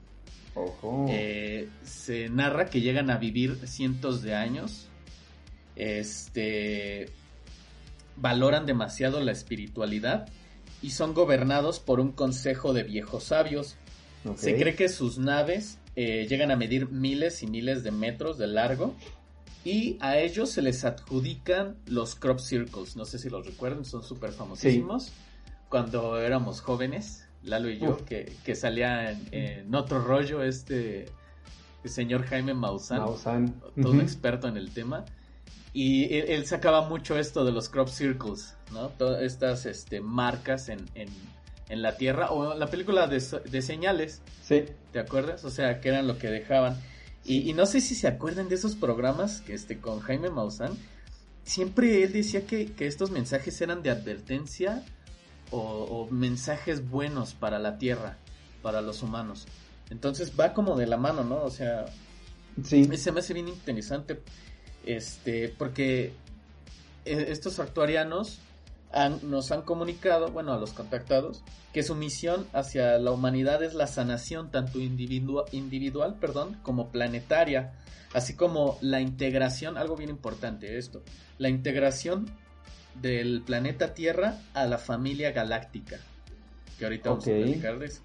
Eh, 1.09 1.69
se 1.83 2.29
narra 2.29 2.67
que 2.67 2.81
llegan 2.81 3.11
a 3.11 3.19
vivir 3.19 3.59
cientos 3.67 4.23
de 4.23 4.35
años. 4.35 4.89
Este 5.77 7.09
valoran 8.17 8.67
demasiado 8.67 9.21
la 9.21 9.33
espiritualidad 9.33 10.29
y 10.83 10.91
son 10.91 11.15
gobernados 11.15 11.81
por 11.81 11.99
un 12.01 12.13
consejo 12.13 12.73
de 12.73 12.83
viejos 12.83 13.25
sabios. 13.25 13.77
Se 14.37 14.57
cree 14.57 14.75
que 14.75 14.89
sus 14.89 15.19
naves 15.19 15.79
eh, 15.97 16.27
llegan 16.29 16.51
a 16.51 16.57
medir 16.57 16.91
miles 16.91 17.43
y 17.43 17.47
miles 17.47 17.83
de 17.83 17.91
metros 17.91 18.39
de 18.39 18.47
largo 18.47 18.95
y 19.65 19.97
a 20.01 20.19
ellos 20.19 20.51
se 20.51 20.63
les 20.63 20.85
adjudican 20.85 21.77
los 21.87 22.15
crop 22.15 22.39
circles. 22.39 22.97
No 22.97 23.05
sé 23.05 23.19
si 23.19 23.31
los 23.31 23.47
recuerdan, 23.47 23.85
son 23.85 24.03
súper 24.03 24.33
famosísimos. 24.33 25.13
Cuando 25.73 26.21
éramos 26.21 26.61
jóvenes, 26.61 27.27
Lalo 27.43 27.71
y 27.71 27.79
yo, 27.79 27.97
que, 28.05 28.37
que, 28.45 28.55
salía 28.55 29.11
en, 29.11 29.75
otro 29.75 30.03
rollo 30.03 30.43
este 30.43 31.07
señor 31.83 32.25
Jaime 32.27 32.53
Maussan, 32.53 33.55
todo 33.81 34.01
experto 34.03 34.49
en 34.49 34.59
el 34.59 34.75
tema. 34.75 35.07
Y 35.73 36.15
él, 36.15 36.45
sacaba 36.45 36.87
mucho 36.91 37.19
esto 37.19 37.43
de 37.47 37.53
los 37.53 37.71
crop 37.71 37.89
circles, 37.89 38.55
¿no? 38.71 38.91
Todas 38.91 39.23
estas 39.23 39.65
este, 39.65 40.03
marcas 40.03 40.69
en, 40.69 40.85
la 41.71 41.97
tierra. 41.97 42.31
O 42.33 42.53
la 42.55 42.67
película 42.67 43.07
de, 43.07 43.63
señales. 43.63 44.21
Sí. 44.43 44.65
¿Te 44.93 44.99
acuerdas? 44.99 45.43
O 45.47 45.51
sea, 45.51 45.81
que 45.81 45.89
eran 45.89 46.07
lo 46.07 46.19
que 46.19 46.29
dejaban. 46.29 46.79
Y, 47.25 47.51
no 47.55 47.65
sé 47.65 47.81
si 47.81 47.95
se 47.95 48.09
acuerdan 48.09 48.51
de 48.51 48.57
esos 48.57 48.77
programas 48.77 49.41
que 49.41 49.55
este, 49.55 49.79
con 49.79 50.01
Jaime 50.01 50.29
Maussan. 50.29 50.77
Siempre 51.45 52.03
él 52.03 52.13
decía 52.13 52.47
que, 52.47 52.75
estos 52.81 53.11
mensajes 53.11 53.59
eran 53.63 53.83
de 53.83 53.89
advertencia 53.89 54.85
o, 55.53 56.09
mensajes 56.11 56.89
buenos 56.89 57.35
para 57.35 57.59
la 57.59 57.79
tierra, 57.79 58.19
para 58.63 58.81
los 58.81 59.03
humanos. 59.03 59.47
Entonces 59.91 60.33
va 60.39 60.55
como 60.55 60.77
de 60.77 60.87
la 60.87 60.97
mano, 60.97 61.23
¿no? 61.23 61.43
O 61.43 61.51
sea, 61.51 61.85
sí. 62.65 62.85
se 62.97 63.13
me 63.13 63.21
hace 63.21 63.35
bien 63.35 63.49
interesante 63.49 64.21
este, 64.85 65.49
porque 65.51 66.15
eh, 67.05 67.27
estos 67.29 67.59
actuarianos 67.59 68.41
nos 69.23 69.51
han 69.53 69.63
comunicado, 69.63 70.29
bueno, 70.29 70.53
a 70.53 70.59
los 70.59 70.73
contactados, 70.73 71.43
que 71.73 71.83
su 71.83 71.95
misión 71.95 72.47
hacia 72.53 72.99
la 72.99 73.11
humanidad 73.11 73.63
es 73.63 73.73
la 73.73 73.87
sanación 73.87 74.51
tanto 74.51 74.79
individual, 74.79 76.17
perdón, 76.21 76.59
como 76.63 76.91
planetaria, 76.91 77.73
así 78.13 78.37
como 78.37 78.79
la 78.83 79.01
integración, 79.01 79.79
algo 79.79 79.97
bien 79.97 80.11
importante 80.11 80.77
esto, 80.77 81.03
la 81.39 81.49
integración 81.49 82.27
del 82.95 83.43
planeta 83.43 83.95
Tierra 83.95 84.39
a 84.55 84.67
la 84.67 84.79
familia 84.79 85.33
galáctica, 85.33 85.99
que 86.79 86.85
ahorita 86.85 87.11
vamos 87.11 87.27
a 87.27 87.31
platicar 87.31 87.79
de 87.79 87.87
eso. 87.87 88.03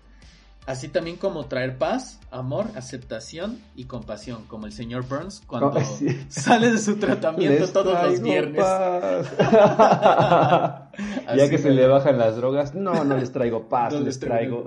Así 0.67 0.89
también 0.89 1.15
como 1.15 1.45
traer 1.45 1.77
paz, 1.77 2.19
amor, 2.29 2.65
aceptación 2.75 3.57
y 3.77 3.85
compasión, 3.85 4.43
como 4.47 4.65
el 4.65 4.73
señor 4.73 5.07
Burns 5.07 5.41
cuando 5.47 5.79
sale 6.27 6.71
de 6.71 6.77
su 6.77 6.97
tratamiento 6.97 7.69
todos 7.69 8.03
los 8.03 8.21
viernes. 8.21 8.65
ya 11.37 11.49
que 11.49 11.57
se 11.57 11.69
le 11.69 11.87
bajan 11.87 12.17
las 12.17 12.35
drogas, 12.35 12.75
no, 12.75 13.05
no 13.05 13.15
les 13.15 13.31
traigo 13.31 13.69
paz, 13.69 13.93
les, 13.93 14.19
traigo. 14.19 14.65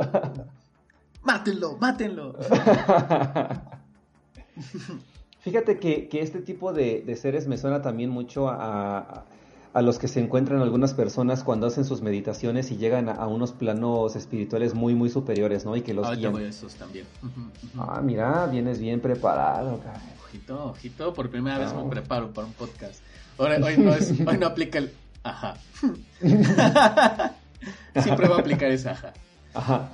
mátenlo, 1.22 1.76
mátenlo. 1.76 2.34
Fíjate 5.40 5.78
que, 5.78 6.08
este 6.12 6.40
tipo 6.40 6.72
de, 6.72 7.14
seres 7.14 7.46
me 7.46 7.58
suena 7.58 7.82
también 7.82 8.08
mucho 8.08 8.48
a 8.48 9.26
a 9.39 9.39
los 9.74 9.98
que 9.98 10.08
se 10.08 10.20
encuentran 10.20 10.60
algunas 10.62 10.94
personas 10.94 11.44
cuando 11.44 11.66
hacen 11.66 11.84
sus 11.84 12.02
meditaciones 12.02 12.70
y 12.70 12.76
llegan 12.76 13.08
a, 13.08 13.26
unos 13.26 13.52
planos 13.52 14.16
espirituales 14.16 14.74
muy, 14.74 14.94
muy 14.94 15.08
superiores, 15.08 15.64
¿no? 15.64 15.76
Y 15.76 15.82
que 15.82 15.94
los 15.94 16.06
ah, 16.06 16.14
guían. 16.14 16.36
esos 16.40 16.74
también. 16.74 17.06
Ah, 17.78 18.00
mira, 18.02 18.46
vienes 18.46 18.80
bien 18.80 19.00
preparado, 19.00 19.78
cara. 19.78 20.00
Ojito, 20.24 20.64
ojito, 20.66 21.14
por 21.14 21.30
primera 21.30 21.58
vez 21.58 21.72
me 21.74 21.88
preparo 21.88 22.32
para 22.32 22.46
un 22.46 22.52
podcast. 22.52 23.00
Hoy, 23.36 23.50
hoy, 23.62 23.78
no, 23.78 23.94
es, 23.94 24.10
hoy 24.26 24.38
no 24.38 24.46
aplica 24.46 24.78
el... 24.78 24.92
Ajá. 25.22 25.54
Siempre 28.02 28.28
voy 28.28 28.36
a 28.36 28.40
aplicar 28.40 28.70
esa 28.70 28.92
ajá. 28.92 29.12
Ajá. 29.54 29.88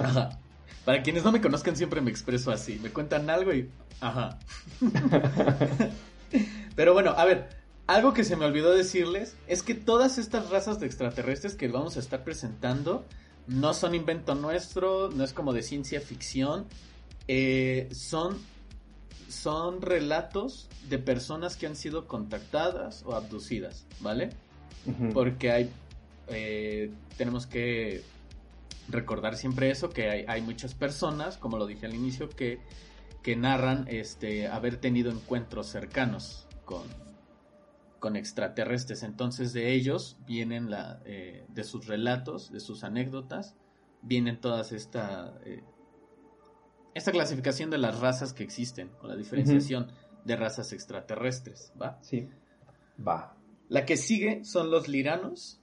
Ajá. 0.00 0.38
Para 0.86 1.02
quienes 1.02 1.24
no 1.24 1.32
me 1.32 1.40
conozcan, 1.40 1.74
siempre 1.74 2.00
me 2.00 2.10
expreso 2.10 2.52
así. 2.52 2.78
Me 2.80 2.90
cuentan 2.90 3.28
algo 3.28 3.52
y. 3.52 3.68
Ajá. 4.00 4.38
Pero 6.76 6.92
bueno, 6.92 7.10
a 7.16 7.24
ver, 7.24 7.48
algo 7.86 8.12
que 8.12 8.24
se 8.24 8.36
me 8.36 8.44
olvidó 8.44 8.72
decirles 8.74 9.36
es 9.46 9.62
que 9.62 9.74
todas 9.74 10.18
estas 10.18 10.50
razas 10.50 10.80
de 10.80 10.86
extraterrestres 10.86 11.54
que 11.54 11.68
vamos 11.68 11.96
a 11.96 12.00
estar 12.00 12.24
presentando 12.24 13.04
no 13.46 13.74
son 13.74 13.94
invento 13.94 14.34
nuestro, 14.34 15.10
no 15.10 15.22
es 15.22 15.32
como 15.32 15.52
de 15.52 15.62
ciencia 15.62 16.00
ficción, 16.00 16.66
eh, 17.28 17.88
son, 17.92 18.38
son 19.28 19.82
relatos 19.82 20.68
de 20.88 20.98
personas 20.98 21.56
que 21.56 21.66
han 21.66 21.76
sido 21.76 22.06
contactadas 22.08 23.04
o 23.06 23.14
abducidas, 23.14 23.86
¿vale? 24.00 24.30
Porque 25.12 25.50
hay, 25.50 25.70
eh, 26.28 26.90
tenemos 27.16 27.46
que 27.46 28.02
recordar 28.88 29.36
siempre 29.36 29.70
eso, 29.70 29.90
que 29.90 30.10
hay, 30.10 30.24
hay, 30.28 30.42
muchas 30.42 30.74
personas, 30.74 31.38
como 31.38 31.56
lo 31.56 31.66
dije 31.66 31.86
al 31.86 31.94
inicio, 31.94 32.28
que, 32.28 32.60
que 33.22 33.36
narran 33.36 33.86
este, 33.88 34.46
haber 34.46 34.76
tenido 34.76 35.10
encuentros 35.10 35.66
cercanos 35.66 36.46
con, 36.64 36.84
con 37.98 38.16
extraterrestres. 38.16 39.02
Entonces 39.02 39.52
de 39.52 39.72
ellos 39.72 40.16
vienen 40.26 40.70
la, 40.70 41.00
eh, 41.04 41.44
de 41.48 41.64
sus 41.64 41.86
relatos, 41.86 42.52
de 42.52 42.60
sus 42.60 42.84
anécdotas, 42.84 43.56
vienen 44.02 44.40
todas 44.40 44.72
esta, 44.72 45.38
eh, 45.44 45.64
esta 46.94 47.12
clasificación 47.12 47.70
de 47.70 47.78
las 47.78 48.00
razas 48.00 48.32
que 48.32 48.44
existen, 48.44 48.90
o 49.02 49.06
la 49.06 49.16
diferenciación 49.16 49.92
de 50.24 50.36
razas 50.36 50.72
extraterrestres, 50.72 51.72
¿va? 51.80 51.98
Sí, 52.02 52.28
va. 53.06 53.36
La 53.68 53.84
que 53.84 53.96
sigue 53.96 54.44
son 54.44 54.70
los 54.70 54.88
liranos 54.88 55.60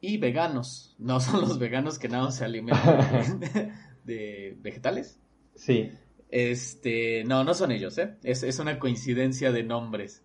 y 0.00 0.18
veganos. 0.18 0.94
No 0.98 1.20
son 1.20 1.40
los 1.40 1.58
veganos 1.58 1.98
que 1.98 2.08
nada 2.08 2.30
se 2.30 2.44
alimentan 2.44 3.40
de 4.04 4.56
vegetales. 4.60 5.18
Sí. 5.54 5.90
Este, 6.30 7.24
no, 7.24 7.44
no 7.44 7.54
son 7.54 7.72
ellos, 7.72 7.96
¿eh? 7.98 8.16
Es, 8.22 8.42
es 8.42 8.58
una 8.58 8.78
coincidencia 8.78 9.52
de 9.52 9.62
nombres. 9.62 10.22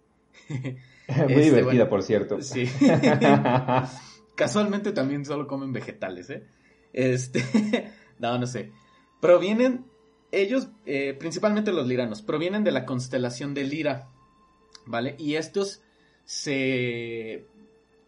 Muy 1.23 1.33
este, 1.33 1.41
divertida, 1.41 1.89
por 1.89 2.03
cierto. 2.03 2.41
Sí. 2.41 2.69
Casualmente 4.35 4.91
también 4.91 5.25
solo 5.25 5.47
comen 5.47 5.73
vegetales, 5.73 6.29
¿eh? 6.29 6.45
Este, 6.93 7.43
no, 8.19 8.37
no 8.37 8.45
sé. 8.45 8.71
Provienen, 9.19 9.85
ellos, 10.31 10.69
eh, 10.85 11.15
principalmente 11.17 11.73
los 11.73 11.87
liranos, 11.87 12.21
provienen 12.21 12.63
de 12.63 12.71
la 12.71 12.85
constelación 12.85 13.53
de 13.53 13.63
Lira, 13.63 14.07
¿vale? 14.85 15.15
Y 15.17 15.35
estos 15.35 15.81
se, 16.25 17.47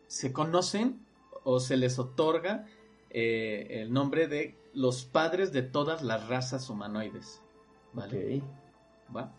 se 0.08 0.32
conocen 0.32 1.06
o 1.44 1.60
se 1.60 1.78
les 1.78 1.98
otorga 1.98 2.66
eh, 3.10 3.82
el 3.82 3.92
nombre 3.92 4.28
de 4.28 4.56
los 4.74 5.04
padres 5.04 5.52
de 5.52 5.64
todas 5.64 6.02
las 6.04 6.28
razas 6.28 6.70
humanoides, 6.70 7.42
¿vale? 7.94 8.42
¿Va? 9.14 9.36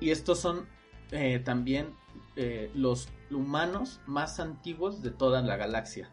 Y 0.00 0.10
estos 0.10 0.38
son 0.38 0.66
eh, 1.12 1.38
también 1.38 1.94
eh, 2.36 2.70
los 2.74 3.08
humanos 3.30 4.00
más 4.06 4.40
antiguos 4.40 5.02
de 5.02 5.10
toda 5.10 5.42
la 5.42 5.56
galaxia. 5.56 6.10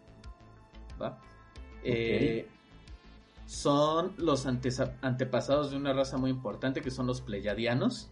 Eh, 1.84 2.48
son 3.46 4.14
los 4.18 4.46
antepasados 4.46 5.72
de 5.72 5.78
una 5.78 5.94
raza 5.94 6.18
muy 6.18 6.32
importante 6.32 6.82
que 6.82 6.92
son 6.92 7.08
los 7.08 7.22
pleyadianos. 7.22 8.10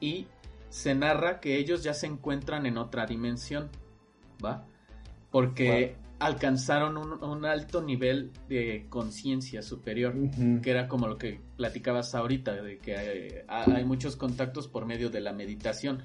Y 0.00 0.26
se 0.70 0.94
narra 0.94 1.40
que 1.40 1.58
ellos 1.58 1.82
ya 1.82 1.94
se 1.94 2.06
encuentran 2.06 2.66
en 2.66 2.78
otra 2.78 3.06
dimensión. 3.06 3.70
¿Va? 4.42 4.64
Porque 5.30 5.96
alcanzaron 6.20 6.96
un, 6.96 7.44
alto 7.46 7.82
nivel 7.82 8.30
de 8.48 8.86
conciencia 8.90 9.62
superior, 9.62 10.14
que 10.62 10.70
era 10.70 10.86
como 10.86 11.08
lo 11.08 11.16
que 11.16 11.40
platicabas 11.56 12.14
ahorita, 12.14 12.62
de 12.62 12.78
que 12.78 12.96
hay, 12.96 13.28
hay, 13.48 13.84
muchos 13.84 14.16
contactos 14.16 14.68
por 14.68 14.84
medio 14.84 15.08
de 15.08 15.20
la 15.20 15.32
meditación. 15.32 16.02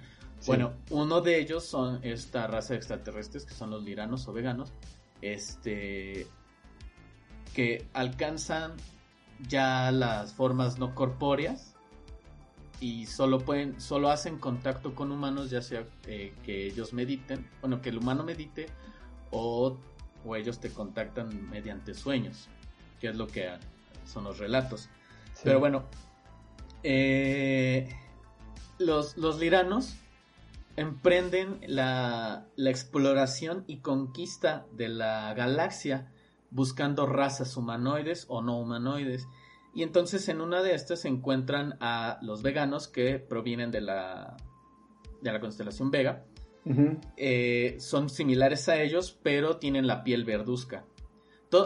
Bueno, 0.48 0.74
uno 0.90 1.22
de 1.22 1.40
ellos 1.40 1.66
son 1.66 2.00
esta 2.04 2.48
raza 2.48 2.74
de 2.74 2.78
extraterrestres 2.78 3.46
que 3.46 3.54
son 3.54 3.72
los 3.72 3.84
liranos 3.84 4.28
o 4.28 4.34
veganos, 4.34 4.72
este, 5.22 6.28
que 7.54 7.88
alcanzan 7.94 8.74
ya 9.48 9.92
las 9.92 10.34
formas 10.34 10.78
no 10.78 10.94
corpóreas 10.94 11.76
y 12.80 13.06
solo 13.06 13.40
pueden, 13.40 13.80
solo 13.80 14.10
hacen 14.10 14.38
contacto 14.38 14.94
con 14.94 15.12
humanos, 15.12 15.50
ya 15.50 15.62
sea 15.62 15.86
eh, 16.08 16.34
que 16.44 16.68
ellos 16.68 16.94
mediten, 16.94 17.50
bueno, 17.62 17.82
que 17.82 17.90
el 17.90 17.98
humano 17.98 18.24
medite 18.24 18.68
o, 19.32 19.78
o, 20.26 20.36
ellos 20.36 20.60
te 20.60 20.70
contactan 20.70 21.50
mediante 21.50 21.94
sueños, 21.94 22.48
que 23.00 23.10
es 23.10 23.16
lo 23.16 23.28
que 23.28 23.50
son 24.06 24.26
los 24.26 24.38
relatos. 24.38 24.90
Pero 25.44 25.60
bueno, 25.60 25.84
eh, 26.84 27.90
los, 28.78 29.18
los 29.18 29.40
liranos 29.40 29.96
emprenden 30.76 31.60
la, 31.68 32.48
exploración 32.58 33.64
y 33.68 33.80
conquista 33.80 34.66
de 34.74 34.90
la 34.90 35.34
galaxia 35.34 36.12
buscando 36.52 37.06
razas 37.06 37.58
humanoides 37.58 38.26
o 38.30 38.42
no 38.42 38.60
humanoides. 38.60 39.28
Y 39.74 39.84
entonces 39.84 40.30
en 40.30 40.42
una 40.42 40.62
de 40.62 40.74
estas 40.74 41.02
se 41.02 41.08
encuentran 41.08 41.78
a 41.82 42.20
los 42.22 42.42
veganos 42.42 42.88
que 42.88 43.20
provienen 43.20 43.72
de 43.72 43.82
la, 43.82 44.38
de 45.22 45.32
la 45.32 45.40
constelación 45.40 45.92
Vega. 45.92 46.26
Eh, 47.16 47.76
son 47.80 48.10
similares 48.10 48.68
a 48.70 48.82
ellos, 48.82 49.18
pero 49.22 49.58
tienen 49.58 49.86
la 49.86 50.04
piel 50.04 50.26
verduzca. 50.26 50.86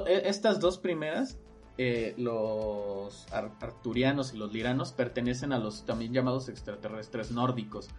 E, 0.08 0.24
estas 0.26 0.60
dos 0.60 0.78
primeras, 0.78 1.38
eh, 1.78 2.14
los 2.18 3.26
arturianos 3.32 4.34
y 4.34 4.38
los 4.38 4.52
liranos, 4.52 4.92
pertenecen 4.92 5.54
a 5.54 5.60
los 5.60 5.86
también 5.86 6.14
llamados 6.14 6.50
extraterrestres 6.50 7.32
nórdicos 7.32 7.90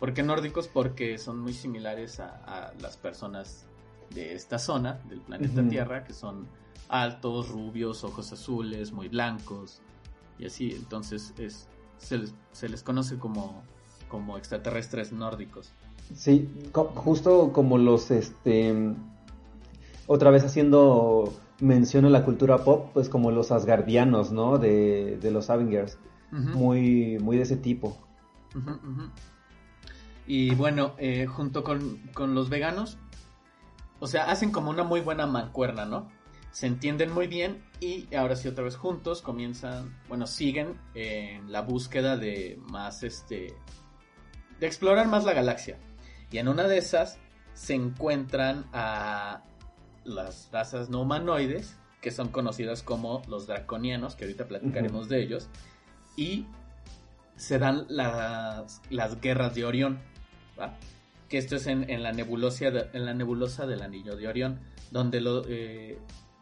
¿Por 0.00 0.14
qué 0.14 0.22
nórdicos? 0.22 0.66
Porque 0.66 1.18
son 1.18 1.40
muy 1.40 1.52
similares 1.52 2.20
a, 2.20 2.72
las 2.80 2.96
personas 2.96 3.66
de 4.14 4.34
esta 4.34 4.58
zona 4.58 4.98
del 5.08 5.20
planeta 5.20 5.62
Tierra, 5.68 6.04
que 6.04 6.14
son 6.14 6.48
altos, 6.88 7.50
rubios, 7.50 8.02
ojos 8.02 8.32
azules, 8.32 8.92
muy 8.92 9.08
blancos 9.08 9.82
y 10.38 10.46
así. 10.46 10.72
Entonces 10.72 11.34
es, 11.38 11.68
se, 11.98 12.68
les, 12.68 12.82
conoce 12.82 13.18
como, 13.18 13.62
como 14.08 14.38
extraterrestres 14.38 15.12
nórdicos. 15.12 15.70
Sí, 16.14 16.48
justo 16.72 17.52
como 17.52 17.76
los, 17.76 18.10
este, 18.10 18.94
otra 20.06 20.30
vez 20.30 20.44
haciendo 20.44 21.32
mención 21.60 22.06
a 22.06 22.10
la 22.10 22.24
cultura 22.24 22.64
pop, 22.64 22.88
pues 22.94 23.10
como 23.10 23.30
los 23.30 23.52
asgardianos, 23.52 24.32
¿no? 24.32 24.56
De, 24.56 25.18
de 25.18 25.30
los 25.30 25.50
Avengers. 25.50 25.98
Muy, 26.32 27.18
muy 27.20 27.36
de 27.36 27.42
ese 27.42 27.56
tipo. 27.56 27.98
Y 30.32 30.54
bueno, 30.54 30.94
eh, 30.98 31.26
junto 31.26 31.64
con, 31.64 32.00
los 32.16 32.50
veganos, 32.50 32.98
o 33.98 34.06
sea, 34.06 34.30
hacen 34.30 34.52
como 34.52 34.70
una 34.70 34.84
muy 34.84 35.00
buena 35.00 35.26
mancuerna, 35.26 35.86
¿no? 35.86 36.08
Se 36.52 36.68
entienden 36.68 37.12
muy 37.12 37.26
bien 37.26 37.64
y 37.80 38.14
ahora 38.14 38.36
sí 38.36 38.46
otra 38.46 38.62
vez 38.62 38.76
juntos 38.76 39.22
comienzan, 39.22 39.98
bueno, 40.06 40.28
siguen 40.28 40.78
en 40.94 41.50
la 41.50 41.62
búsqueda 41.62 42.16
de 42.16 42.60
más, 42.70 43.02
este, 43.02 43.56
de 44.60 44.66
explorar 44.68 45.08
más 45.08 45.24
la 45.24 45.32
galaxia. 45.32 45.80
Y 46.30 46.38
en 46.38 46.46
una 46.46 46.68
de 46.68 46.78
esas 46.78 47.18
se 47.54 47.74
encuentran 47.74 48.66
a 48.72 49.42
las 50.04 50.48
razas 50.52 50.90
no 50.90 51.00
humanoides, 51.00 51.76
que 52.00 52.12
son 52.12 52.28
conocidas 52.28 52.84
como 52.84 53.20
los 53.26 53.48
draconianos, 53.48 54.14
que 54.14 54.26
ahorita 54.26 54.46
platicaremos 54.46 55.08
de 55.08 55.24
ellos, 55.24 55.48
y 56.16 56.46
se 57.34 57.58
dan 57.58 57.86
las, 57.88 58.80
las 58.90 59.20
guerras 59.20 59.56
de 59.56 59.64
Orión 59.64 60.08
que 61.28 61.38
esto 61.38 61.56
es 61.56 61.66
en, 61.66 62.02
la 62.02 62.12
nebulosa 62.12 62.66
en 62.66 63.06
la 63.06 63.14
nebulosa 63.14 63.66
del 63.66 63.82
anillo 63.82 64.16
de 64.16 64.28
Orión, 64.28 64.60
donde 64.90 65.22
eh, 65.48 65.98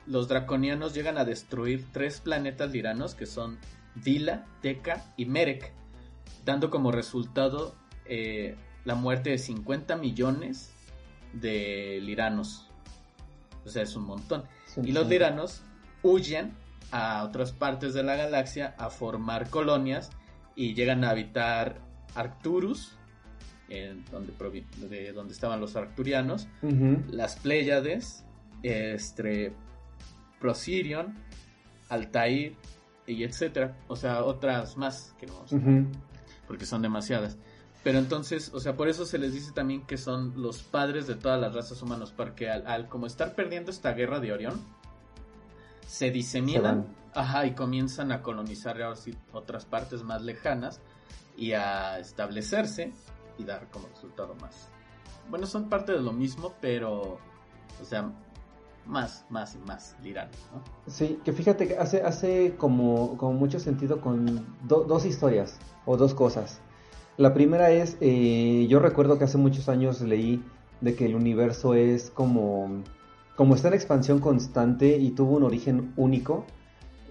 los 0.06 0.28
draconianos 0.28 0.94
llegan 0.94 1.18
a 1.18 1.24
destruir 1.24 1.86
tres 1.92 2.20
planetas 2.20 2.70
liranos 2.70 3.14
que 3.14 3.26
son 3.26 3.58
Dila, 3.94 4.46
Teca 4.62 5.12
y 5.16 5.26
Merek, 5.26 5.72
dando 6.44 6.70
como 6.70 6.90
resultado 6.90 7.74
eh, 8.06 8.56
la 8.84 8.94
muerte 8.94 9.30
de 9.30 9.38
50 9.38 9.96
millones 9.96 10.72
de 11.34 12.00
liranos. 12.02 12.70
O 13.66 13.68
sea, 13.68 13.82
es 13.82 13.94
un 13.94 14.04
montón. 14.04 14.44
y 14.82 14.92
los 14.92 15.06
liranos 15.08 15.62
huyen 16.02 16.54
a 16.90 17.24
otras 17.24 17.52
partes 17.52 17.92
de 17.92 18.02
la 18.02 18.16
galaxia 18.16 18.74
a 18.78 18.88
formar 18.88 19.50
colonias 19.50 20.10
y 20.56 20.74
llegan 20.74 21.04
a 21.04 21.10
habitar 21.10 21.82
Arcturus, 22.14 22.97
donde, 24.10 24.32
de 24.88 25.12
donde 25.12 25.32
estaban 25.32 25.60
los 25.60 25.76
arcturianos, 25.76 26.48
las 27.10 27.36
Pléyades, 27.36 28.24
este, 28.62 29.52
Procirion, 30.40 31.14
Altair 31.88 32.54
y 33.06 33.24
etcétera, 33.24 33.76
o 33.88 33.96
sea, 33.96 34.24
otras 34.24 34.76
más 34.76 35.14
que 35.18 35.26
no, 35.26 35.44
porque 36.46 36.66
son 36.66 36.82
demasiadas. 36.82 37.38
Pero 37.84 37.98
entonces, 37.98 38.50
o 38.52 38.60
sea, 38.60 38.76
por 38.76 38.88
eso 38.88 39.06
se 39.06 39.18
les 39.18 39.32
dice 39.32 39.52
también 39.52 39.86
que 39.86 39.96
son 39.96 40.42
los 40.42 40.62
padres 40.62 41.06
de 41.06 41.14
todas 41.14 41.40
las 41.40 41.54
razas 41.54 41.80
humanas, 41.80 42.12
porque 42.14 42.50
al, 42.50 42.88
como 42.88 43.06
estar 43.06 43.34
perdiendo 43.34 43.70
esta 43.70 43.92
guerra 43.92 44.20
de 44.20 44.32
Orión, 44.32 44.60
se 45.86 46.10
diseminan 46.10 46.86
ajá, 47.14 47.46
y 47.46 47.54
comienzan 47.54 48.12
a 48.12 48.20
colonizar 48.20 48.76
otras 49.32 49.64
partes 49.64 50.02
más 50.02 50.22
lejanas 50.22 50.80
y 51.36 51.52
a 51.52 51.98
establecerse 51.98 52.92
y 53.38 53.44
dar 53.44 53.68
como 53.70 53.88
resultado 53.88 54.34
más. 54.36 54.68
Bueno, 55.30 55.46
son 55.46 55.68
parte 55.68 55.92
de 55.92 56.00
lo 56.00 56.12
mismo, 56.12 56.54
pero, 56.60 57.18
o 57.80 57.84
sea, 57.84 58.12
más, 58.86 59.24
más 59.28 59.54
y 59.54 59.58
más 59.58 59.96
dirán, 60.02 60.30
¿no? 60.52 60.62
Sí, 60.90 61.20
que 61.24 61.32
fíjate 61.32 61.68
que 61.68 61.76
hace, 61.76 62.02
hace 62.02 62.54
como, 62.56 63.16
como 63.16 63.34
mucho 63.34 63.60
sentido 63.60 64.00
con 64.00 64.46
dos 64.66 65.04
historias 65.04 65.58
o 65.84 65.96
dos 65.96 66.14
cosas. 66.14 66.60
La 67.18 67.34
primera 67.34 67.70
es, 67.70 67.96
eh, 68.00 68.66
yo 68.68 68.78
recuerdo 68.78 69.18
que 69.18 69.24
hace 69.24 69.38
muchos 69.38 69.68
años 69.68 70.00
leí 70.00 70.42
de 70.80 70.94
que 70.94 71.06
el 71.06 71.16
universo 71.16 71.74
es 71.74 72.10
como, 72.10 72.82
como 73.36 73.54
está 73.54 73.68
en 73.68 73.74
expansión 73.74 74.20
constante 74.20 74.96
y 74.96 75.10
tuvo 75.10 75.36
un 75.36 75.42
origen 75.42 75.92
único. 75.96 76.44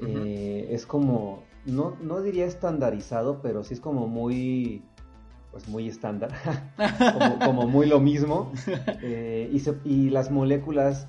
Eh, 0.01 0.69
es 0.71 0.85
como, 0.85 1.43
no, 1.65 1.97
no 2.01 2.21
diría 2.21 2.45
estandarizado, 2.45 3.41
pero 3.41 3.63
sí 3.63 3.73
es 3.73 3.81
como 3.81 4.07
muy, 4.07 4.83
pues 5.57 5.69
muy 5.69 5.87
estándar, 5.87 6.31
como, 7.45 7.67
muy 7.67 7.87
lo 7.87 7.99
mismo. 7.99 8.51
Eh, 9.01 9.49
y, 9.51 9.89
y, 9.89 10.09
las 10.09 10.31
moléculas, 10.31 11.07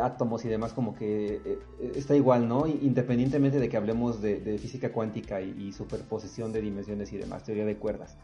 átomos 0.00 0.44
y 0.44 0.48
demás, 0.48 0.72
como 0.72 0.94
que 0.94 1.58
está 1.94 2.16
igual, 2.16 2.48
¿no? 2.48 2.66
Independientemente 2.66 3.60
de 3.60 3.68
que 3.68 3.76
hablemos 3.76 4.20
de, 4.20 4.58
física 4.58 4.92
cuántica 4.92 5.40
y, 5.40 5.50
y, 5.58 5.72
superposición 5.72 6.52
de 6.52 6.60
dimensiones 6.62 7.12
y 7.12 7.18
demás, 7.18 7.44
teoría 7.44 7.64
de 7.64 7.76
cuerdas 7.76 8.16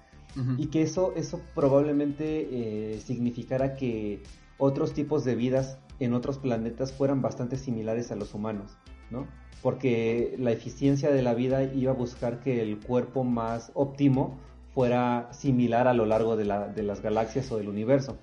y 0.57 0.66
que 0.66 0.83
eso, 0.83 1.12
eso 1.16 1.41
probablemente 1.55 2.49
eh, 2.95 3.01
significara 3.01 3.75
que 3.75 4.23
otros 4.59 4.95
tipos 4.95 5.25
de 5.25 5.35
vidas 5.35 5.79
en 6.01 6.14
otros 6.14 6.39
planetas 6.39 6.93
fueran 6.93 7.20
bastante 7.20 7.57
similares 7.57 8.11
a 8.12 8.16
los 8.16 8.35
humanos, 8.35 8.79
¿no? 9.11 9.27
Porque 9.62 10.35
la 10.39 10.51
eficiencia 10.51 11.11
de 11.11 11.23
la 11.23 11.35
vida 11.35 11.62
iba 11.62 11.93
a 11.93 11.95
buscar 11.95 12.41
que 12.41 12.62
el 12.62 12.81
cuerpo 12.81 13.25
más 13.25 13.70
óptimo 13.75 14.41
fuera 14.75 15.29
similar 15.33 15.89
a 15.89 15.95
lo 15.95 16.07
largo 16.07 16.37
de, 16.37 16.45
la, 16.45 16.68
de 16.68 16.83
las 16.83 17.03
galaxias 17.03 17.51
o 17.53 17.59
del 17.59 17.68
universo. 17.68 18.18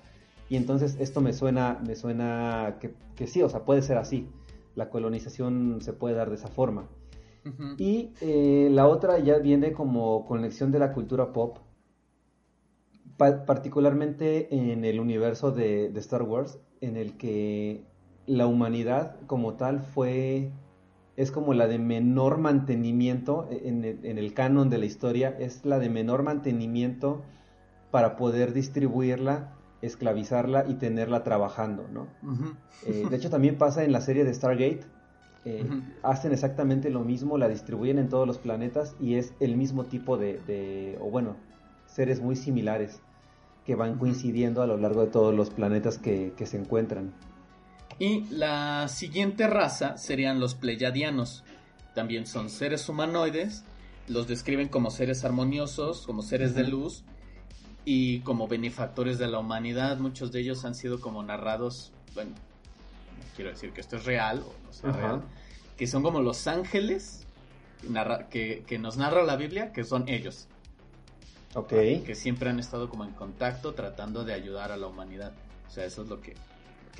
Y 0.48 0.56
entonces 0.56 0.96
esto 0.98 1.20
me 1.20 1.32
suena, 1.32 1.78
me 1.86 1.94
suena 1.94 2.78
que, 2.80 2.94
que, 3.14 3.26
sí, 3.26 3.42
o 3.42 3.48
sea, 3.48 3.64
puede 3.64 3.82
ser 3.82 3.98
así. 3.98 4.28
La 4.74 4.90
colonización 4.90 5.80
se 5.80 5.92
puede 5.92 6.14
dar 6.14 6.28
de 6.28 6.36
esa 6.36 6.48
forma. 6.48 6.88
Y 7.78 8.12
eh, 8.20 8.68
la 8.70 8.86
otra 8.86 9.18
ya 9.18 9.38
viene 9.38 9.72
como 9.72 10.26
conexión 10.26 10.70
de 10.72 10.78
la 10.78 10.92
cultura 10.92 11.32
pop, 11.32 11.58
particularmente 13.16 14.54
en 14.54 14.84
el 14.84 15.00
universo 15.00 15.50
de, 15.50 15.86
Star 15.96 16.22
Wars, 16.22 16.58
en 16.80 16.96
el 16.96 17.16
que 17.16 17.84
la 18.26 18.46
humanidad 18.46 19.16
como 19.26 19.54
tal 19.54 19.80
fue, 19.80 20.52
es 21.20 21.30
como 21.30 21.52
la 21.54 21.66
de 21.66 21.78
menor 21.78 22.38
mantenimiento 22.38 23.46
e, 23.50 23.68
en 23.68 24.18
el, 24.18 24.34
canon 24.34 24.70
de 24.70 24.78
la 24.78 24.86
historia, 24.86 25.36
es 25.38 25.64
la 25.64 25.78
de 25.78 25.88
menor 25.88 26.22
mantenimiento 26.22 27.22
para 27.90 28.16
poder 28.16 28.52
distribuirla, 28.52 29.52
esclavizarla 29.82 30.66
y 30.68 30.74
tenerla 30.74 31.22
trabajando, 31.22 31.86
¿no? 31.92 32.06
Eh, 32.86 33.06
de 33.08 33.16
hecho 33.16 33.30
también 33.30 33.58
pasa 33.58 33.84
en 33.84 33.92
la 33.92 34.00
serie 34.00 34.24
de 34.24 34.32
Stargate, 34.32 34.82
eh, 35.44 35.64
hacen 36.02 36.32
exactamente 36.32 36.90
lo 36.90 37.00
mismo, 37.00 37.38
la 37.38 37.48
distribuyen 37.48 37.98
en 37.98 38.08
todos 38.08 38.26
los 38.26 38.38
planetas 38.38 38.94
y 39.00 39.14
es 39.14 39.34
el 39.40 39.56
mismo 39.56 39.84
tipo 39.84 40.16
de 40.16 40.96
o 41.00 41.10
bueno, 41.10 41.36
seres 41.86 42.20
muy 42.20 42.36
similares 42.36 43.00
que 43.66 43.74
van 43.74 43.98
coincidiendo 43.98 44.62
a 44.62 44.66
lo 44.66 44.76
largo 44.76 45.02
de 45.02 45.08
todos 45.08 45.34
los 45.34 45.50
planetas 45.50 45.98
que, 45.98 46.32
se 46.44 46.56
encuentran. 46.56 47.12
Y 48.00 48.22
la 48.30 48.88
siguiente 48.88 49.46
raza 49.46 49.98
serían 49.98 50.40
los 50.40 50.54
pleyadianos. 50.54 51.44
También 51.94 52.26
son 52.26 52.48
seres 52.48 52.88
humanoides, 52.88 53.62
los 54.08 54.26
describen 54.26 54.68
como 54.68 54.90
seres 54.90 55.22
armoniosos, 55.22 56.06
como 56.06 56.22
seres 56.22 56.54
de 56.54 56.64
luz 56.64 57.04
y 57.84 58.20
como 58.20 58.48
benefactores 58.48 59.18
de 59.18 59.26
la 59.28 59.38
humanidad. 59.38 59.98
Muchos 59.98 60.32
de 60.32 60.40
ellos 60.40 60.64
han 60.64 60.74
sido 60.74 60.98
como 60.98 61.22
narrados, 61.22 61.92
bueno, 62.14 62.32
quiero 63.36 63.50
decir 63.50 63.72
que 63.72 63.82
esto 63.82 63.96
es 63.96 64.06
real 64.06 64.44
o 64.46 64.54
no 64.64 64.72
sea 64.72 64.92
real, 64.92 65.22
que 65.76 65.86
son 65.86 66.02
como 66.02 66.22
los 66.22 66.46
ángeles 66.46 67.26
que, 68.30 68.64
que 68.66 68.78
nos 68.78 68.96
narra 68.96 69.24
la 69.24 69.36
Biblia, 69.36 69.72
que 69.72 69.84
son 69.84 70.08
ellos. 70.08 70.48
Que 72.06 72.14
siempre 72.14 72.48
han 72.48 72.58
estado 72.58 72.88
como 72.88 73.04
en 73.04 73.12
contacto 73.12 73.74
tratando 73.74 74.24
de 74.24 74.32
ayudar 74.32 74.72
a 74.72 74.78
la 74.78 74.86
humanidad. 74.86 75.34
O 75.68 75.70
sea, 75.70 75.84
eso 75.84 76.02
es 76.02 76.08
lo 76.08 76.22
que, 76.22 76.34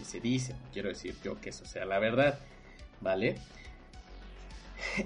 se 0.05 0.20
dice. 0.20 0.55
quiero 0.72 0.88
decir 0.88 1.16
yo 1.22 1.41
que 1.41 1.51
eso 1.51 1.64
sea 1.64 1.84
la 1.84 1.99
verdad. 1.99 2.38
¿Vale? 3.01 3.38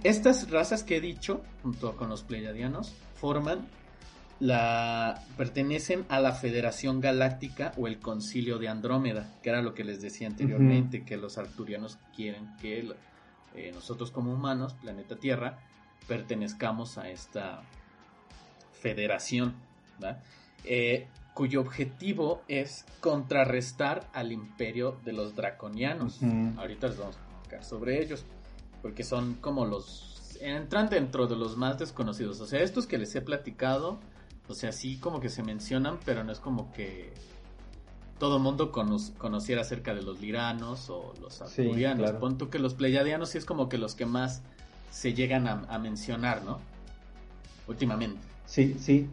Estas 0.02 0.50
razas 0.50 0.82
que 0.82 0.96
he 0.96 1.00
dicho, 1.00 1.42
junto 1.62 1.96
con 1.96 2.08
los 2.08 2.22
pleiadianos, 2.22 2.94
forman 3.14 3.66
la 4.40 5.22
pertenecen 5.36 6.04
a 6.08 6.20
la 6.20 6.32
Federación 6.32 7.00
Galáctica 7.00 7.72
o 7.76 7.86
el 7.86 7.98
Concilio 7.98 8.58
de 8.58 8.68
Andrómeda, 8.68 9.32
que 9.42 9.50
era 9.50 9.62
lo 9.62 9.74
que 9.74 9.84
les 9.84 10.00
decía 10.00 10.26
anteriormente, 10.26 11.04
que 11.04 11.16
los 11.16 11.38
arturianos 11.38 11.98
quieren 12.14 12.56
que 12.60 12.94
eh, 13.54 13.70
nosotros 13.72 14.10
como 14.10 14.32
humanos, 14.32 14.74
planeta 14.74 15.16
Tierra, 15.16 15.58
pertenezcamos 16.08 16.98
a 16.98 17.08
esta 17.08 17.62
federación, 18.72 19.54
eh, 20.64 21.06
cuyo 21.34 21.60
objetivo 21.60 22.42
es 22.48 22.84
contrarrestar 23.00 24.08
al 24.12 24.32
imperio 24.32 24.96
de 25.04 25.12
los 25.12 25.34
draconianos. 25.34 26.20
Ahorita 26.56 26.88
les 26.88 26.98
vamos 26.98 27.16
a 27.16 27.20
explicar 27.20 27.64
sobre 27.64 28.00
ellos, 28.00 28.24
porque 28.80 29.02
son 29.02 29.34
como 29.34 29.66
los... 29.66 30.38
entran 30.40 30.88
dentro 30.88 31.26
de 31.26 31.36
los 31.36 31.56
más 31.56 31.78
desconocidos. 31.78 32.40
O 32.40 32.46
sea, 32.46 32.62
estos 32.62 32.86
que 32.86 32.98
les 32.98 33.14
he 33.16 33.20
platicado, 33.20 33.98
o 34.48 34.54
sea, 34.54 34.70
sí 34.70 34.98
como 34.98 35.20
que 35.20 35.28
se 35.28 35.42
mencionan, 35.42 35.98
pero 36.04 36.22
no 36.22 36.30
es 36.30 36.38
como 36.38 36.72
que 36.72 37.12
todo 38.18 38.38
mundo 38.38 38.70
conociera 38.70 39.62
acerca 39.62 39.92
de 39.92 40.02
los 40.02 40.20
liranos 40.20 40.88
o 40.88 41.14
los 41.20 41.42
arturianos. 41.42 42.10
Sí, 42.10 42.46
que 42.48 42.58
los 42.60 42.74
pleiadianos 42.74 43.30
sí 43.30 43.38
es 43.38 43.44
como 43.44 43.68
que 43.68 43.76
los 43.76 43.96
que 43.96 44.06
más 44.06 44.42
se 44.92 45.14
llegan 45.14 45.48
a 45.48 45.78
mencionar, 45.80 46.44
¿no? 46.44 46.60
Últimamente. 47.66 48.20
Sí, 48.46 48.76
sí. 48.78 49.10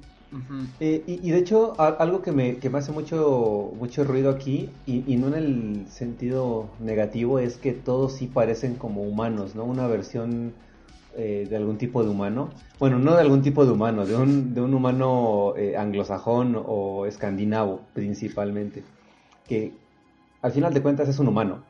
Eh, 0.80 1.04
y, 1.06 1.30
de 1.30 1.38
hecho, 1.38 1.80
algo 1.80 2.22
que 2.22 2.32
me, 2.32 2.58
que 2.58 2.70
me 2.70 2.80
hace 2.80 2.92
mucho, 2.92 3.74
mucho 3.78 4.04
ruido 4.04 4.30
aquí, 4.30 4.70
y, 4.86 5.16
no 5.18 5.28
en 5.28 5.34
el 5.34 5.86
sentido 5.90 6.70
negativo, 6.80 7.40
es 7.40 7.58
que 7.58 7.74
todos 7.74 8.14
sí 8.14 8.28
parecen 8.28 8.76
como 8.76 9.02
humanos, 9.02 9.56
¿no? 9.56 9.66
Una 9.66 9.88
versión 9.88 10.54
eh, 11.18 11.48
de 11.50 11.58
algún 11.58 11.78
tipo 11.78 12.04
de 12.04 12.10
humano. 12.10 12.50
Bueno, 12.80 12.98
no 12.98 13.14
de 13.14 13.22
algún 13.22 13.42
tipo 13.42 13.66
de 13.66 13.72
humano, 13.72 14.06
de 14.06 14.16
un, 14.16 14.54
de 14.54 14.62
un 14.62 14.74
humano 14.74 15.54
eh, 15.58 15.76
anglosajón 15.78 16.56
o 16.66 17.06
escandinavo 17.06 17.82
principalmente. 17.94 18.84
Que 19.48 19.74
al 20.42 20.54
final 20.54 20.74
de 20.74 20.82
cuentas 20.82 21.10
es 21.10 21.20
un 21.20 21.28
humano. 21.28 21.64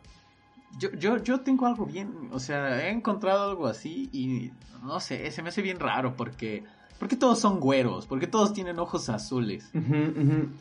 Yo, 0.77 0.91
yo, 0.91 1.17
yo 1.17 1.41
tengo 1.41 1.65
algo 1.65 1.85
bien, 1.85 2.29
o 2.31 2.39
sea, 2.39 2.87
he 2.87 2.91
encontrado 2.91 3.49
algo 3.49 3.67
así 3.67 4.09
y 4.13 4.51
no 4.83 4.99
sé, 4.99 5.29
se 5.31 5.41
me 5.41 5.49
hace 5.49 5.61
bien 5.61 5.79
raro 5.79 6.15
porque 6.15 6.63
¿Por 7.01 7.07
qué 7.07 7.15
todos 7.15 7.39
son 7.39 7.59
güeros? 7.59 8.05
¿Por 8.05 8.19
qué 8.19 8.27
todos 8.27 8.53
tienen 8.53 8.77
ojos 8.77 9.09
azules? 9.09 9.71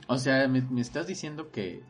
O 0.07 0.17
sea, 0.17 0.49
me, 0.49 0.65
estás 0.81 1.07
diciendo 1.07 1.51
que, 1.51 1.83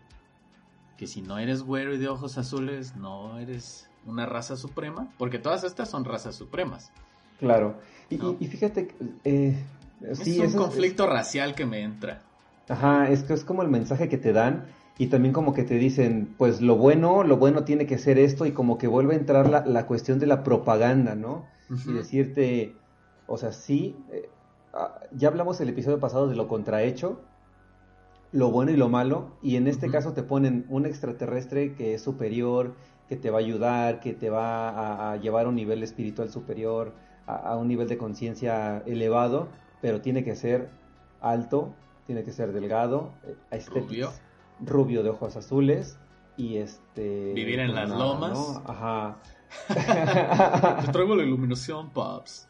que 0.96 1.06
si 1.06 1.22
no 1.22 1.38
eres 1.38 1.62
güero 1.62 1.94
y 1.94 1.98
de 1.98 2.08
ojos 2.08 2.36
azules, 2.36 2.96
no 2.96 3.38
eres 3.38 3.88
una 4.06 4.26
raza 4.26 4.56
suprema. 4.56 5.08
Porque 5.18 5.38
todas 5.38 5.62
estas 5.62 5.88
son 5.88 6.04
razas 6.04 6.34
supremas. 6.34 6.90
Claro. 7.38 7.78
Y, 8.08 8.46
fíjate, 8.48 8.88
eh, 9.22 9.56
es 10.02 10.26
un 10.26 10.52
conflicto 10.54 11.06
racial 11.06 11.54
que 11.54 11.64
me 11.64 11.82
entra. 11.84 12.20
Ajá, 12.68 13.08
es 13.08 13.22
que 13.22 13.34
es 13.34 13.44
como 13.44 13.62
el 13.62 13.68
mensaje 13.68 14.08
que 14.08 14.18
te 14.18 14.32
dan 14.32 14.66
y 14.98 15.06
también 15.06 15.32
como 15.32 15.54
que 15.54 15.62
te 15.62 15.74
dicen, 15.76 16.34
pues 16.36 16.60
lo 16.60 16.74
bueno, 16.74 17.22
lo 17.22 17.36
bueno 17.36 17.62
tiene 17.62 17.86
que 17.86 17.98
ser 17.98 18.18
esto 18.18 18.46
y 18.46 18.50
como 18.50 18.78
que 18.78 18.88
vuelve 18.88 19.14
a 19.14 19.18
entrar 19.18 19.48
la, 19.48 19.64
la 19.64 19.86
cuestión 19.86 20.18
de 20.18 20.26
la 20.26 20.42
propaganda, 20.42 21.14
¿no? 21.14 21.46
Y 21.86 21.92
decirte, 21.92 22.74
o 23.28 23.38
sea, 23.38 23.52
sí, 23.52 23.96
eh, 24.10 24.28
ya 25.12 25.28
hablamos 25.28 25.60
el 25.60 25.68
episodio 25.68 25.98
pasado 25.98 26.28
de 26.28 26.36
lo 26.36 26.48
contrahecho, 26.48 27.20
lo 28.32 28.50
bueno 28.50 28.70
y 28.70 28.76
lo 28.76 28.88
malo, 28.88 29.32
y 29.42 29.56
en 29.56 29.66
este 29.66 29.90
caso 29.90 30.12
te 30.12 30.22
ponen 30.22 30.66
un 30.68 30.86
extraterrestre 30.86 31.74
que 31.74 31.94
es 31.94 32.02
superior, 32.02 32.74
que 33.08 33.16
te 33.16 33.30
va 33.30 33.38
a 33.38 33.40
ayudar, 33.40 34.00
que 34.00 34.12
te 34.12 34.30
va 34.30 35.10
a, 35.12 35.16
llevar 35.16 35.46
a 35.46 35.48
un 35.48 35.56
nivel 35.56 35.82
espiritual 35.82 36.30
superior, 36.30 36.92
a, 37.26 37.56
un 37.56 37.66
nivel 37.66 37.88
de 37.88 37.98
conciencia 37.98 38.82
elevado, 38.86 39.48
pero 39.80 40.00
tiene 40.00 40.22
que 40.22 40.36
ser 40.36 40.70
alto, 41.20 41.74
tiene 42.06 42.22
que 42.22 42.32
ser 42.32 42.52
delgado, 42.52 43.12
eh, 43.50 43.64
rubio, 43.68 44.12
rubio 44.60 45.02
de 45.02 45.10
ojos 45.10 45.36
azules 45.36 45.98
y 46.36 46.58
este 46.58 47.32
vivir 47.34 47.58
en 47.58 47.74
las 47.74 47.90
lomas. 47.90 48.60
Ajá. 48.64 49.18
te 50.86 50.92
traigo 50.92 51.16
la 51.16 51.24
iluminación, 51.24 51.90
pops. 51.90 52.48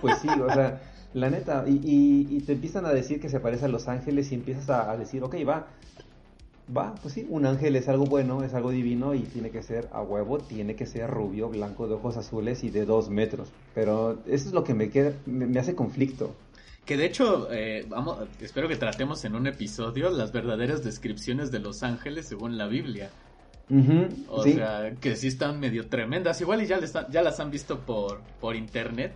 Pues 0.00 0.18
sí, 0.18 0.28
o 0.28 0.52
sea, 0.52 0.80
la 1.16 1.30
neta, 1.30 1.64
y, 1.66 2.26
y, 2.28 2.40
te 2.40 2.52
empiezan 2.52 2.84
a 2.84 2.92
decir 2.92 3.18
que 3.20 3.30
se 3.30 3.40
parece 3.40 3.64
a 3.64 3.68
Los 3.68 3.88
Ángeles 3.88 4.30
y 4.32 4.34
empiezas 4.34 4.68
a, 4.68 4.94
decir, 4.98 5.24
ok, 5.24 5.34
va, 5.48 5.66
va, 6.76 6.94
pues 6.96 7.14
sí, 7.14 7.26
un 7.30 7.46
ángel 7.46 7.74
es 7.74 7.88
algo 7.88 8.04
bueno, 8.04 8.44
es 8.44 8.52
algo 8.52 8.70
divino 8.70 9.14
y 9.14 9.20
tiene 9.20 9.48
que 9.48 9.62
ser 9.62 9.88
a 9.92 10.02
huevo, 10.02 10.36
tiene 10.36 10.76
que 10.76 10.84
ser 10.84 11.08
rubio, 11.08 11.48
blanco, 11.48 11.88
de 11.88 11.94
ojos 11.94 12.18
azules 12.18 12.64
y 12.64 12.70
de 12.70 12.84
dos 12.84 13.08
metros. 13.08 13.48
Pero 13.74 14.18
eso 14.26 14.48
es 14.48 14.52
lo 14.52 14.62
que 14.62 14.74
me, 14.74 14.90
queda, 14.90 15.12
me, 15.24 15.58
hace 15.58 15.74
conflicto. 15.74 16.36
Que 16.84 16.98
de 16.98 17.06
hecho, 17.06 17.50
eh, 17.50 17.86
vamos, 17.88 18.18
espero 18.42 18.68
que 18.68 18.76
tratemos 18.76 19.24
en 19.24 19.36
un 19.36 19.46
episodio 19.46 20.10
las 20.10 20.32
verdaderas 20.32 20.84
descripciones 20.84 21.50
de 21.50 21.60
los 21.60 21.82
ángeles 21.82 22.28
según 22.28 22.58
la 22.58 22.66
Biblia. 22.66 23.08
o 24.28 24.42
sea, 24.42 24.92
que 25.00 25.16
sí 25.16 25.28
están 25.28 25.60
medio 25.60 25.88
tremendas. 25.88 26.42
Igual 26.42 26.62
y 26.62 26.66
ya, 26.66 26.78
ya 27.10 27.22
las 27.22 27.40
han 27.40 27.50
visto 27.50 27.80
por, 27.80 28.20
por 28.38 28.54
internet. 28.54 29.14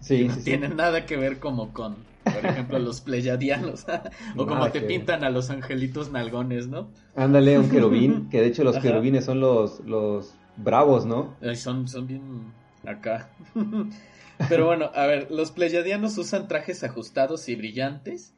Sí, 0.00 0.28
no 0.28 0.36
tienen 0.36 0.76
nada 0.76 1.06
que 1.06 1.16
ver 1.16 1.38
como 1.38 1.72
con, 1.72 1.96
por 2.24 2.44
ejemplo, 2.44 2.78
los 2.78 3.00
pleyadianos. 3.00 3.86
o 4.36 4.46
como 4.46 4.70
te 4.70 4.80
pintan 4.80 5.24
a 5.24 5.30
los 5.30 5.50
angelitos 5.50 6.10
nalgones, 6.10 6.68
¿no? 6.68 6.90
Ándale, 7.14 7.58
un 7.58 7.68
querubín, 7.68 8.28
que 8.30 8.40
de 8.40 8.48
hecho 8.48 8.64
los 8.64 8.78
querubines 8.78 9.24
son 9.24 9.40
los, 9.40 9.80
los 9.80 10.34
bravos, 10.56 11.06
¿no? 11.06 11.36
son, 11.54 11.86
son 11.88 12.06
bien 12.06 12.52
acá. 12.86 13.30
Pero 14.48 14.66
bueno, 14.66 14.90
a 14.94 15.06
ver, 15.06 15.30
los 15.30 15.50
pleyadianos 15.50 16.16
usan 16.16 16.48
trajes 16.48 16.82
ajustados 16.82 17.48
y 17.48 17.56
brillantes. 17.56 18.34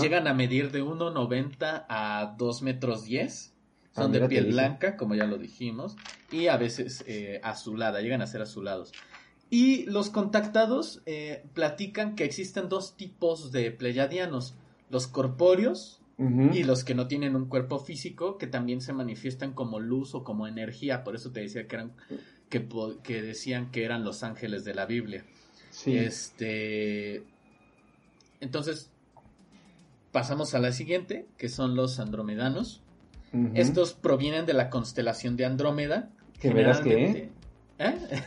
Llegan 0.00 0.26
a 0.26 0.34
medir 0.34 0.70
de 0.72 0.82
1,90 0.82 1.84
a 1.88 2.34
2 2.36 2.62
metros 2.62 3.04
10. 3.04 3.54
Son 3.94 4.06
ah, 4.06 4.08
de 4.08 4.28
piel 4.28 4.46
blanca, 4.46 4.96
como 4.96 5.14
ya 5.14 5.26
lo 5.26 5.38
dijimos. 5.38 5.96
Y 6.32 6.48
a 6.48 6.56
veces 6.56 7.04
eh, 7.06 7.40
azulada, 7.44 8.00
llegan 8.00 8.22
a 8.22 8.26
ser 8.26 8.42
azulados. 8.42 8.92
Y 9.50 9.84
los 9.84 10.10
contactados 10.10 11.02
eh, 11.06 11.44
platican 11.54 12.16
que 12.16 12.24
existen 12.24 12.68
dos 12.68 12.96
tipos 12.96 13.52
de 13.52 13.70
pleyadianos, 13.70 14.54
los 14.90 15.06
corpóreos 15.06 16.00
y 16.16 16.62
los 16.62 16.84
que 16.84 16.94
no 16.94 17.08
tienen 17.08 17.34
un 17.34 17.46
cuerpo 17.46 17.80
físico, 17.80 18.38
que 18.38 18.46
también 18.46 18.80
se 18.80 18.92
manifiestan 18.92 19.52
como 19.52 19.80
luz 19.80 20.14
o 20.14 20.22
como 20.22 20.46
energía, 20.46 21.02
por 21.02 21.16
eso 21.16 21.32
te 21.32 21.40
decía 21.40 21.66
que 21.66 21.74
eran 21.74 21.92
que, 22.48 22.68
que 23.02 23.20
decían 23.20 23.72
que 23.72 23.84
eran 23.84 24.04
los 24.04 24.22
ángeles 24.22 24.64
de 24.64 24.74
la 24.74 24.86
Biblia. 24.86 25.24
Este 25.86 27.24
entonces 28.40 28.90
pasamos 30.12 30.54
a 30.54 30.60
la 30.60 30.70
siguiente, 30.70 31.26
que 31.36 31.48
son 31.48 31.74
los 31.74 31.98
andromedanos. 31.98 32.80
Estos 33.54 33.94
provienen 33.94 34.46
de 34.46 34.52
la 34.52 34.70
constelación 34.70 35.36
de 35.36 35.44
Andrómeda. 35.44 36.10
¿Que 36.38 36.50
verás 36.50 36.80
que 36.80 37.32
¿Eh? 37.78 38.22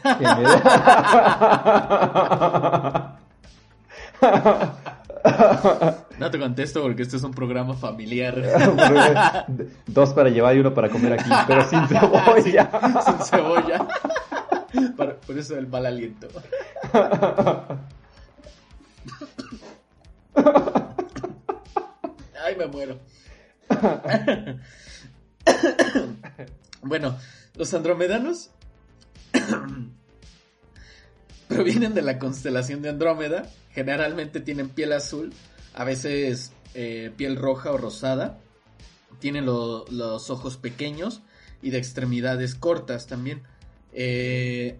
No 6.20 6.32
te 6.32 6.40
contesto 6.40 6.82
porque 6.82 7.04
este 7.04 7.18
es 7.18 7.24
un 7.24 7.32
programa 7.32 7.76
familiar. 7.76 8.36
Dos 9.88 10.14
para 10.14 10.30
llevar 10.30 10.56
y 10.56 10.60
uno 10.60 10.74
para 10.74 10.90
comer 10.90 11.14
aquí, 11.14 11.30
pero 11.46 11.68
sin 11.70 11.88
cebolla. 11.88 12.70
sin 13.06 13.20
cebolla. 13.20 13.88
por 14.96 15.38
eso 15.38 15.58
el 15.58 15.68
mal 15.68 15.86
aliento. 15.86 16.28
Ay, 22.44 22.56
me 22.58 22.68
muero. 22.68 23.00
bueno, 26.82 27.16
los 27.56 27.74
andromedanos 27.74 28.52
provienen 31.48 31.94
de 31.94 32.02
la 32.02 32.20
constelación 32.20 32.82
de 32.82 32.90
Andrómeda. 32.90 33.50
Generalmente 33.72 34.42
tienen 34.42 34.70
piel 34.70 34.94
azul, 34.94 35.34
a 35.74 35.84
veces 35.84 36.52
eh, 36.74 37.12
piel 37.16 37.36
roja 37.36 37.72
o 37.72 37.78
rosada. 37.78 38.40
Tienen 39.20 39.46
los 39.46 40.30
ojos 40.30 40.58
pequeños 40.58 41.22
y 41.62 41.72
de 41.72 41.78
extremidades 41.78 42.56
cortas 42.56 43.08
también. 43.08 43.44
Eh, 43.94 44.78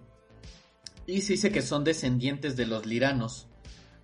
y 1.06 1.22
se 1.22 1.32
dice 1.32 1.50
que 1.50 1.62
son 1.62 1.84
descendientes 1.84 2.56
de 2.56 2.66
los 2.66 2.86
liranos. 2.86 3.46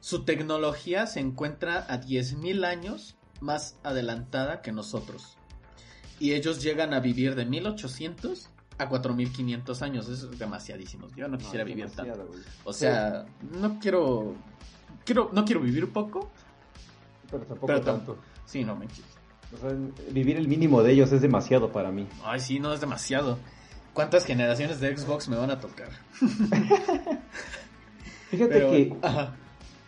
Su 0.00 0.24
tecnología 0.24 1.06
se 1.06 1.20
encuentra 1.20 1.86
a 1.88 2.00
10.000 2.00 2.64
años 2.64 3.16
más 3.40 3.78
adelantada 3.82 4.62
que 4.62 4.72
nosotros. 4.72 5.36
Y 6.18 6.32
ellos 6.32 6.62
llegan 6.62 6.94
a 6.94 7.00
vivir 7.00 7.34
de 7.34 7.44
1800 7.44 8.50
a 8.78 8.88
4500 8.88 9.82
años. 9.82 10.08
Eso 10.08 10.30
es 10.30 10.38
demasiadísimo. 10.38 11.08
Yo 11.16 11.28
no 11.28 11.38
quisiera 11.38 11.64
vivir 11.64 11.90
tanto. 11.90 12.28
O 12.64 12.72
sea, 12.72 13.26
no 13.58 13.78
quiero. 13.78 14.34
quiero 15.04 15.30
No 15.32 15.44
quiero 15.44 15.60
vivir 15.60 15.92
poco. 15.92 16.30
Pero 17.30 17.44
tampoco 17.44 17.80
tanto. 17.80 18.18
Sí, 18.46 18.64
no 18.64 18.76
me 18.76 18.86
O 18.86 19.58
sea, 19.58 19.70
vivir 20.10 20.36
el 20.36 20.48
mínimo 20.48 20.82
de 20.82 20.92
ellos 20.92 21.12
es 21.12 21.22
demasiado 21.22 21.72
para 21.72 21.90
mí. 21.90 22.06
Ay, 22.24 22.40
sí, 22.40 22.60
no 22.60 22.72
es 22.72 22.80
demasiado. 22.80 23.38
¿Cuántas 23.92 24.24
generaciones 24.24 24.80
de 24.80 24.96
Xbox 24.96 25.28
me 25.28 25.36
van 25.36 25.50
a 25.50 25.60
tocar? 25.60 25.88
Fíjate 28.30 28.58
que, 28.58 28.92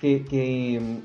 que, 0.00 0.24
que 0.24 0.80
mm, 0.80 0.98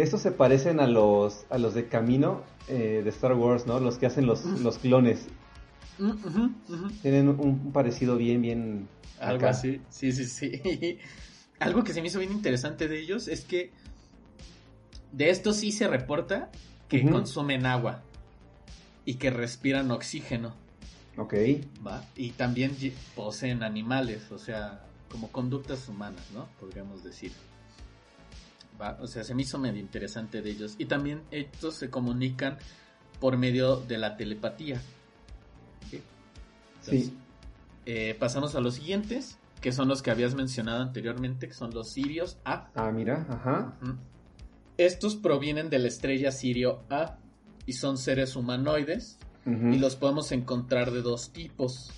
estos 0.00 0.20
se 0.20 0.30
parecen 0.30 0.78
a 0.78 0.86
los 0.86 1.44
a 1.50 1.58
los 1.58 1.74
de 1.74 1.88
Camino 1.88 2.42
eh, 2.68 3.00
de 3.02 3.10
Star 3.10 3.32
Wars, 3.32 3.66
¿no? 3.66 3.80
Los 3.80 3.98
que 3.98 4.06
hacen 4.06 4.26
los, 4.26 4.44
los 4.44 4.78
clones. 4.78 5.26
Tienen 7.02 7.28
un, 7.28 7.72
parecido 7.72 8.16
bien, 8.16 8.42
bien. 8.42 8.88
Algo 9.20 9.48
así, 9.48 9.80
sí, 9.90 10.12
sí, 10.12 10.24
sí. 10.26 10.98
Algo 11.58 11.82
que 11.82 11.92
se 11.92 12.00
me 12.00 12.06
hizo 12.06 12.20
bien 12.20 12.32
interesante 12.32 12.86
de 12.86 13.00
ellos 13.00 13.26
es 13.26 13.44
que 13.44 13.72
de 15.12 15.30
esto 15.30 15.52
sí 15.52 15.72
se 15.72 15.88
reporta 15.88 16.50
que 16.88 17.04
consumen 17.04 17.66
agua 17.66 18.02
y 19.04 19.14
que 19.14 19.30
respiran 19.30 19.90
oxígeno. 19.90 20.54
Ok. 21.16 21.34
¿Va? 21.84 22.04
Y 22.14 22.30
también 22.30 22.76
poseen 23.16 23.62
animales, 23.62 24.30
o 24.30 24.38
sea, 24.38 24.84
como 25.10 25.32
conductas 25.32 25.88
humanas, 25.88 26.22
¿no? 26.32 26.48
Podríamos 26.60 27.02
decir. 27.02 27.32
¿Va? 28.80 28.96
O 29.00 29.08
sea, 29.08 29.24
se 29.24 29.34
me 29.34 29.42
hizo 29.42 29.58
medio 29.58 29.80
interesante 29.80 30.42
de 30.42 30.50
ellos. 30.50 30.76
Y 30.78 30.84
también 30.84 31.22
estos 31.32 31.74
se 31.74 31.90
comunican 31.90 32.58
por 33.18 33.36
medio 33.36 33.76
de 33.76 33.98
la 33.98 34.16
telepatía. 34.16 34.80
Sí. 36.80 37.14
Eh, 37.86 38.14
pasamos 38.18 38.54
a 38.54 38.60
los 38.60 38.74
siguientes, 38.74 39.38
que 39.60 39.72
son 39.72 39.88
los 39.88 40.02
que 40.02 40.10
habías 40.10 40.34
mencionado 40.34 40.82
anteriormente, 40.82 41.48
que 41.48 41.54
son 41.54 41.72
los 41.72 41.90
Sirios 41.90 42.38
A. 42.44 42.70
Ah, 42.74 42.90
mira, 42.90 43.26
ajá. 43.28 43.74
Estos 44.76 45.16
provienen 45.16 45.70
de 45.70 45.78
la 45.78 45.88
estrella 45.88 46.30
Sirio 46.30 46.82
A 46.90 47.18
y 47.66 47.72
son 47.72 47.98
seres 47.98 48.36
humanoides 48.36 49.18
y 49.46 49.78
los 49.78 49.96
podemos 49.96 50.30
encontrar 50.32 50.90
de 50.90 51.00
dos 51.00 51.32
tipos. 51.32 51.90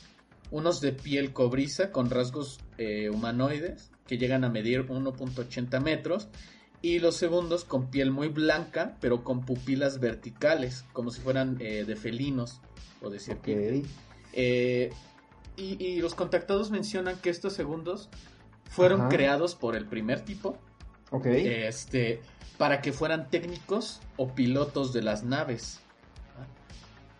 Unos 0.52 0.80
de 0.80 0.92
piel 0.92 1.32
cobriza 1.32 1.90
con 1.90 2.08
rasgos 2.08 2.60
eh, 2.78 3.10
humanoides 3.10 3.90
que 4.06 4.18
llegan 4.18 4.44
a 4.44 4.48
medir 4.48 4.86
1.80 4.86 5.80
metros 5.80 6.28
y 6.82 6.98
los 6.98 7.16
segundos 7.16 7.64
con 7.64 7.90
piel 7.90 8.10
muy 8.10 8.28
blanca 8.28 8.96
pero 9.00 9.22
con 9.22 9.44
pupilas 9.44 10.00
verticales 10.00 10.84
como 10.92 11.10
si 11.10 11.20
fueran 11.20 11.56
eh, 11.60 11.84
de 11.84 11.96
felinos 11.96 12.60
o 13.02 13.10
de. 13.10 13.84
Eh, 14.32 14.90
y, 15.56 16.00
los 16.00 16.14
contactados 16.14 16.70
mencionan 16.70 17.18
que 17.18 17.28
estos 17.28 17.52
segundos 17.52 18.08
fueron 18.70 19.08
creados 19.08 19.54
por 19.54 19.76
el 19.76 19.86
primer 19.86 20.20
tipo. 20.20 20.56
Este, 21.24 22.22
para 22.56 22.80
que 22.80 22.92
fueran 22.92 23.28
técnicos 23.28 24.00
o 24.16 24.28
pilotos 24.34 24.92
de 24.92 25.02
las 25.02 25.22
naves. 25.24 25.80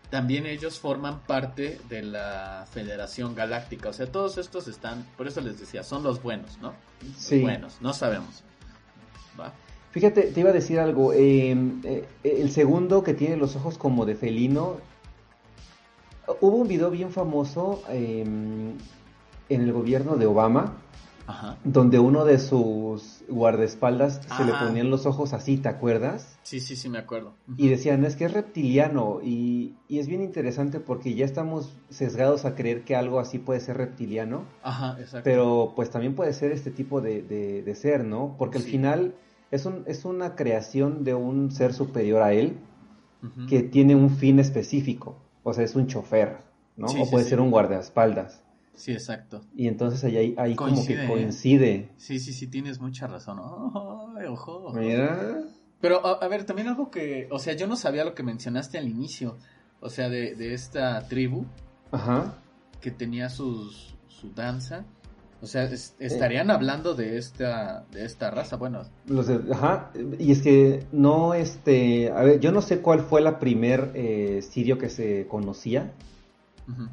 También 0.09 0.45
ellos 0.45 0.79
forman 0.79 1.21
parte 1.21 1.79
de 1.87 2.01
la 2.01 2.65
Federación 2.71 3.35
Galáctica. 3.35 3.89
O 3.89 3.93
sea, 3.93 4.07
todos 4.07 4.37
estos 4.37 4.67
están, 4.67 5.05
por 5.17 5.27
eso 5.27 5.39
les 5.41 5.59
decía, 5.59 5.83
son 5.83 6.03
los 6.03 6.21
buenos, 6.21 6.57
¿no? 6.59 6.73
Sí. 7.17 7.41
buenos, 7.41 7.81
no 7.81 7.93
sabemos. 7.93 8.43
Fíjate, 9.91 10.23
te 10.23 10.39
iba 10.39 10.49
a 10.49 10.53
decir 10.53 10.79
algo. 10.79 11.13
Em, 11.13 11.81
eh, 11.83 12.07
el 12.23 12.51
segundo 12.51 13.03
que 13.03 13.13
tiene 13.13 13.35
los 13.37 13.55
ojos 13.55 13.77
como 13.77 14.05
de 14.05 14.15
felino. 14.15 14.77
Hubo 16.39 16.57
un 16.57 16.67
video 16.67 16.89
bien 16.89 17.11
famoso 17.11 17.83
em, 17.89 18.73
en 19.49 19.61
el 19.61 19.73
gobierno 19.73 20.15
de 20.15 20.27
Obama 20.27 20.80
donde 21.63 21.99
uno 21.99 22.25
de 22.25 22.39
sus 22.39 23.23
guardaespaldas 23.27 24.21
se 24.37 24.45
le 24.45 24.53
ponían 24.53 24.89
los 24.89 25.05
ojos 25.05 25.33
así, 25.33 25.57
¿te 25.57 25.69
acuerdas? 25.69 26.37
Sí, 26.43 26.59
sí, 26.59 26.75
sí, 26.75 26.89
me 26.89 26.97
acuerdo. 26.97 27.33
Y 27.57 27.69
decían, 27.69 28.03
es 28.05 28.15
que 28.15 28.25
es 28.25 28.33
reptiliano 28.33 29.19
y, 29.23 29.75
es 29.89 30.07
bien 30.07 30.21
interesante 30.21 30.79
porque 30.79 31.13
ya 31.13 31.25
estamos 31.25 31.75
sesgados 31.89 32.45
a 32.45 32.55
creer 32.55 32.83
que 32.83 32.95
algo 32.95 33.19
así 33.19 33.39
puede 33.39 33.59
ser 33.59 33.77
reptiliano. 33.77 34.45
Ajá, 34.63 34.97
exacto. 34.99 35.21
Pero 35.23 35.73
pues 35.75 35.89
también 35.89 36.15
puede 36.15 36.33
ser 36.33 36.51
este 36.51 36.71
tipo 36.71 37.01
de, 37.01 37.73
ser, 37.75 38.03
¿no? 38.03 38.35
Porque 38.37 38.57
al 38.57 38.63
final 38.63 39.15
es, 39.51 39.65
un, 39.65 39.83
es 39.85 40.05
una 40.05 40.35
creación 40.35 41.03
de 41.03 41.13
un 41.13 41.51
ser 41.51 41.73
superior 41.73 42.21
a 42.21 42.33
él 42.33 42.57
que 43.47 43.61
tiene 43.61 43.95
un 43.95 44.09
fin 44.09 44.39
específico. 44.39 45.17
O 45.43 45.53
sea, 45.53 45.63
es 45.63 45.75
un 45.75 45.87
chofer, 45.87 46.37
¿no? 46.75 46.87
o 46.87 47.09
puede 47.09 47.25
ser 47.25 47.39
un 47.39 47.51
guardaespaldas. 47.51 48.43
Sí, 48.73 48.91
exacto. 48.91 49.41
Y 49.55 49.67
entonces 49.67 50.03
ahí, 50.03 50.33
ahí 50.37 50.55
como 50.55 50.85
que 50.85 51.07
coincide. 51.07 51.89
Sí, 51.97 52.19
sí, 52.19 52.33
sí, 52.33 52.47
tienes 52.47 52.79
mucha 52.79 53.07
razón. 53.07 53.39
ojo. 53.39 54.71
Mira. 54.73 55.43
Pero, 55.79 56.05
a, 56.05 56.27
ver, 56.27 56.45
también 56.45 56.67
algo 56.67 56.91
que, 56.91 57.27
o 57.31 57.39
sea, 57.39 57.53
yo 57.53 57.67
no 57.67 57.75
sabía 57.75 58.05
lo 58.05 58.13
que 58.13 58.21
mencionaste 58.21 58.77
al 58.77 58.87
inicio, 58.87 59.37
o 59.79 59.89
sea, 59.89 60.09
de, 60.09 60.35
de 60.35 60.53
esta 60.53 61.07
tribu. 61.07 61.45
Ajá. 61.91 62.35
Que 62.79 62.91
tenía 62.91 63.29
sus, 63.29 63.95
su 64.07 64.31
danza. 64.33 64.85
O 65.41 65.47
sea, 65.47 65.63
estarían 65.63 66.51
hablando 66.51 66.93
de 66.93 67.17
esta, 67.17 67.83
de 67.91 68.05
esta 68.05 68.29
raza, 68.29 68.57
bueno. 68.57 68.83
Los 69.07 69.27
ajá, 69.51 69.91
y 70.19 70.31
es 70.31 70.43
que 70.43 70.85
no, 70.91 71.33
este, 71.33 72.11
a 72.11 72.21
ver, 72.21 72.39
yo 72.39 72.51
no 72.51 72.61
sé 72.61 72.81
cuál 72.81 72.99
fue 72.99 73.21
la 73.21 73.39
primer 73.39 73.89
eh, 73.95 74.43
Sirio 74.43 74.77
que 74.77 74.89
se 74.89 75.25
conocía, 75.27 75.93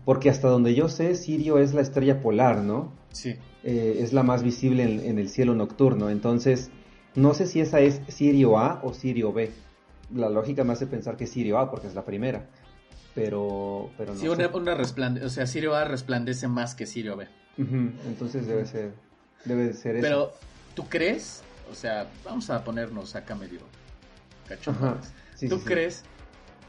porque 0.04 0.30
hasta 0.30 0.48
donde 0.48 0.74
yo 0.74 0.88
sé, 0.88 1.14
Sirio 1.14 1.58
es 1.58 1.74
la 1.74 1.82
estrella 1.82 2.20
polar, 2.20 2.58
¿no? 2.58 2.92
Sí. 3.12 3.36
Eh, 3.64 3.98
es 4.00 4.12
la 4.12 4.22
más 4.22 4.42
visible 4.42 4.82
en, 4.82 5.18
el 5.18 5.28
cielo 5.28 5.54
nocturno, 5.54 6.10
entonces, 6.10 6.70
no 7.14 7.34
sé 7.34 7.46
si 7.46 7.60
esa 7.60 7.80
es 7.80 8.00
Sirio 8.08 8.58
A 8.58 8.80
o 8.82 8.92
Sirio 8.94 9.32
B. 9.32 9.52
La 10.14 10.30
lógica 10.30 10.64
me 10.64 10.72
hace 10.72 10.86
pensar 10.86 11.16
que 11.16 11.24
es 11.24 11.30
Sirio 11.30 11.58
A 11.58 11.70
porque 11.70 11.86
es 11.86 11.94
la 11.94 12.04
primera, 12.04 12.48
pero, 13.14 13.90
pero 13.96 14.14
no 14.14 14.20
Sí, 14.20 14.28
una, 14.28 14.48
una 14.48 14.74
resplandece, 14.74 15.26
o 15.26 15.30
sea, 15.30 15.46
Sirio 15.46 15.74
A 15.74 15.84
resplandece 15.84 16.48
más 16.48 16.74
que 16.74 16.86
Sirio 16.86 17.16
B. 17.16 17.28
Entonces 17.58 18.46
debe 18.46 18.64
ser, 18.66 18.92
debe 19.44 19.72
ser 19.72 19.96
eso. 19.96 20.02
Pero, 20.02 20.32
¿tú 20.74 20.88
crees? 20.88 21.42
O 21.70 21.74
sea, 21.74 22.08
vamos 22.24 22.48
a 22.50 22.64
ponernos 22.64 23.16
acá 23.16 23.34
medio 23.34 23.60
cachondos. 24.48 25.08
¿Tú 25.48 25.60
crees 25.60 26.04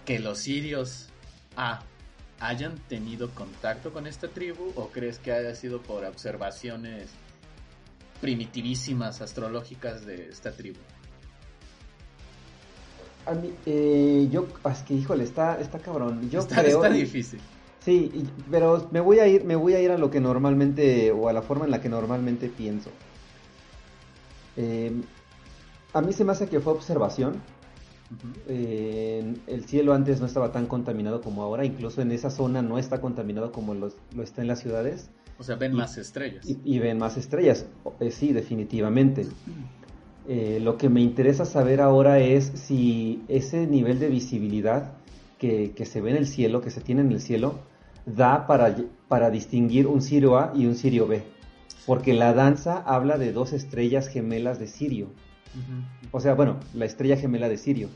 que 0.05 0.19
los 0.19 0.39
sirios 0.39 1.09
A 1.55 1.81
hayan 2.39 2.75
tenido 2.87 3.29
contacto 3.31 3.91
con 3.91 4.07
esta 4.07 4.27
tribu 4.27 4.71
o 4.75 4.89
crees 4.89 5.19
que 5.19 5.31
haya 5.31 5.55
sido 5.55 5.81
por 5.81 6.05
observaciones 6.05 7.09
primitivísimas 8.21 9.21
astrológicas 9.21 10.05
de 10.05 10.29
esta 10.29 10.51
tribu? 10.51 10.79
A 13.25 13.33
mí, 13.33 13.53
eh, 13.65 14.27
yo, 14.31 14.47
es 14.71 14.79
que 14.79 14.93
híjole, 14.93 15.23
está, 15.23 15.59
está 15.59 15.79
cabrón. 15.79 16.29
Yo 16.29 16.39
está, 16.39 16.61
creo, 16.61 16.83
está 16.83 16.89
difícil. 16.89 17.39
Sí, 17.79 18.11
pero 18.49 18.87
me 18.91 18.99
voy 18.99 19.19
a 19.19 19.27
ir, 19.27 19.45
me 19.45 19.55
voy 19.55 19.73
a 19.73 19.81
ir 19.81 19.91
a 19.91 19.97
lo 19.97 20.09
que 20.09 20.19
normalmente, 20.19 21.11
o 21.11 21.29
a 21.29 21.33
la 21.33 21.41
forma 21.41 21.65
en 21.65 21.71
la 21.71 21.81
que 21.81 21.89
normalmente 21.89 22.49
pienso. 22.49 22.89
Em, 24.57 25.03
a 25.93 26.01
mí 26.01 26.11
se 26.11 26.23
me 26.23 26.31
hace 26.31 26.47
que 26.47 26.59
fue 26.59 26.73
observación. 26.73 27.41
El 28.47 29.65
cielo 29.65 29.93
antes 29.93 30.19
no 30.19 30.25
estaba 30.25 30.51
tan 30.51 30.65
contaminado 30.65 31.21
como 31.21 31.43
ahora, 31.43 31.65
incluso 31.65 32.01
en 32.01 32.11
esa 32.11 32.29
zona 32.29 32.61
no 32.61 32.77
está 32.77 33.01
contaminado 33.01 33.51
como 33.51 33.73
lo 33.73 34.23
está 34.23 34.41
en 34.41 34.47
las 34.47 34.59
ciudades. 34.59 35.09
O 35.39 35.43
sea, 35.43 35.55
ven 35.55 35.73
más 35.73 35.97
estrellas. 35.97 36.45
Y, 36.45 36.79
ven 36.79 36.97
más 36.97 37.15
estrellas, 37.15 37.65
eh, 38.01 38.11
sí, 38.11 38.33
definitivamente. 38.33 39.25
Eh, 40.27 40.59
lo 40.61 40.77
que 40.77 40.89
me 40.89 41.01
interesa 41.01 41.45
saber 41.45 41.79
ahora 41.79 42.19
es 42.19 42.51
si 42.55 43.23
ese 43.29 43.65
nivel 43.65 43.99
de 43.99 44.09
visibilidad 44.09 44.91
que, 45.37 45.71
que, 45.71 45.85
se 45.85 46.01
ve 46.01 46.11
en 46.11 46.17
el 46.17 46.27
cielo, 46.27 46.59
que 46.59 46.71
se 46.71 46.81
tiene 46.81 47.01
en 47.01 47.11
el 47.13 47.21
cielo, 47.21 47.61
da 48.05 48.47
para, 48.47 48.75
para 49.07 49.29
distinguir 49.29 49.87
un 49.87 50.01
Sirio 50.01 50.37
A 50.37 50.51
y 50.53 50.65
un 50.65 50.75
Sirio 50.75 51.07
B. 51.07 51.23
Porque 51.85 52.13
la 52.13 52.33
danza 52.33 52.77
habla 52.77 53.17
de 53.17 53.31
dos 53.31 53.53
estrellas 53.53 54.09
gemelas 54.09 54.59
de 54.59 54.67
Sirio. 54.67 55.07
O 56.11 56.19
sea, 56.19 56.33
bueno, 56.33 56.59
la 56.73 56.85
estrella 56.85 57.17
gemela 57.17 57.49
de 57.49 57.57
Sirio. 57.57 57.89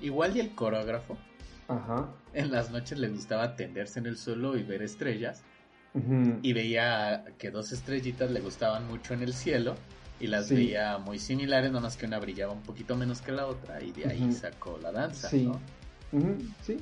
Igual 0.00 0.36
y 0.36 0.40
el 0.40 0.54
coreógrafo. 0.54 1.16
Ajá. 1.68 2.08
En 2.32 2.52
las 2.52 2.70
noches 2.70 2.98
le 2.98 3.08
gustaba 3.08 3.56
tenderse 3.56 3.98
en 3.98 4.06
el 4.06 4.16
suelo 4.16 4.56
y 4.56 4.62
ver 4.62 4.82
estrellas. 4.82 5.42
Y 6.42 6.52
veía 6.52 7.24
que 7.38 7.50
dos 7.50 7.72
estrellitas 7.72 8.30
le 8.30 8.40
gustaban 8.40 8.86
mucho 8.86 9.14
en 9.14 9.22
el 9.22 9.32
cielo. 9.32 9.74
Y 10.20 10.28
las 10.28 10.50
veía 10.50 10.98
muy 10.98 11.18
similares, 11.18 11.70
nada 11.70 11.82
más 11.82 11.96
que 11.96 12.06
una 12.06 12.18
brillaba 12.18 12.52
un 12.52 12.62
poquito 12.62 12.96
menos 12.96 13.20
que 13.20 13.32
la 13.32 13.46
otra. 13.46 13.82
Y 13.82 13.92
de 13.92 14.06
ahí 14.06 14.32
sacó 14.32 14.78
la 14.82 14.92
danza, 14.92 15.28
sí. 15.28 15.50
Sí, 16.62 16.78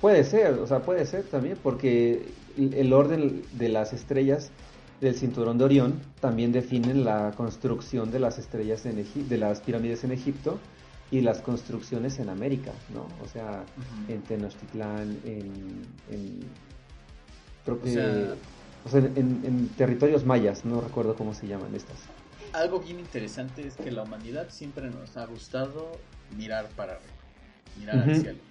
Puede 0.00 0.22
ser, 0.24 0.54
o 0.54 0.66
sea, 0.66 0.80
puede 0.80 1.04
ser 1.06 1.24
también, 1.24 1.58
porque 1.60 2.26
el 2.56 2.92
orden 2.92 3.42
de 3.52 3.68
las 3.68 3.92
estrellas 3.92 4.50
del 5.00 5.14
cinturón 5.14 5.58
de 5.58 5.64
Orión 5.64 6.00
también 6.20 6.52
definen 6.52 7.04
la 7.04 7.32
construcción 7.36 8.10
de 8.10 8.18
las 8.18 8.38
estrellas 8.38 8.84
en 8.86 9.04
de 9.28 9.38
las 9.38 9.60
pirámides 9.60 10.04
en 10.04 10.12
Egipto 10.12 10.58
y 11.10 11.20
las 11.20 11.40
construcciones 11.40 12.18
en 12.18 12.28
América, 12.28 12.72
¿no? 12.92 13.06
O 13.24 13.28
sea, 13.28 13.64
en 14.08 14.20
Tenochtitlán, 14.22 15.18
en, 15.24 15.82
en 16.10 16.40
creo 17.64 17.80
que, 17.80 18.34
o 18.84 18.88
sea, 18.88 19.00
en, 19.00 19.40
en, 19.44 19.68
territorios 19.76 20.24
mayas, 20.24 20.64
no 20.64 20.80
recuerdo 20.80 21.14
cómo 21.14 21.32
se 21.32 21.46
llaman 21.46 21.74
estas. 21.74 21.96
Algo 22.52 22.80
bien 22.80 22.98
interesante 22.98 23.66
es 23.66 23.76
que 23.76 23.90
la 23.90 24.02
humanidad 24.02 24.48
siempre 24.50 24.90
nos 24.90 25.16
ha 25.16 25.26
gustado 25.26 25.92
mirar 26.36 26.68
para 26.76 26.98
mirar 27.78 27.98
al 27.98 28.16
cielo 28.16 28.48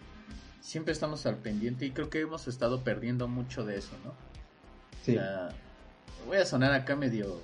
siempre 0.68 0.92
estamos 0.92 1.26
al 1.26 1.38
pendiente 1.38 1.86
y 1.86 1.92
creo 1.92 2.10
que 2.10 2.20
hemos 2.20 2.46
estado 2.50 2.84
perdiendo 2.84 3.30
mucho 3.30 3.64
de 3.64 3.78
eso, 3.78 3.94
¿no? 4.04 4.14
Sí. 5.02 5.18
Voy 6.26 6.38
a 6.38 6.46
sonar 6.46 6.72
acá 6.74 6.96
medio... 6.96 7.40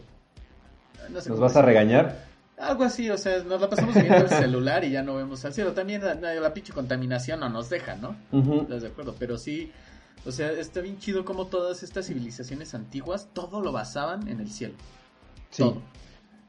¿Nos 1.10 1.40
vas 1.40 1.56
a 1.56 1.62
regañar? 1.62 2.26
Algo 2.58 2.84
así, 2.84 3.10
o 3.10 3.18
sea, 3.18 3.44
nos 3.44 3.60
la 3.60 3.70
pasamos 3.70 3.94
viendo 3.94 4.16
el 4.16 4.30
celular 4.30 4.86
y 4.86 4.92
ya 4.92 5.04
no 5.04 5.16
vemos 5.16 5.44
al 5.44 5.54
cielo. 5.54 5.74
También 5.74 6.02
la, 6.02 6.54
pinche 6.54 6.72
contaminación 6.72 7.42
no 7.42 7.50
nos 7.50 7.70
deja, 7.70 7.96
¿no? 7.96 8.16
¿Estás 8.62 8.84
de 8.84 8.88
acuerdo? 8.88 9.16
Pero 9.20 9.38
sí, 9.38 9.72
o 10.26 10.32
sea, 10.32 10.52
está 10.52 10.80
bien 10.80 10.98
chido 10.98 11.26
como 11.26 11.48
todas 11.48 11.84
estas 11.84 12.08
civilizaciones 12.08 12.74
antiguas, 12.74 13.28
todo 13.34 13.60
lo 13.62 13.74
basaban 13.74 14.30
en 14.30 14.40
el 14.40 14.50
cielo. 14.50 14.76
Sí. 15.50 15.64
Todo. 15.64 15.82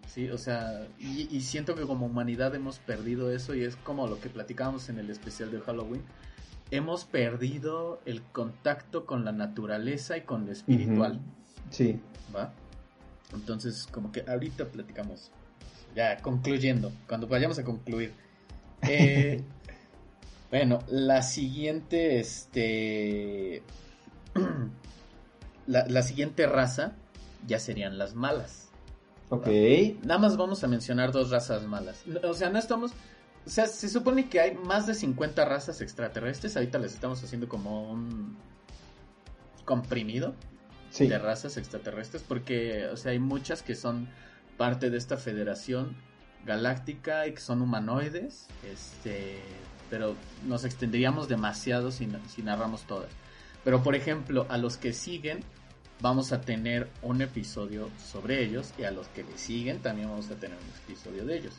Sí, 0.06 0.30
o 0.30 0.38
sea, 0.38 0.86
y, 1.00 1.28
y, 1.36 1.40
siento 1.40 1.74
que 1.74 1.82
como 1.82 2.06
humanidad 2.06 2.54
hemos 2.54 2.78
perdido 2.78 3.32
eso 3.32 3.54
y 3.54 3.64
es 3.64 3.74
como 3.74 4.06
lo 4.06 4.20
que 4.20 4.28
platicábamos 4.28 4.88
en 4.88 5.00
el 5.00 5.10
especial 5.10 5.50
de 5.50 5.60
Halloween 5.60 6.02
hemos 6.70 7.04
perdido 7.04 8.00
el 8.04 8.22
contacto 8.22 9.06
con 9.06 9.24
la 9.24 9.32
naturaleza 9.32 10.16
y 10.16 10.22
con 10.22 10.46
lo 10.46 10.52
espiritual. 10.52 11.20
Sí. 11.70 12.00
¿Va? 12.34 12.52
Entonces, 13.32 13.86
como 13.90 14.12
que 14.12 14.24
ahorita 14.26 14.66
platicamos. 14.66 15.30
Ya, 15.94 16.18
concluyendo, 16.18 16.92
cuando 17.08 17.26
vayamos 17.26 17.58
a 17.58 17.64
concluir. 17.64 18.12
Eh, 18.82 19.42
bueno, 20.50 20.80
la 20.88 21.22
siguiente, 21.22 22.18
este... 22.20 23.62
la, 25.66 25.86
la 25.86 26.02
siguiente 26.02 26.46
raza 26.46 26.92
ya 27.46 27.58
serían 27.58 27.98
las 27.98 28.14
malas. 28.14 28.70
Ok. 29.30 29.46
Nada 30.02 30.18
más 30.18 30.36
vamos 30.36 30.64
a 30.64 30.68
mencionar 30.68 31.12
dos 31.12 31.30
razas 31.30 31.62
malas. 31.66 32.04
O 32.24 32.34
sea, 32.34 32.50
no 32.50 32.58
estamos 32.58 32.92
o 33.46 33.50
sea, 33.50 33.66
se 33.66 33.88
supone 33.88 34.28
que 34.28 34.40
hay 34.40 34.54
más 34.54 34.86
de 34.86 34.94
50 34.94 35.44
razas 35.44 35.80
extraterrestres. 35.80 36.56
Ahorita 36.56 36.78
les 36.78 36.94
estamos 36.94 37.22
haciendo 37.22 37.48
como 37.48 37.90
un 37.90 38.36
comprimido 39.64 40.34
de 40.98 41.18
razas 41.18 41.56
extraterrestres. 41.56 42.22
Porque, 42.22 42.86
o 42.86 42.96
sea, 42.96 43.12
hay 43.12 43.18
muchas 43.18 43.62
que 43.62 43.74
son 43.74 44.08
parte 44.56 44.90
de 44.90 44.98
esta 44.98 45.16
federación 45.16 45.96
galáctica 46.44 47.26
y 47.26 47.32
que 47.32 47.40
son 47.40 47.62
humanoides. 47.62 48.46
Este, 48.70 49.38
pero 49.90 50.16
nos 50.46 50.64
extenderíamos 50.64 51.28
demasiado 51.28 51.90
si, 51.90 52.08
si 52.28 52.42
narramos 52.42 52.82
todas. 52.82 53.10
Pero, 53.64 53.82
por 53.82 53.94
ejemplo, 53.94 54.46
a 54.48 54.58
los 54.58 54.76
que 54.76 54.92
siguen 54.92 55.40
vamos 56.00 56.32
a 56.32 56.40
tener 56.40 56.88
un 57.02 57.22
episodio 57.22 57.88
sobre 57.98 58.42
ellos 58.42 58.74
y 58.78 58.84
a 58.84 58.90
los 58.90 59.08
que 59.08 59.22
le 59.22 59.38
siguen 59.38 59.78
también 59.78 60.08
vamos 60.08 60.30
a 60.30 60.34
tener 60.34 60.56
un 60.58 60.92
episodio 60.92 61.24
de 61.24 61.38
ellos. 61.38 61.54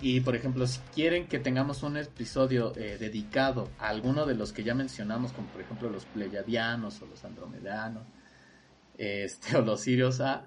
Y 0.00 0.20
por 0.20 0.34
ejemplo, 0.36 0.66
si 0.66 0.80
quieren 0.94 1.26
que 1.26 1.38
tengamos 1.38 1.82
un 1.82 1.96
episodio 1.96 2.72
eh, 2.76 2.96
dedicado 2.98 3.68
a 3.78 3.88
alguno 3.88 4.26
de 4.26 4.34
los 4.34 4.52
que 4.52 4.62
ya 4.62 4.74
mencionamos, 4.74 5.32
como 5.32 5.48
por 5.48 5.60
ejemplo 5.60 5.90
los 5.90 6.04
Pleiadianos 6.04 7.02
o 7.02 7.06
los 7.06 7.24
Andromedanos, 7.24 8.04
este, 9.00 9.56
o 9.56 9.62
los 9.62 9.80
Sirios 9.80 10.20
A, 10.20 10.46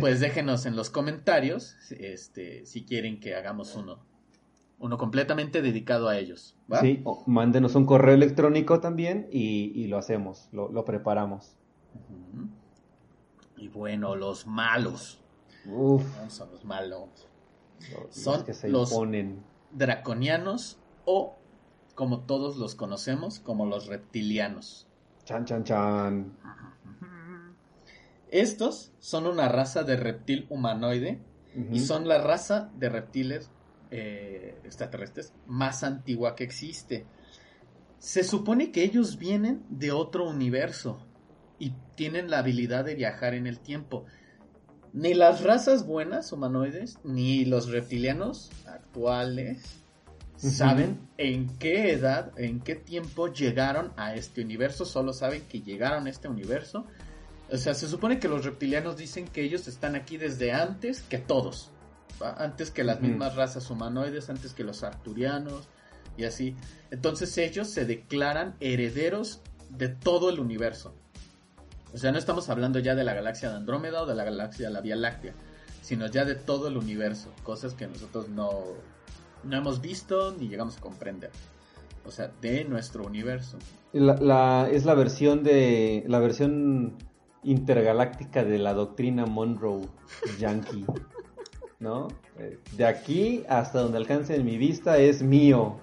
pues 0.00 0.20
déjenos 0.20 0.66
en 0.66 0.76
los 0.76 0.90
comentarios 0.90 1.76
este, 1.90 2.66
si 2.66 2.84
quieren 2.84 3.20
que 3.20 3.34
hagamos 3.34 3.74
uno. 3.74 4.06
Uno 4.80 4.96
completamente 4.96 5.60
dedicado 5.60 6.08
a 6.08 6.18
ellos. 6.18 6.56
Sí, 6.80 7.02
mándenos 7.26 7.74
un 7.74 7.84
correo 7.84 8.14
electrónico 8.14 8.78
también 8.78 9.26
y, 9.32 9.88
lo 9.88 9.98
hacemos, 9.98 10.48
lo 10.52 10.84
preparamos. 10.84 11.56
Y 13.56 13.68
bueno, 13.68 14.14
los 14.14 14.46
malos. 14.46 15.20
Uf. 15.66 16.04
son 16.28 16.50
los 16.52 16.64
malos. 16.64 17.28
son 18.10 18.44
los 18.68 18.94
draconianos 19.72 20.78
o, 21.04 21.36
como 21.94 22.20
todos 22.20 22.56
los 22.56 22.74
conocemos, 22.74 23.40
como 23.40 23.66
los 23.66 23.86
reptilianos. 23.86 24.86
Chan, 25.24 25.44
chan, 25.44 25.64
chan. 25.64 26.32
Estos 28.30 28.92
son 28.98 29.26
una 29.26 29.48
raza 29.48 29.82
de 29.82 29.96
reptil 29.96 30.46
humanoide 30.50 31.20
y 31.72 31.80
son 31.80 32.06
la 32.06 32.18
raza 32.18 32.70
de 32.76 32.88
reptiles 32.88 33.50
eh, 33.90 34.60
extraterrestres 34.64 35.32
más 35.46 35.82
antigua 35.82 36.36
que 36.36 36.44
existe. 36.44 37.06
Se 37.98 38.22
supone 38.22 38.70
que 38.70 38.84
ellos 38.84 39.18
vienen 39.18 39.64
de 39.70 39.90
otro 39.90 40.28
universo 40.28 41.04
y 41.58 41.72
tienen 41.96 42.30
la 42.30 42.38
habilidad 42.38 42.84
de 42.84 42.94
viajar 42.94 43.34
en 43.34 43.46
el 43.46 43.58
tiempo. 43.58 44.04
ni 44.92 45.14
las 45.14 45.42
razas 45.42 45.86
buenas 45.86 46.32
humanoides, 46.32 46.98
ni 47.04 47.44
los 47.44 47.68
reptilianos 47.68 48.50
actuales 48.66 49.82
saben 50.36 51.00
en 51.18 51.48
qué 51.58 51.92
edad, 51.92 52.32
en 52.38 52.60
qué 52.60 52.74
tiempo 52.74 53.28
llegaron 53.28 53.92
a 53.96 54.14
este 54.14 54.42
universo, 54.42 54.84
solo 54.84 55.12
saben 55.12 55.42
que 55.48 55.60
llegaron 55.60 56.06
a 56.06 56.10
este 56.10 56.28
universo. 56.28 56.86
O 57.50 57.56
sea, 57.56 57.74
se 57.74 57.88
supone 57.88 58.18
que 58.18 58.28
los 58.28 58.44
reptilianos 58.44 58.96
dicen 58.96 59.26
que 59.26 59.42
ellos 59.42 59.68
están 59.68 59.94
aquí 59.94 60.18
desde 60.18 60.52
antes 60.52 61.00
que 61.00 61.18
todos, 61.18 61.70
antes 62.20 62.70
que 62.70 62.84
las 62.84 63.00
mismas 63.00 63.36
razas 63.36 63.70
humanoides, 63.70 64.28
antes 64.28 64.52
que 64.52 64.64
los 64.64 64.82
arturianos 64.82 65.68
y 66.16 66.24
así. 66.24 66.56
Entonces 66.90 67.36
ellos 67.38 67.68
se 67.68 67.86
declaran 67.86 68.54
herederos 68.60 69.40
de 69.70 69.88
todo 69.88 70.28
el 70.28 70.40
universo. 70.40 70.94
O 71.94 71.96
sea, 71.96 72.12
no 72.12 72.18
estamos 72.18 72.50
hablando 72.50 72.80
ya 72.80 72.94
de 72.94 73.04
la 73.04 73.14
galaxia 73.14 73.48
de 73.48 73.56
Andrómeda 73.56 74.02
o 74.02 74.06
de 74.06 74.14
la 74.14 74.24
galaxia 74.24 74.68
de 74.68 74.74
la 74.74 74.82
Vía 74.82 74.96
Láctea, 74.96 75.32
sino 75.80 76.06
ya 76.06 76.26
de 76.26 76.34
todo 76.34 76.68
el 76.68 76.76
universo, 76.76 77.32
cosas 77.44 77.72
que 77.72 77.86
nosotros 77.86 78.28
no, 78.28 78.62
no 79.42 79.56
hemos 79.56 79.80
visto 79.80 80.34
ni 80.38 80.48
llegamos 80.48 80.76
a 80.76 80.80
comprender. 80.80 81.30
O 82.04 82.10
sea, 82.10 82.30
de 82.40 82.64
nuestro 82.64 83.04
universo. 83.04 83.58
La, 83.92 84.68
es 84.70 84.84
la 84.84 84.94
versión 84.94 85.42
de 85.42 86.04
la 86.06 86.18
versión 86.18 86.96
intergaláctica 87.50 88.44
de 88.44 88.58
la 88.58 88.74
doctrina 88.74 89.26
Monroe 89.26 89.82
Yankee. 90.38 90.84
¿No? 91.80 92.08
Eh, 92.38 92.58
de 92.76 92.84
aquí 92.84 93.44
hasta 93.48 93.80
donde 93.80 93.98
alcance 93.98 94.34
en 94.34 94.44
mi 94.44 94.58
vista 94.58 94.98
es 94.98 95.22
mío. 95.22 95.76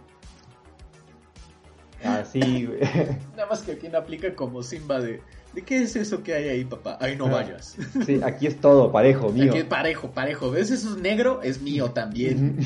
Así, 2.03 2.65
güey. 2.65 2.79
Nada 3.35 3.47
más 3.49 3.61
que 3.61 3.73
aquí 3.73 3.87
no 3.87 3.97
aplica 3.97 4.35
como 4.35 4.61
Simba 4.61 4.99
de 4.99 5.21
¿De 5.55 5.63
qué 5.63 5.83
es 5.83 5.95
eso 5.95 6.21
que 6.21 6.33
hay 6.33 6.49
ahí, 6.49 6.65
papá? 6.65 6.97
Ahí 6.99 7.15
no 7.15 7.27
ah, 7.27 7.31
vayas. 7.31 7.77
Sí, 8.05 8.19
aquí 8.21 8.45
es 8.45 8.59
todo 8.59 8.91
parejo, 8.91 9.29
mío. 9.29 9.51
Aquí 9.51 9.59
es 9.59 9.63
parejo, 9.63 10.11
parejo. 10.11 10.51
¿Ves 10.51 10.69
eso 10.69 10.97
negro? 10.97 11.41
Es 11.43 11.61
mío 11.61 11.91
también. 11.91 12.57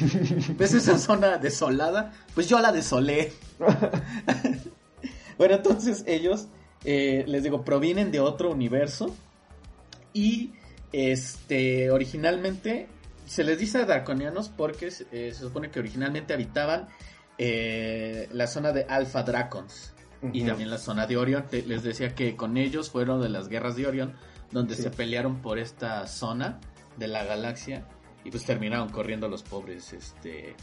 ¿Ves 0.58 0.74
esa 0.74 0.97
zona 0.97 1.38
desolada? 1.38 2.12
Pues 2.34 2.50
yo 2.50 2.60
la 2.60 2.72
desolé. 2.72 3.32
bueno, 5.38 5.54
entonces 5.54 6.04
ellos, 6.08 6.47
eh, 6.84 7.23
les 7.27 7.43
digo, 7.43 7.63
provienen 7.63 8.11
de 8.11 8.19
otro 8.19 8.51
universo. 8.51 9.15
Y 10.13 10.53
este, 10.91 11.91
originalmente 11.91 12.88
se 13.25 13.43
les 13.43 13.59
dice 13.59 13.86
draconianos 13.86 14.49
porque 14.49 14.88
eh, 14.88 15.32
se 15.34 15.34
supone 15.34 15.69
que 15.69 15.80
originalmente 15.80 16.34
habitaban 16.34 16.88
eh, 17.38 18.27
la 18.32 18.47
zona 18.47 18.71
de 18.71 18.86
Alpha 18.86 19.21
Dracons 19.23 19.93
y 20.34 20.43
también 20.43 20.69
la 20.69 20.80
zona 20.80 21.05
de 21.05 21.15
Orión. 21.15 21.45
les 21.51 21.84
decía 21.84 22.15
que 22.15 22.36
con 22.36 22.57
ellos 22.57 22.89
fueron 22.89 23.21
de 23.21 23.30
las 23.30 23.47
guerras 23.47 23.75
de 23.75 23.88
Orión, 23.88 24.15
donde 24.51 24.75
se 24.75 24.89
pelearon 24.89 25.41
por 25.41 25.59
esta 25.59 26.07
zona 26.07 26.59
de 26.97 27.07
la 27.07 27.23
galaxia 27.23 27.88
y 28.25 28.32
pues 28.32 28.43
terminaron 28.45 28.89
corriendo 28.89 29.27
los 29.30 29.43
pobres, 29.43 29.93
este... 29.93 30.55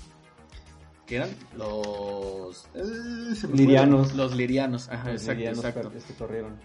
¿Qué 1.06 1.16
eran? 1.16 1.30
Los... 1.56 2.68
Eh, 2.74 3.46
lirianos. 3.52 4.14
Los 4.14 4.34
lirianos, 4.34 4.88
ajá, 4.88 5.12
exacto, 5.12 5.44
exacto. 5.44 5.92
corrieron. 6.18 6.56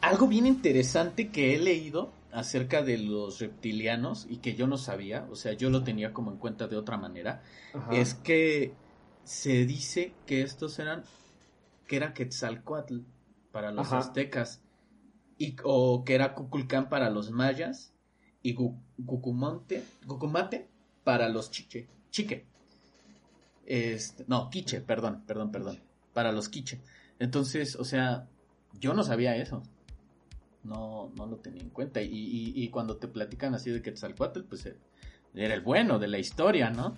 Algo 0.00 0.26
bien 0.26 0.46
interesante 0.46 1.28
que 1.28 1.54
he 1.54 1.58
leído 1.58 2.12
acerca 2.32 2.82
de 2.82 2.98
los 2.98 3.38
reptilianos 3.38 4.26
y 4.28 4.38
que 4.38 4.54
yo 4.54 4.66
no 4.66 4.78
sabía, 4.78 5.28
o 5.30 5.36
sea, 5.36 5.52
yo 5.52 5.70
lo 5.70 5.84
tenía 5.84 6.12
como 6.12 6.32
en 6.32 6.38
cuenta 6.38 6.66
de 6.66 6.76
otra 6.76 6.96
manera, 6.96 7.42
es 7.92 8.14
que 8.14 8.74
se 9.24 9.64
dice 9.64 10.14
que 10.26 10.42
estos 10.42 10.78
eran 10.78 11.04
que 11.86 11.96
era 11.96 12.14
Quetzalcoatl 12.14 13.00
para 13.52 13.70
los 13.70 13.92
aztecas, 13.92 14.62
y, 15.36 15.56
o 15.62 16.04
que 16.04 16.14
era 16.14 16.34
Cuculcán 16.34 16.88
para 16.88 17.10
los 17.10 17.30
mayas, 17.30 17.92
y 18.42 18.54
Cucumonte, 18.54 19.84
Cucumate 20.06 20.68
para 21.04 21.28
los 21.28 21.50
chiche, 21.50 21.86
chique. 22.10 22.46
Este, 23.66 24.24
no, 24.26 24.50
quiche, 24.50 24.80
perdón, 24.80 25.22
perdón, 25.26 25.52
perdón, 25.52 25.80
para 26.12 26.32
los 26.32 26.48
quiche. 26.48 26.80
Entonces, 27.18 27.76
o 27.76 27.84
sea, 27.84 28.28
yo 28.80 28.94
no 28.94 29.02
sabía 29.02 29.36
eso. 29.36 29.62
No, 30.64 31.10
no 31.16 31.26
lo 31.26 31.36
tenía 31.36 31.62
en 31.62 31.70
cuenta. 31.70 32.00
Y, 32.02 32.52
y, 32.54 32.68
cuando 32.68 32.96
te 32.96 33.08
platican 33.08 33.54
así 33.54 33.70
de 33.70 33.82
Quetzalcoatl, 33.82 34.42
pues 34.42 34.66
eh, 34.66 34.76
era 35.34 35.54
el 35.54 35.60
bueno 35.60 35.98
de 35.98 36.08
la 36.08 36.18
historia, 36.18 36.70
¿no? 36.70 36.96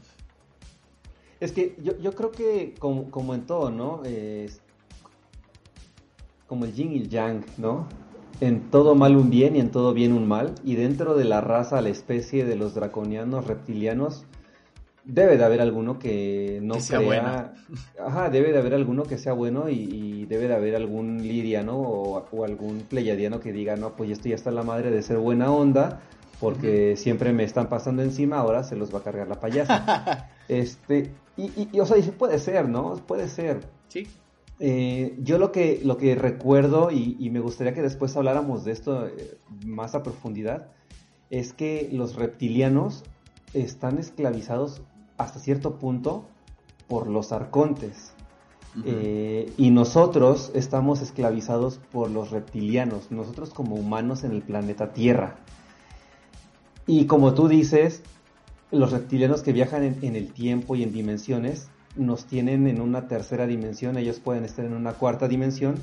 Es 1.41 1.53
que 1.53 1.77
yo, 1.83 1.99
yo 1.99 2.13
creo 2.15 2.31
que 2.31 2.75
como, 2.79 3.11
como 3.11 3.35
en 3.35 3.47
todo, 3.47 3.71
¿no? 3.71 4.03
como 6.47 6.67
el 6.67 6.75
yin 6.75 6.93
y 6.93 6.99
el 6.99 7.09
yang, 7.09 7.45
¿no? 7.57 7.89
En 8.41 8.71
todo 8.71 8.95
mal 8.95 9.17
un 9.17 9.31
bien 9.31 9.57
y 9.57 9.61
en 9.61 9.71
todo 9.71 9.95
bien 9.95 10.13
un 10.13 10.27
mal. 10.27 10.55
Y 10.65 10.75
dentro 10.75 11.15
de 11.15 11.25
la 11.25 11.41
raza, 11.41 11.81
la 11.81 11.89
especie 11.89 12.45
de 12.45 12.57
los 12.57 12.75
draconianos 12.75 13.47
reptilianos, 13.47 14.25
debe 15.05 15.37
de 15.37 15.45
haber 15.45 15.61
alguno 15.61 15.99
que 15.99 16.61
no 16.63 16.81
sea 16.81 17.01
bueno. 17.01 17.51
Ajá, 18.05 18.31
debe 18.31 18.53
de 18.53 18.59
haber 18.59 18.75
alguno 18.75 19.05
que 19.05 19.19
sea 19.19 19.33
bueno 19.33 19.69
y, 19.69 20.27
debe 20.27 20.49
de 20.49 20.55
haber 20.55 20.75
algún 20.75 21.23
liriano 21.23 21.79
o, 21.79 22.45
algún 22.45 22.81
pleyadiano 22.81 23.41
que 23.41 23.53
diga, 23.53 23.77
no, 23.77 23.95
pues 23.97 24.11
esto 24.11 24.29
ya 24.29 24.35
está 24.35 24.51
la 24.51 24.63
madre 24.63 24.91
de 24.91 25.03
ser 25.03 25.19
buena 25.19 25.51
onda 25.53 26.01
porque 26.41 26.97
siempre 26.97 27.33
me 27.33 27.45
están 27.45 27.69
pasando 27.69 28.03
encima, 28.03 28.39
ahora 28.39 28.65
se 28.65 28.77
los 28.77 28.93
va 28.95 28.99
a 28.99 29.03
cargar 29.03 29.29
la 29.29 29.41
payasa. 29.41 30.29
este, 30.49 31.13
y, 31.37 31.69
y, 31.73 31.81
o 31.81 31.87
sea, 31.87 31.97
puede 32.19 32.39
ser, 32.39 32.69
¿no? 32.69 32.97
Puede 33.07 33.29
ser. 33.29 33.61
Sí. 33.89 34.07
Eh, 34.61 35.17
yo 35.19 35.39
lo 35.39 35.51
que, 35.51 35.81
lo 35.83 35.97
que 35.97 36.15
recuerdo, 36.15 36.91
y, 36.91 37.29
me 37.31 37.41
gustaría 37.41 37.75
que 37.75 37.83
después 37.83 38.17
habláramos 38.17 38.65
de 38.65 38.73
esto 38.73 39.07
eh, 39.07 39.39
más 39.65 39.95
a 39.95 40.03
profundidad, 40.03 40.69
es 41.31 41.53
que 41.53 41.89
los 41.93 42.15
reptilianos 42.15 43.03
están 43.53 43.99
esclavizados 43.99 44.83
hasta 45.17 45.39
cierto 45.39 45.79
punto 45.79 46.27
por 46.89 47.09
los 47.09 47.33
arcontes. 47.33 48.13
Eh, 48.85 49.53
y 49.57 49.71
nosotros 49.71 50.51
estamos 50.55 51.01
esclavizados 51.01 51.79
por 51.93 52.11
los 52.11 52.33
reptilianos, 52.33 53.13
nosotros 53.13 53.51
como 53.51 53.77
humanos 53.77 54.25
en 54.25 54.33
el 54.33 54.43
planeta 54.43 54.93
Tierra. 54.93 55.37
Y 56.85 57.07
como 57.07 57.35
tú 57.35 57.47
dices, 57.47 58.03
los 58.73 58.91
reptilianos 58.91 59.43
que 59.43 59.53
viajan 59.53 59.97
en 60.03 60.17
el 60.17 60.33
tiempo 60.33 60.75
y 60.75 60.83
en 60.83 60.93
dimensiones 60.93 61.69
nos 61.97 62.25
tienen 62.25 62.67
en 62.67 62.81
una 62.81 63.07
tercera 63.07 63.47
dimensión, 63.47 63.97
ellos 63.97 64.19
pueden 64.19 64.45
estar 64.45 64.65
en 64.65 64.75
una 64.75 64.95
cuarta 64.95 65.29
dimensión 65.29 65.77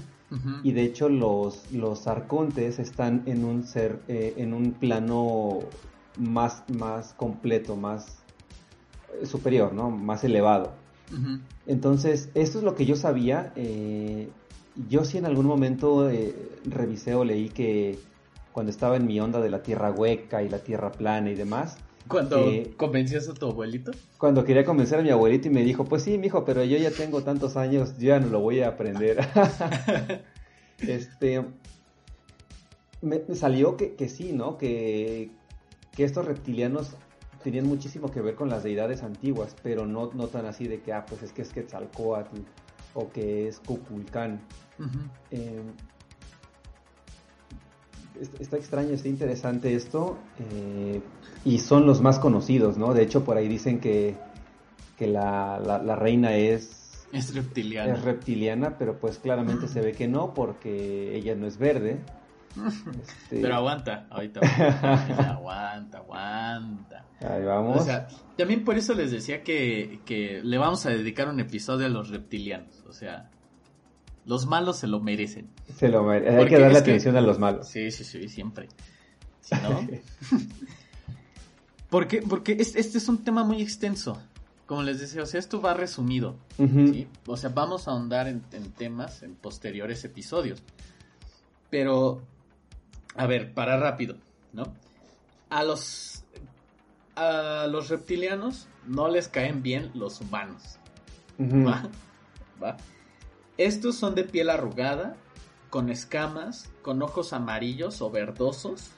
y 0.64 0.72
de 0.72 0.84
hecho 0.84 1.10
los, 1.10 1.70
los 1.74 2.08
arcontes 2.08 2.80
están 2.80 3.24
en 3.26 3.44
un 3.44 3.64
ser, 3.64 4.00
eh, 4.08 4.36
en 4.38 4.54
un 4.54 4.72
plano 4.72 5.60
más, 6.18 6.64
más 6.70 7.14
completo, 7.14 7.76
más 7.76 8.21
superior, 9.24 9.74
¿no? 9.74 9.90
Más 9.90 10.24
elevado. 10.24 10.74
Entonces, 11.68 12.30
esto 12.36 12.60
es 12.60 12.64
lo 12.64 12.76
que 12.76 12.86
yo 12.86 12.96
sabía. 12.96 13.52
Eh, 13.56 14.30
yo 14.88 15.04
sí 15.04 15.18
en 15.18 15.26
algún 15.26 15.46
momento 15.46 16.10
revisé 16.64 17.16
o 17.16 17.26
leí 17.26 17.50
que 17.50 18.00
cuando 18.54 18.70
estaba 18.70 18.96
en 18.96 19.08
mi 19.08 19.20
onda 19.20 19.42
de 19.42 19.50
la 19.50 19.62
tierra 19.62 19.92
hueca 19.92 20.42
y 20.44 20.50
la 20.50 20.60
tierra 20.60 20.92
plana 20.92 21.30
y 21.30 21.36
demás, 21.36 21.78
¿Cuando 22.08 22.46
convencías 22.78 23.30
a 23.30 23.34
tu 23.34 23.48
abuelito? 23.48 23.92
Cuando 24.18 24.44
quería 24.44 24.66
convencer 24.66 25.00
a 25.00 25.02
mi 25.02 25.10
abuelito 25.10 25.48
y 25.48 25.52
me 25.52 25.64
dijo, 25.64 25.86
pues 25.86 26.04
sí, 26.04 26.18
mijo, 26.18 26.44
pero 26.46 26.64
yo 26.64 26.78
ya 26.78 26.92
tengo 26.92 27.24
tantos 27.24 27.58
años, 27.58 27.98
yo 27.98 28.10
ya 28.10 28.20
no 28.20 28.28
lo 28.28 28.40
voy 28.40 28.62
a 28.62 28.70
aprender. 28.70 29.20
este, 30.80 31.46
me, 33.02 33.22
salió 33.36 33.78
que, 33.78 33.96
que, 33.96 34.10
sí, 34.10 34.34
¿no? 34.34 34.58
Que, 34.58 35.32
que 35.96 36.04
estos 36.04 36.26
reptilianos 36.26 36.96
tenían 37.44 37.68
muchísimo 37.68 38.12
que 38.12 38.22
ver 38.22 38.36
con 38.36 38.50
las 38.50 38.64
deidades 38.64 39.04
antiguas, 39.04 39.56
pero 39.64 39.86
no, 39.86 40.12
no 40.14 40.28
tan 40.28 40.46
así 40.46 40.68
de 40.68 40.82
que, 40.82 40.94
ah, 40.94 41.06
pues 41.08 41.24
es 41.24 41.34
que 41.34 41.42
es 41.42 41.50
Quetzalcoatl 41.50 42.40
o 42.94 43.10
que 43.12 43.48
es 43.48 43.60
Cuculcán. 43.60 44.42
eh, 45.32 45.62
está 48.40 48.58
extraño, 48.58 48.92
está 48.94 49.08
interesante 49.08 49.76
esto. 49.76 50.18
Eh, 50.40 51.02
y 51.46 51.60
son 51.60 51.86
los 51.86 52.02
más 52.02 52.20
conocidos, 52.20 52.78
¿no? 52.78 52.94
De 52.94 53.04
hecho, 53.04 53.24
por 53.24 53.38
ahí 53.38 53.48
dicen 53.48 53.80
que, 53.80 54.16
que 54.98 55.08
la, 55.08 55.60
la, 55.60 55.96
reina 55.96 56.36
es... 56.36 57.08
Es 57.12 57.34
reptiliana. 57.34 57.94
Es 57.94 58.04
reptiliana, 58.04 58.78
pero 58.78 59.00
pues 59.00 59.18
claramente 59.18 59.68
se 59.68 59.82
ve 59.82 59.92
que 59.94 60.08
no, 60.08 60.34
porque 60.34 61.16
ella 61.16 61.36
no 61.36 61.48
es 61.48 61.58
verde. 61.58 62.00
Este, 62.52 63.42
pero 63.42 63.56
aguanta, 63.56 64.08
ahorita 64.10 64.42
aguanta, 65.32 65.98
aguanta. 66.00 67.06
Ahí 67.22 67.44
vamos. 67.44 67.82
O 67.82 67.84
sea, 67.84 68.08
también 68.38 68.64
por 68.64 68.78
eso 68.78 68.94
les 68.94 69.12
decía 69.12 69.44
que, 69.44 70.02
que 70.06 70.42
le 70.44 70.58
vamos 70.58 70.86
a 70.86 70.90
dedicar 70.90 71.30
un 71.30 71.40
episodio 71.40 71.86
a 71.86 71.90
los 71.90 72.10
reptilianos. 72.10 72.84
O 72.90 72.94
sea, 72.94 73.30
los 74.26 74.46
malos 74.46 74.78
se 74.78 74.88
lo 74.88 75.00
merecen. 75.00 75.50
Se 75.76 75.88
lo 75.90 76.04
merecen. 76.04 76.40
Hay 76.40 76.48
que 76.48 76.60
darle 76.60 76.80
atención 76.80 77.16
a 77.18 77.22
los 77.22 77.40
malos. 77.40 77.68
Sí, 77.68 77.92
sí, 77.92 78.04
sí, 78.04 78.28
siempre. 78.28 78.70
Si 79.42 79.56
no. 79.56 79.88
porque, 81.90 82.22
porque 82.22 82.58
este, 82.60 82.80
es 82.80 83.10
un 83.10 83.24
tema 83.24 83.44
muy 83.44 83.62
extenso. 83.62 84.22
Como 84.66 84.84
les 84.84 85.00
decía, 85.02 85.24
o 85.24 85.26
sea, 85.26 85.40
esto 85.40 85.62
va 85.62 85.74
resumido. 85.74 86.38
O 87.26 87.36
sea, 87.36 87.50
vamos 87.50 87.88
a 87.88 87.92
ahondar 87.92 88.28
en, 88.28 88.42
temas 88.78 89.22
en 89.24 89.36
posteriores 89.36 90.06
episodios. 90.06 90.64
Pero, 91.70 92.22
a 93.16 93.26
ver, 93.28 93.54
para 93.54 93.78
rápido, 93.78 94.16
¿no? 94.54 94.74
a 95.52 95.64
los 95.64 96.24
a 97.16 97.68
los 97.70 97.90
reptilianos 97.90 98.68
no 98.88 99.10
les 99.10 99.28
caen 99.28 99.62
bien 99.62 99.92
los 99.94 100.22
humanos. 100.22 100.80
¿Va? 101.40 101.84
¿Va? 102.64 102.78
Estos 103.58 103.96
son 103.96 104.16
de 104.16 104.24
piel 104.24 104.50
arrugada, 104.50 105.18
con 105.70 105.90
escamas, 105.90 106.70
con 106.82 107.02
ojos 107.04 107.34
amarillos 107.34 108.02
o 108.02 108.10
verdosos. 108.10 108.92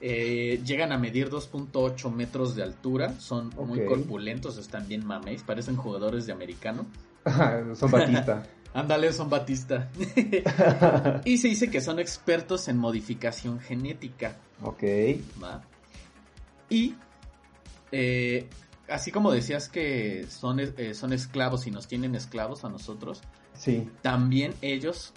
Eh, 0.00 0.60
llegan 0.64 0.90
a 0.90 0.98
medir 0.98 1.30
2.8 1.30 2.10
metros 2.10 2.56
de 2.56 2.62
altura, 2.62 3.20
son 3.20 3.50
muy 3.50 3.84
corpulentos, 3.84 4.56
están 4.56 4.88
bien 4.88 5.06
mameis, 5.06 5.42
parecen 5.42 5.76
jugadores 5.76 6.26
de 6.26 6.32
americano. 6.32 6.86
son 7.74 7.90
Batista. 7.90 8.42
Ándale, 8.74 9.12
son 9.12 9.28
Batista. 9.28 9.90
y 11.24 11.38
se 11.38 11.48
dice 11.48 11.70
que 11.70 11.80
son 11.80 11.98
expertos 11.98 12.68
en 12.68 12.78
modificación 12.78 13.60
genética. 13.60 14.36
Ok. 14.62 14.82
¿Va? 15.42 15.62
Y 16.70 16.94
eh, 17.90 18.48
así 18.88 19.10
como 19.10 19.30
decías 19.30 19.68
que 19.68 20.26
son, 20.28 20.60
eh, 20.60 20.94
son 20.94 21.12
esclavos 21.12 21.66
y 21.66 21.70
nos 21.70 21.86
tienen 21.86 22.14
esclavos 22.14 22.64
a 22.64 22.70
nosotros, 22.70 23.20
sí. 23.54 23.90
también 24.00 24.54
ellos 24.62 25.12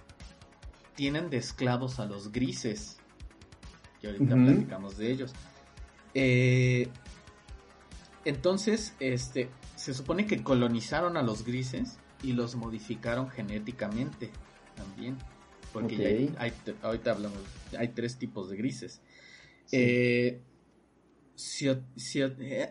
tienen 0.95 1.29
de 1.29 1.37
esclavos 1.37 1.99
a 1.99 2.05
los 2.05 2.31
grises. 2.31 2.97
Y 4.01 4.07
ahorita 4.07 4.35
platicamos 4.35 4.97
de 4.97 5.11
ellos. 5.11 5.33
Eh, 6.13 6.89
entonces, 8.23 8.93
este, 8.99 9.49
se 9.75 9.93
supone 9.93 10.25
que 10.25 10.43
colonizaron 10.43 11.17
a 11.17 11.21
los 11.21 11.45
grises 11.45 11.97
y 12.25 12.33
los 12.33 12.55
modificaron 12.55 13.29
genéticamente 13.29 14.31
también. 14.75 15.17
Porque 15.71 15.97
ya 15.97 16.41
hay, 16.41 16.53
ahorita 16.81 17.11
hablamos, 17.11 17.37
hay 17.77 17.89
tres 17.89 18.17
tipos 18.17 18.49
de 18.49 18.57
grises. 18.57 19.01
Eh, 19.71 20.41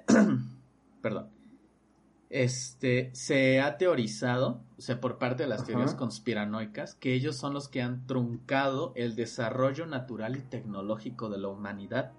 perdón. 1.02 1.30
Este, 2.30 3.10
se 3.14 3.60
ha 3.60 3.76
teorizado, 3.76 4.64
o 4.76 4.80
sea, 4.80 5.00
por 5.00 5.18
parte 5.18 5.44
de 5.44 5.48
las 5.48 5.64
teorías 5.64 5.94
conspiranoicas, 5.94 6.96
que 6.96 7.14
ellos 7.14 7.36
son 7.36 7.54
los 7.54 7.68
que 7.68 7.80
han 7.80 8.06
truncado 8.08 8.92
el 8.96 9.14
desarrollo 9.14 9.86
natural 9.86 10.34
y 10.36 10.40
tecnológico 10.40 11.28
de 11.28 11.38
la 11.38 11.48
humanidad. 11.48 12.12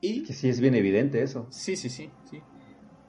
Y 0.00 0.22
que 0.22 0.32
sí 0.32 0.48
es 0.48 0.60
bien 0.60 0.74
evidente 0.74 1.22
eso. 1.22 1.46
Sí, 1.50 1.76
sí, 1.76 1.90
sí, 1.90 2.10
sí. 2.24 2.40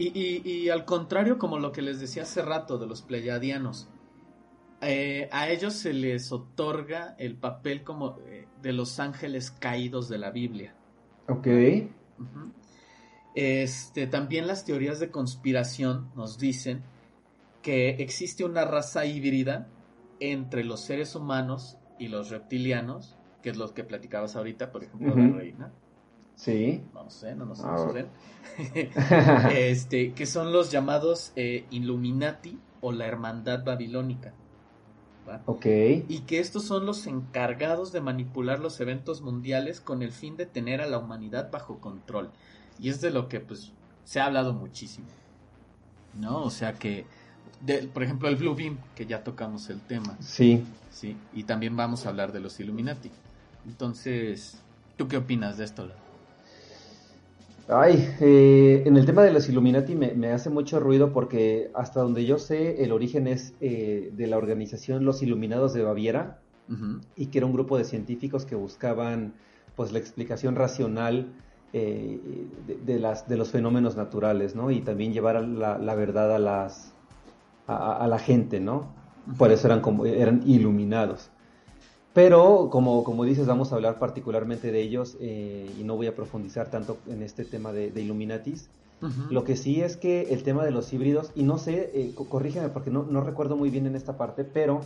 Y, 0.03 0.69
al 0.69 0.85
contrario, 0.85 1.37
como 1.37 1.59
lo 1.59 1.71
que 1.71 1.81
les 1.81 1.99
decía 1.99 2.23
hace 2.23 2.41
rato 2.41 2.77
de 2.77 2.87
los 2.87 3.01
pleyadianos, 3.01 3.89
eh, 4.81 5.29
a 5.31 5.49
ellos 5.49 5.73
se 5.73 5.93
les 5.93 6.31
otorga 6.31 7.15
el 7.19 7.35
papel 7.35 7.83
como 7.83 8.17
eh, 8.25 8.47
de 8.61 8.73
los 8.73 8.99
ángeles 8.99 9.51
caídos 9.51 10.09
de 10.09 10.17
la 10.17 10.31
Biblia. 10.31 10.73
Ok. 11.27 11.47
Este, 13.35 14.07
también 14.07 14.47
las 14.47 14.65
teorías 14.65 14.99
de 14.99 15.11
conspiración 15.11 16.09
nos 16.15 16.37
dicen 16.37 16.81
que 17.61 17.89
existe 17.89 18.43
una 18.43 18.65
raza 18.65 19.05
híbrida 19.05 19.67
entre 20.19 20.63
los 20.63 20.81
seres 20.81 21.15
humanos 21.15 21.77
y 21.99 22.07
los 22.07 22.29
reptilianos, 22.29 23.17
que 23.43 23.51
es 23.51 23.57
lo 23.57 23.73
que 23.73 23.83
platicabas 23.83 24.35
ahorita, 24.35 24.71
por 24.71 24.83
ejemplo, 24.83 25.15
la 25.15 25.27
reina. 25.37 25.71
Sí. 26.35 26.81
No 26.93 27.09
sé, 27.09 27.35
no 27.35 27.45
nos 27.45 27.61
ah, 27.63 27.93
este, 29.53 30.13
que 30.13 30.25
son 30.25 30.51
los 30.51 30.71
llamados 30.71 31.31
eh, 31.35 31.65
Illuminati 31.69 32.59
o 32.81 32.91
la 32.91 33.05
Hermandad 33.05 33.63
Babilónica. 33.63 34.33
Ok. 35.45 35.65
Y 36.07 36.23
que 36.27 36.39
estos 36.39 36.63
son 36.63 36.85
los 36.85 37.07
encargados 37.07 37.91
de 37.91 38.01
manipular 38.01 38.59
los 38.59 38.79
eventos 38.79 39.21
mundiales 39.21 39.79
con 39.79 40.01
el 40.01 40.11
fin 40.11 40.35
de 40.35 40.45
tener 40.45 40.81
a 40.81 40.87
la 40.87 40.97
humanidad 40.97 41.51
bajo 41.51 41.79
control. 41.79 42.31
Y 42.79 42.89
es 42.89 43.01
de 43.01 43.11
lo 43.11 43.29
que 43.29 43.39
pues 43.39 43.71
se 44.03 44.19
ha 44.19 44.25
hablado 44.25 44.53
muchísimo. 44.53 45.07
¿No? 46.19 46.43
O 46.43 46.49
sea 46.49 46.73
que, 46.73 47.05
por 47.93 48.03
ejemplo, 48.03 48.27
el 48.27 48.35
Blue 48.35 48.55
Beam, 48.55 48.77
que 48.95 49.05
ya 49.05 49.23
tocamos 49.23 49.69
el 49.69 49.79
tema. 49.79 50.17
Sí. 50.19 50.65
Sí. 50.89 51.15
Y 51.33 51.43
también 51.43 51.77
vamos 51.77 52.05
a 52.05 52.09
hablar 52.09 52.33
de 52.33 52.41
los 52.41 52.59
Illuminati. 52.59 53.11
Entonces, 53.65 54.57
¿tú 54.97 55.07
qué 55.07 55.17
opinas 55.17 55.57
de 55.57 55.65
esto? 55.65 55.87
Ay, 57.73 58.05
eh, 58.19 58.83
en 58.85 58.97
el 58.97 59.05
tema 59.05 59.23
de 59.23 59.31
los 59.31 59.47
Illuminati 59.47 59.95
me, 59.95 60.27
hace 60.33 60.49
mucho 60.49 60.81
ruido 60.81 61.13
porque 61.13 61.71
hasta 61.73 62.01
donde 62.01 62.25
yo 62.25 62.37
sé 62.37 62.83
el 62.83 62.91
origen 62.91 63.27
es 63.27 63.53
eh, 63.61 64.11
de 64.13 64.27
la 64.27 64.37
organización 64.37 65.05
Los 65.05 65.23
Iluminados 65.23 65.73
de 65.73 65.81
Baviera 65.81 66.41
y 67.15 67.27
que 67.27 67.37
era 67.37 67.47
un 67.47 67.53
grupo 67.53 67.77
de 67.77 67.85
científicos 67.85 68.45
que 68.45 68.55
buscaban 68.55 69.35
pues 69.77 69.93
la 69.93 69.99
explicación 69.99 70.55
racional 70.55 71.31
eh, 71.71 72.19
de, 72.85 72.99
las, 72.99 73.29
de 73.29 73.37
los 73.37 73.51
fenómenos 73.51 73.95
naturales, 73.95 74.53
¿no? 74.53 74.69
Y 74.69 74.81
también 74.81 75.13
llevar 75.13 75.41
la, 75.41 75.77
la 75.77 75.95
verdad 75.95 76.35
a, 76.35 76.39
las, 76.39 76.93
a, 77.67 78.05
la 78.05 78.19
gente, 78.19 78.59
¿no? 78.59 78.93
Por 79.37 79.51
eso 79.51 79.67
eran, 79.67 79.79
como, 79.79 80.05
eran 80.05 80.43
iluminados. 80.45 81.29
Pero, 82.13 82.69
como, 82.69 83.03
como 83.03 83.23
dices, 83.23 83.47
vamos 83.47 83.71
a 83.71 83.75
hablar 83.75 83.97
particularmente 83.97 84.71
de 84.71 84.81
ellos 84.81 85.17
eh, 85.21 85.71
y 85.79 85.83
no 85.83 85.95
voy 85.95 86.07
a 86.07 86.15
profundizar 86.15 86.69
tanto 86.69 86.97
en 87.07 87.23
este 87.23 87.45
tema 87.45 87.71
de, 87.71 87.91
Illuminatis. 87.95 88.69
Lo 89.31 89.43
que 89.43 89.55
sí 89.55 89.81
es 89.81 89.97
que 89.97 90.31
el 90.31 90.43
tema 90.43 90.63
de 90.63 90.69
los 90.69 90.93
híbridos, 90.93 91.31
y 91.33 91.41
no 91.41 91.57
sé, 91.57 91.89
eh, 91.95 92.13
corrígeme 92.13 92.69
porque 92.69 92.91
no, 92.91 93.01
no, 93.01 93.21
recuerdo 93.21 93.55
muy 93.55 93.71
bien 93.71 93.87
en 93.87 93.95
esta 93.95 94.15
parte, 94.15 94.43
pero 94.43 94.81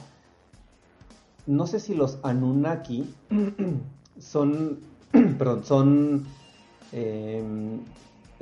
no 1.45 1.67
sé 1.67 1.81
si 1.81 1.95
los 1.95 2.19
Anunnaki 2.23 3.13
son, 4.19 4.79
perdón, 5.37 5.65
son, 5.65 6.25
em, 6.93 7.81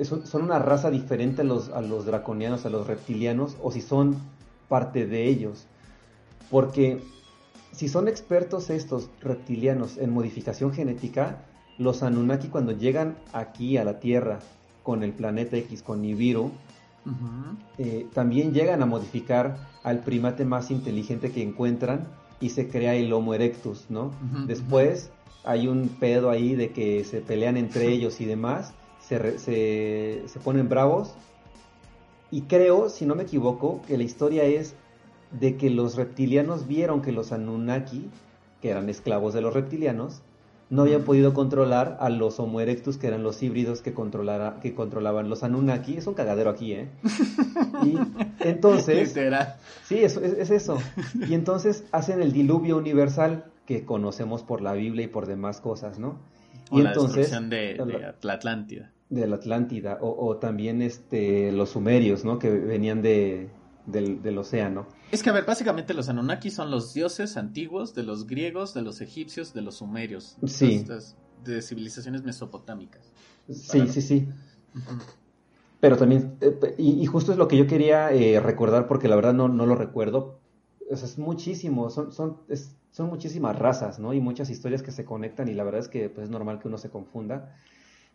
son 0.00 0.42
una 0.42 0.60
raza 0.60 0.92
diferente 0.92 1.42
a 1.42 1.44
los, 1.44 1.70
a 1.70 1.80
los 1.80 2.06
draconianos, 2.06 2.64
a 2.66 2.70
los 2.70 2.86
reptilianos, 2.86 3.56
o 3.60 3.72
si 3.72 3.80
son 3.80 4.16
parte 4.68 5.06
de 5.06 5.26
ellos. 5.26 5.66
Porque 6.52 7.02
si 7.74 7.88
son 7.88 8.08
expertos 8.08 8.70
estos 8.70 9.10
reptilianos 9.20 9.98
en 9.98 10.10
modificación 10.10 10.72
genética, 10.72 11.44
los 11.76 12.02
Anunnaki 12.02 12.48
cuando 12.48 12.72
llegan 12.72 13.16
aquí 13.32 13.76
a 13.76 13.84
la 13.84 13.98
Tierra 13.98 14.38
con 14.82 15.02
el 15.02 15.12
planeta 15.12 15.56
X, 15.56 15.82
con 15.82 16.02
Nibiru, 16.02 16.52
eh, 17.78 18.06
también 18.14 18.54
llegan 18.54 18.82
a 18.82 18.86
modificar 18.86 19.56
al 19.82 20.00
primate 20.00 20.44
más 20.44 20.70
inteligente 20.70 21.32
que 21.32 21.42
encuentran 21.42 22.08
y 22.40 22.50
se 22.50 22.68
crea 22.68 22.94
el 22.94 23.12
Homo 23.12 23.34
erectus, 23.34 23.86
¿no? 23.88 24.12
Después 24.46 25.10
hay 25.44 25.66
un 25.66 25.88
pedo 25.88 26.30
ahí 26.30 26.54
de 26.54 26.70
que 26.70 27.04
se 27.04 27.20
pelean 27.20 27.56
entre 27.56 27.88
ellos 27.88 28.20
y 28.20 28.24
demás, 28.24 28.72
se, 29.00 29.38
se 29.38 30.40
ponen 30.40 30.68
bravos. 30.68 31.14
Y 32.30 32.42
creo, 32.42 32.88
si 32.88 33.04
no 33.06 33.14
me 33.14 33.24
equivoco, 33.24 33.82
que 33.86 33.96
la 33.96 34.02
historia 34.02 34.44
es 34.44 34.74
de 35.38 35.56
que 35.56 35.70
los 35.70 35.96
reptilianos 35.96 36.66
vieron 36.66 37.02
que 37.02 37.12
los 37.12 37.32
Anunnaki, 37.32 38.08
que 38.60 38.70
eran 38.70 38.88
esclavos 38.88 39.34
de 39.34 39.40
los 39.40 39.54
reptilianos, 39.54 40.22
no 40.70 40.82
habían 40.82 41.02
podido 41.02 41.34
controlar 41.34 41.98
a 42.00 42.08
los 42.08 42.40
Homo 42.40 42.60
erectus, 42.60 42.96
que 42.96 43.06
eran 43.06 43.22
los 43.22 43.42
híbridos 43.42 43.82
que, 43.82 43.92
controlara, 43.92 44.58
que 44.60 44.74
controlaban 44.74 45.28
los 45.28 45.42
Anunnaki. 45.42 45.96
Es 45.96 46.06
un 46.06 46.14
cagadero 46.14 46.50
aquí, 46.50 46.72
¿eh? 46.72 46.88
Y 47.84 47.96
entonces... 48.40 49.14
Sí, 49.84 49.98
es, 49.98 50.16
es, 50.16 50.50
eso. 50.50 50.78
Y 51.28 51.34
entonces 51.34 51.84
hacen 51.92 52.22
el 52.22 52.32
diluvio 52.32 52.76
universal 52.76 53.44
que 53.66 53.84
conocemos 53.84 54.42
por 54.42 54.62
la 54.62 54.72
Biblia 54.72 55.04
y 55.04 55.08
por 55.08 55.26
demás 55.26 55.60
cosas, 55.60 55.98
¿no? 55.98 56.18
y 56.70 56.82
la 56.82 56.90
entonces, 56.90 57.30
de, 57.30 57.74
de, 57.74 58.14
la 58.22 58.32
Atlántida. 58.32 58.90
De 59.10 59.26
la 59.26 59.36
Atlántida. 59.36 59.98
O, 60.00 60.26
o 60.26 60.36
también 60.38 60.82
este, 60.82 61.52
los 61.52 61.70
sumerios, 61.70 62.24
¿no? 62.24 62.38
Que 62.38 62.50
venían 62.50 63.02
de, 63.02 63.48
del, 63.86 64.38
océano. 64.38 64.86
Es 65.14 65.22
que, 65.22 65.30
a 65.30 65.32
ver, 65.32 65.44
básicamente 65.44 65.94
los 65.94 66.08
Anunnaki 66.08 66.50
son 66.50 66.72
los 66.72 66.92
dioses 66.92 67.36
antiguos 67.36 67.94
de 67.94 68.02
los 68.02 68.26
griegos, 68.26 68.74
de 68.74 68.82
los 68.82 69.00
egipcios, 69.00 69.54
de 69.54 69.62
los 69.62 69.76
sumerios. 69.76 70.36
Sí. 70.44 70.84
De, 71.44 71.62
civilizaciones 71.62 72.24
mesopotámicas. 72.24 73.12
Sí, 73.48 73.86
sí, 73.86 74.02
sí. 74.02 74.28
Pero 75.78 75.96
también, 75.96 76.36
eh, 76.40 76.74
y, 76.78 77.06
justo 77.06 77.30
es 77.30 77.38
lo 77.38 77.46
que 77.46 77.56
yo 77.56 77.68
quería 77.68 78.10
eh, 78.10 78.40
recordar 78.40 78.88
porque 78.88 79.06
la 79.06 79.14
verdad 79.14 79.34
no, 79.34 79.46
no 79.46 79.66
lo 79.66 79.76
recuerdo. 79.76 80.40
es 80.90 81.16
muchísimo, 81.16 81.90
son, 81.90 82.10
son, 82.10 82.40
son 82.90 83.06
muchísimas 83.08 83.56
razas, 83.56 84.00
¿no? 84.00 84.14
Y 84.14 84.20
muchas 84.20 84.50
historias 84.50 84.82
que 84.82 84.90
se 84.90 85.04
conectan 85.04 85.46
y 85.46 85.54
la 85.54 85.62
verdad 85.62 85.80
es 85.80 85.88
que 85.88 86.08
pues, 86.08 86.24
es 86.24 86.30
normal 86.30 86.58
que 86.58 86.66
uno 86.66 86.78
se 86.78 86.90
confunda. 86.90 87.54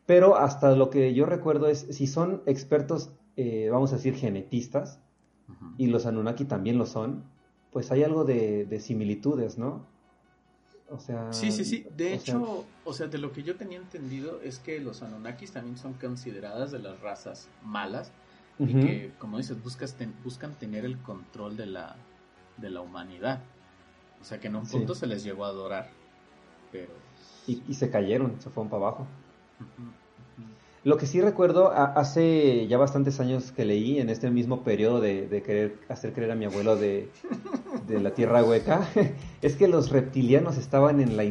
Pero 0.06 0.36
hasta 0.36 0.76
lo 0.76 0.90
que 0.90 1.14
yo 1.14 1.26
recuerdo 1.26 1.70
es, 1.70 1.88
si 1.92 2.08
son 2.08 2.44
expertos, 2.46 3.14
eh, 3.38 3.70
vamos 3.72 3.94
a 3.94 3.96
decir, 3.96 4.16
genetistas, 4.16 5.00
y 5.78 5.88
los 5.88 6.06
Anunnaki 6.06 6.46
también 6.46 6.78
lo 6.78 6.86
son, 6.86 7.24
pues 7.72 7.92
hay 7.92 8.04
algo 8.04 8.24
de, 8.26 8.80
similitudes, 8.80 9.58
¿no? 9.58 9.86
O 10.90 11.00
sea... 11.00 11.32
Sí, 11.32 11.52
sí, 11.52 11.66
sí. 11.66 11.86
De 11.96 12.14
hecho, 12.14 12.66
o 12.84 12.94
sea, 12.94 13.08
de 13.08 13.18
lo 13.18 13.32
que 13.32 13.44
yo 13.44 13.56
tenía 13.56 13.78
entendido 13.78 14.40
es 14.44 14.60
que 14.60 14.80
los 14.80 15.04
Anunnakis 15.04 15.52
también 15.52 15.78
son 15.78 15.94
consideradas 15.94 16.72
de 16.72 16.80
las 16.80 17.00
razas 17.02 17.48
malas 17.64 18.12
y 18.58 18.74
que, 18.74 19.12
como 19.20 19.38
dices, 19.38 19.62
buscas 19.64 19.96
buscan 20.24 20.54
tener 20.54 20.84
el 20.84 20.98
control 20.98 21.56
de 21.56 21.68
la, 21.68 21.96
de 22.58 22.70
la 22.70 22.82
humanidad. 22.82 23.42
O 24.22 24.26
sea, 24.26 24.40
que 24.40 24.48
en 24.48 24.56
un 24.56 24.68
punto 24.68 24.96
se 24.96 25.08
les 25.08 25.24
llegó 25.24 25.46
a 25.46 25.50
adorar, 25.50 25.90
pero 26.72 26.92
y, 27.50 27.74
se 27.74 27.90
cayeron, 27.90 28.40
se 28.40 28.50
fueron 28.50 28.70
para 28.70 28.88
abajo. 28.88 29.08
Lo 30.84 30.96
que 30.98 31.06
sí 31.06 31.20
recuerdo, 31.20 31.72
hace 31.72 32.68
ya 32.68 32.78
bastantes 32.78 33.20
años 33.20 33.52
que 33.52 33.66
leí 33.66 34.00
en 34.00 34.10
este 34.10 34.30
mismo 34.30 34.64
periodo 34.64 35.02
de, 35.02 35.44
querer 35.46 35.76
hacer 35.90 36.14
creer 36.14 36.32
a 36.32 36.36
mi 36.36 36.46
abuelo 36.46 36.78
de, 36.78 37.10
la 37.90 38.12
Tierra 38.12 38.44
Hueca, 38.44 38.88
es 39.42 39.56
que 39.56 39.68
los 39.68 39.90
reptilianos 39.90 40.58
estaban 40.58 41.02
en 41.02 41.18
la 41.18 41.24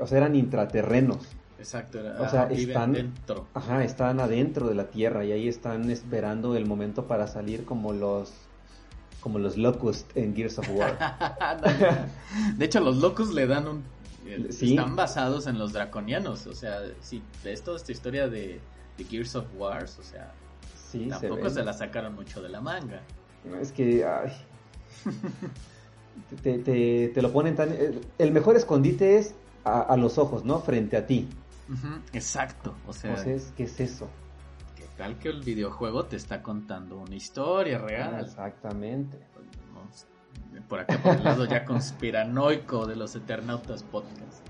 o 0.00 0.06
sea, 0.06 0.18
eran 0.18 0.34
intraterrenos. 0.34 1.18
Exacto, 1.58 1.98
o 2.20 2.28
sea, 2.28 2.44
están 2.50 2.92
adentro. 2.92 3.46
Ajá, 3.54 3.84
están 3.84 4.20
adentro 4.20 4.68
de 4.68 4.74
la 4.74 4.88
Tierra 4.88 5.24
y 5.24 5.32
ahí 5.32 5.48
están 5.48 5.90
esperando 5.90 6.56
el 6.56 6.66
momento 6.66 7.06
para 7.06 7.26
salir 7.26 7.64
como 7.64 7.92
los 7.92 8.32
como 9.20 9.40
los 9.40 9.56
Locust 9.56 10.16
en 10.16 10.34
Gears 10.34 10.58
of 10.60 10.68
War. 10.70 10.96
de 12.56 12.64
hecho, 12.64 12.80
los 12.80 12.96
Locust 12.98 13.32
le 13.32 13.46
dan 13.46 13.66
un 13.66 13.82
están 14.48 14.96
basados 14.96 15.46
en 15.46 15.58
los 15.58 15.72
draconianos, 15.72 16.46
o 16.46 16.54
sea, 16.54 16.80
si 17.00 17.22
ves 17.44 17.62
toda 17.62 17.76
esta 17.76 17.92
historia 17.92 18.28
de, 18.28 18.60
Gears 19.04 19.36
of 19.36 19.46
Wars, 19.56 19.98
o 19.98 20.02
sea, 20.02 20.32
tampoco 21.08 21.50
se, 21.50 21.64
la 21.64 21.72
sacaron 21.72 22.14
mucho 22.14 22.42
de 22.42 22.48
la 22.48 22.60
manga. 22.60 23.00
Es 23.60 23.72
que, 23.72 24.04
ay, 24.04 24.32
te, 26.42 27.22
lo 27.22 27.32
ponen 27.32 27.54
tan... 27.54 27.74
El 28.18 28.32
mejor 28.32 28.56
escondite 28.56 29.18
es 29.18 29.34
a, 29.64 29.96
los 29.96 30.18
ojos, 30.18 30.44
¿no? 30.44 30.60
Frente 30.60 30.96
a 30.96 31.06
ti. 31.06 31.28
exacto, 32.12 32.74
o 32.86 32.92
sea... 32.92 33.16
¿qué 33.24 33.64
es 33.64 33.80
eso? 33.80 34.08
Que 34.76 34.84
tal 34.96 35.18
que 35.18 35.28
el 35.28 35.42
videojuego 35.42 36.06
te 36.06 36.16
está 36.16 36.42
contando 36.42 36.98
una 36.98 37.14
historia 37.14 37.78
real. 37.78 38.24
Exactamente. 38.24 39.18
Por 40.68 40.80
acá 40.80 40.98
por 41.02 41.14
el 41.14 41.24
lado 41.24 41.44
ya 41.44 41.64
conspiranoico 41.64 42.86
de 42.86 42.96
los 42.96 43.14
Eternautas 43.14 43.82
Podcast. 43.82 44.46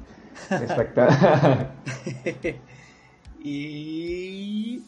Exacto. 0.51 1.03
y 3.49 4.83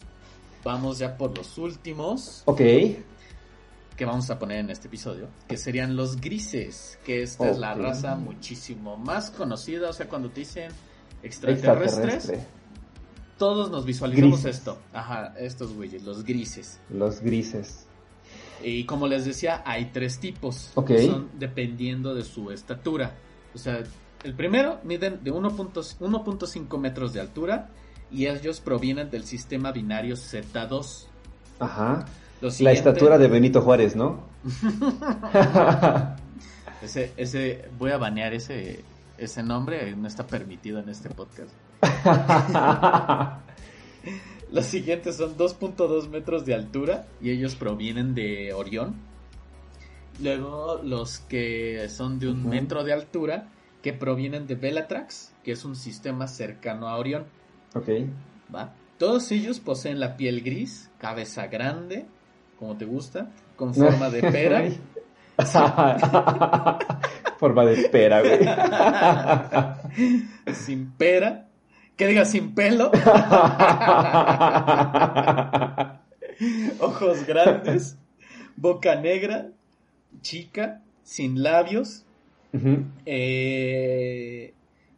vamos 0.62 0.98
ya 0.98 1.16
por 1.16 1.36
los 1.36 1.56
últimos. 1.58 2.42
Ok. 2.44 2.60
Que 3.96 4.04
vamos 4.04 4.30
a 4.30 4.38
poner 4.38 4.58
en 4.58 4.70
este 4.70 4.88
episodio. 4.88 5.28
Que 5.48 5.56
serían 5.56 5.96
los 5.96 6.20
grises. 6.20 6.98
Que 7.04 7.22
esta 7.22 7.50
es 7.50 7.58
la 7.58 7.74
raza 7.74 8.16
muchísimo 8.16 8.96
más 8.96 9.30
conocida. 9.30 9.90
O 9.90 9.92
sea, 9.92 10.08
cuando 10.08 10.30
te 10.30 10.40
dicen 10.40 10.70
extraterrestres. 11.22 12.32
Todos 13.38 13.70
nos 13.70 13.86
visualizamos 13.86 14.44
esto. 14.44 14.78
Ajá, 14.92 15.34
estos 15.38 15.72
güeyes, 15.72 16.02
los 16.02 16.24
grises. 16.24 16.78
Los 16.90 17.20
grises. 17.20 17.86
Y 18.62 18.84
como 18.84 19.08
les 19.08 19.24
decía, 19.24 19.62
hay 19.64 19.86
tres 19.86 20.18
tipos. 20.18 20.72
Son 20.74 21.30
dependiendo 21.38 22.14
de 22.14 22.22
su 22.24 22.50
estatura. 22.50 23.16
O 23.54 23.58
sea, 23.58 23.82
el 24.24 24.34
primero 24.34 24.80
miden 24.84 25.24
de 25.24 25.32
1.5 25.32 26.78
metros 26.78 27.14
de 27.14 27.20
altura 27.20 27.70
y 28.10 28.26
ellos 28.26 28.60
provienen 28.60 29.10
del 29.10 29.24
sistema 29.24 29.72
binario 29.72 30.14
Z2. 30.16 31.06
Ajá. 31.58 32.06
La 32.60 32.72
estatura 32.72 33.18
de 33.18 33.28
Benito 33.28 33.60
Juárez, 33.60 33.94
¿no? 33.96 34.24
ese, 36.82 37.12
ese, 37.16 37.68
voy 37.78 37.90
a 37.90 37.98
banear 37.98 38.32
ese, 38.32 38.82
ese 39.18 39.42
nombre, 39.42 39.94
no 39.94 40.08
está 40.08 40.26
permitido 40.26 40.78
en 40.78 40.88
este 40.88 41.10
podcast. 41.10 41.52
Los 44.50 44.64
siguientes 44.64 45.16
son 45.16 45.36
2.2 45.36 46.08
metros 46.08 46.44
de 46.44 46.54
altura 46.54 47.06
y 47.20 47.30
ellos 47.30 47.54
provienen 47.54 48.14
de 48.14 48.52
Orión. 48.52 48.96
Luego 50.20 50.80
los 50.82 51.20
que 51.20 51.88
son 51.88 52.18
de 52.18 52.28
un 52.28 52.48
metro 52.48 52.82
de 52.82 52.92
altura 52.92 53.48
que 53.82 53.92
provienen 53.92 54.46
de 54.46 54.56
Bellatrax, 54.56 55.32
que 55.44 55.52
es 55.52 55.64
un 55.64 55.76
sistema 55.76 56.26
cercano 56.26 56.88
a 56.88 56.96
Orión. 56.96 57.26
Ok. 57.74 57.88
¿Va? 58.54 58.72
Todos 58.98 59.30
ellos 59.32 59.60
poseen 59.60 60.00
la 60.00 60.16
piel 60.16 60.42
gris, 60.42 60.90
cabeza 60.98 61.46
grande, 61.46 62.06
como 62.58 62.76
te 62.76 62.84
gusta, 62.84 63.30
con 63.56 63.74
forma 63.74 64.10
de 64.10 64.20
pera. 64.32 64.64
forma 67.38 67.64
de 67.64 67.88
pera, 67.88 68.20
güey. 68.20 68.40
Sin 70.54 70.90
pera 70.92 71.46
que 72.00 72.06
diga 72.06 72.24
sin 72.24 72.54
pelo. 72.54 72.90
Ojos 76.80 77.26
grandes. 77.26 77.98
Boca 78.56 78.94
negra. 78.94 79.48
Chica. 80.22 80.80
Sin 81.02 81.42
labios. 81.42 82.06
Eh, 83.04 84.54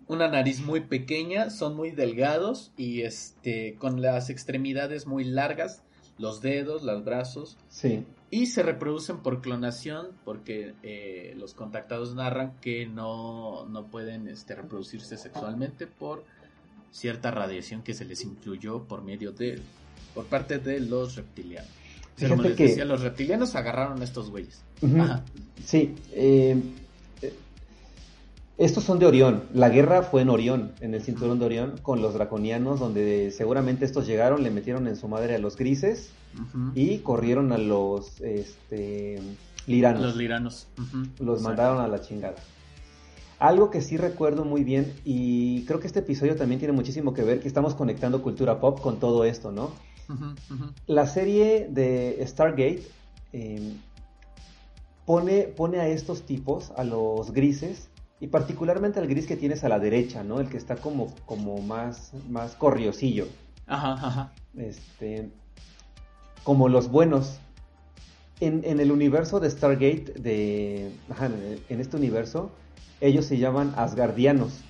una 0.08 0.28
nariz 0.28 0.60
muy 0.60 0.80
pequeña. 0.80 1.50
Son 1.50 1.76
muy 1.76 1.90
delgados. 1.90 2.72
Y 2.76 3.02
este. 3.02 3.76
con 3.78 4.02
las 4.02 4.30
extremidades 4.30 5.06
muy 5.06 5.24
largas. 5.24 5.82
Los 6.18 6.40
dedos, 6.40 6.82
los 6.82 7.04
brazos. 7.04 7.56
Sí. 7.68 8.04
Y 8.30 8.46
se 8.46 8.62
reproducen 8.62 9.18
por 9.18 9.40
clonación. 9.40 10.08
Porque 10.24 10.74
eh, 10.82 11.34
los 11.36 11.54
contactados 11.54 12.14
narran 12.14 12.54
que 12.60 12.86
no, 12.86 13.66
no 13.66 13.86
pueden 13.86 14.28
este, 14.28 14.54
reproducirse 14.54 15.16
sexualmente 15.16 15.86
por 15.86 16.24
cierta 16.92 17.30
radiación 17.30 17.82
que 17.82 17.94
se 17.94 18.04
les 18.04 18.22
incluyó 18.22 18.84
por 18.84 19.02
medio 19.02 19.32
de 19.32 19.60
por 20.14 20.26
parte 20.26 20.58
de 20.58 20.80
los 20.80 21.16
reptilianos. 21.16 21.70
Como 22.28 22.42
les 22.42 22.56
decía, 22.56 22.84
los 22.84 23.00
reptilianos 23.00 23.54
agarraron 23.54 24.00
a 24.00 24.04
estos 24.04 24.30
güeyes. 24.30 24.62
Sí, 25.64 25.94
eh, 26.12 26.60
estos 28.64 28.84
son 28.84 28.98
de 28.98 29.06
Orión. 29.06 29.42
La 29.52 29.68
guerra 29.68 30.02
fue 30.02 30.22
en 30.22 30.30
Orión, 30.30 30.72
en 30.80 30.94
el 30.94 31.02
cinturón 31.02 31.38
de 31.38 31.46
Orión, 31.46 31.74
con 31.82 32.00
los 32.00 32.14
draconianos, 32.14 32.78
donde 32.78 33.32
seguramente 33.32 33.84
estos 33.84 34.06
llegaron, 34.06 34.42
le 34.42 34.50
metieron 34.50 34.86
en 34.86 34.96
su 34.96 35.08
madre 35.08 35.34
a 35.34 35.38
los 35.38 35.56
grises 35.56 36.10
y 36.74 36.98
corrieron 36.98 37.52
a 37.52 37.58
los 37.58 38.20
este, 38.20 39.20
liranos. 39.66 40.02
Los 40.02 40.16
liranos. 40.16 40.68
Los 41.18 41.42
mandaron 41.42 41.80
a 41.80 41.88
la 41.88 42.00
chingada. 42.00 42.36
Algo 43.38 43.70
que 43.70 43.80
sí 43.80 43.96
recuerdo 43.96 44.44
muy 44.44 44.62
bien, 44.62 44.92
y 45.04 45.64
creo 45.64 45.80
que 45.80 45.88
este 45.88 45.98
episodio 45.98 46.36
también 46.36 46.60
tiene 46.60 46.72
muchísimo 46.72 47.12
que 47.12 47.22
ver, 47.22 47.40
que 47.40 47.48
estamos 47.48 47.74
conectando 47.74 48.22
cultura 48.22 48.60
pop 48.60 48.80
con 48.80 49.00
todo 49.00 49.24
esto, 49.24 49.50
¿no? 49.50 49.72
La 50.86 51.06
serie 51.06 51.66
de 51.68 52.22
Stargate 52.24 52.82
pone, 55.04 55.42
pone 55.42 55.80
a 55.80 55.88
estos 55.88 56.22
tipos, 56.22 56.70
a 56.76 56.84
los 56.84 57.32
grises, 57.32 57.88
y 58.22 58.28
particularmente 58.28 59.00
al 59.00 59.08
gris 59.08 59.26
que 59.26 59.36
tienes 59.36 59.64
a 59.64 59.68
la 59.68 59.80
derecha, 59.80 60.22
¿no? 60.22 60.38
El 60.38 60.48
que 60.48 60.56
está 60.56 60.76
como, 60.76 61.12
como 61.26 61.60
más, 61.60 62.12
más 62.30 62.54
corriosillo. 62.54 63.26
Ajá, 63.66 63.94
ajá. 63.94 64.32
Este, 64.56 65.28
como 66.44 66.68
los 66.68 66.88
buenos. 66.88 67.40
En, 68.38 68.62
en 68.64 68.78
el 68.78 68.92
universo 68.92 69.40
de 69.40 69.50
Stargate, 69.50 70.14
de, 70.20 70.92
ajá, 71.10 71.30
en 71.68 71.80
este 71.80 71.96
universo, 71.96 72.52
ellos 73.00 73.24
se 73.24 73.38
llaman 73.38 73.74
asgardianos. 73.76 74.60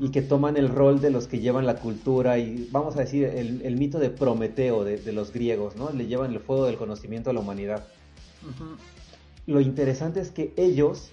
Y 0.00 0.10
que 0.10 0.20
toman 0.20 0.56
el 0.56 0.68
rol 0.68 1.00
de 1.00 1.10
los 1.10 1.28
que 1.28 1.38
llevan 1.38 1.64
la 1.64 1.76
cultura 1.76 2.38
y, 2.38 2.68
vamos 2.72 2.96
a 2.96 3.00
decir, 3.00 3.24
el, 3.24 3.76
mito 3.76 4.00
de 4.00 4.10
Prometeo 4.10 4.82
de, 4.82 5.12
los 5.12 5.32
griegos, 5.32 5.76
¿no? 5.76 5.90
Le 5.90 6.08
llevan 6.08 6.32
el 6.32 6.40
fuego 6.40 6.66
del 6.66 6.76
conocimiento 6.76 7.30
a 7.30 7.32
la 7.32 7.38
humanidad. 7.38 7.86
Lo 9.46 9.60
interesante 9.60 10.20
es 10.20 10.32
que 10.32 10.52
ellos 10.56 11.12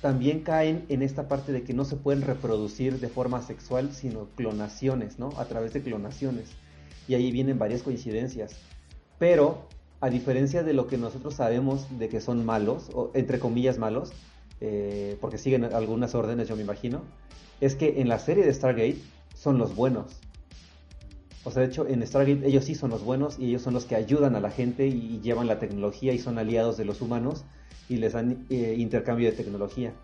también 0.00 0.40
caen 0.40 0.84
en 0.88 1.02
esta 1.02 1.28
parte 1.28 1.52
de 1.52 1.62
que 1.62 1.74
no 1.74 1.84
se 1.84 1.96
pueden 1.96 2.22
reproducir 2.22 3.00
de 3.00 3.08
forma 3.08 3.42
sexual, 3.42 3.92
sino 3.92 4.26
clonaciones, 4.36 5.18
¿no? 5.18 5.30
A 5.36 5.46
través 5.46 5.72
de 5.72 5.82
clonaciones. 5.82 6.50
Y 7.08 7.14
ahí 7.14 7.30
vienen 7.30 7.58
varias 7.58 7.82
coincidencias. 7.82 8.56
Pero, 9.18 9.66
a 10.00 10.10
diferencia 10.10 10.62
de 10.62 10.74
lo 10.74 10.86
que 10.86 10.98
nosotros 10.98 11.34
sabemos 11.34 11.86
de 11.98 12.08
que 12.08 12.20
son 12.20 12.44
malos, 12.44 12.90
o 12.92 13.10
entre 13.14 13.38
comillas 13.38 13.78
malos, 13.78 14.12
eh, 14.60 15.16
porque 15.20 15.38
siguen 15.38 15.64
algunas 15.64 16.14
órdenes, 16.14 16.48
yo 16.48 16.56
me 16.56 16.62
imagino, 16.62 17.02
es 17.60 17.74
que 17.74 18.00
en 18.00 18.08
la 18.08 18.18
serie 18.18 18.44
de 18.44 18.52
Stargate 18.52 18.98
son 19.34 19.58
los 19.58 19.74
buenos. 19.74 20.20
O 21.46 21.50
sea, 21.52 21.62
de 21.62 21.68
hecho, 21.68 21.86
en 21.86 22.04
Stargate 22.04 22.46
ellos 22.46 22.64
sí 22.64 22.74
son 22.74 22.90
los 22.90 23.04
buenos 23.04 23.38
y 23.38 23.46
ellos 23.46 23.62
son 23.62 23.72
los 23.72 23.84
que 23.84 23.94
ayudan 23.94 24.34
a 24.34 24.40
la 24.40 24.50
gente 24.50 24.88
y 24.88 25.20
llevan 25.20 25.46
la 25.46 25.60
tecnología 25.60 26.12
y 26.12 26.18
son 26.18 26.38
aliados 26.38 26.76
de 26.76 26.84
los 26.84 27.00
humanos 27.00 27.44
y 27.88 27.96
les 27.96 28.14
dan 28.14 28.44
eh, 28.50 28.74
intercambio 28.76 29.30
de 29.30 29.36
tecnología. 29.36 29.94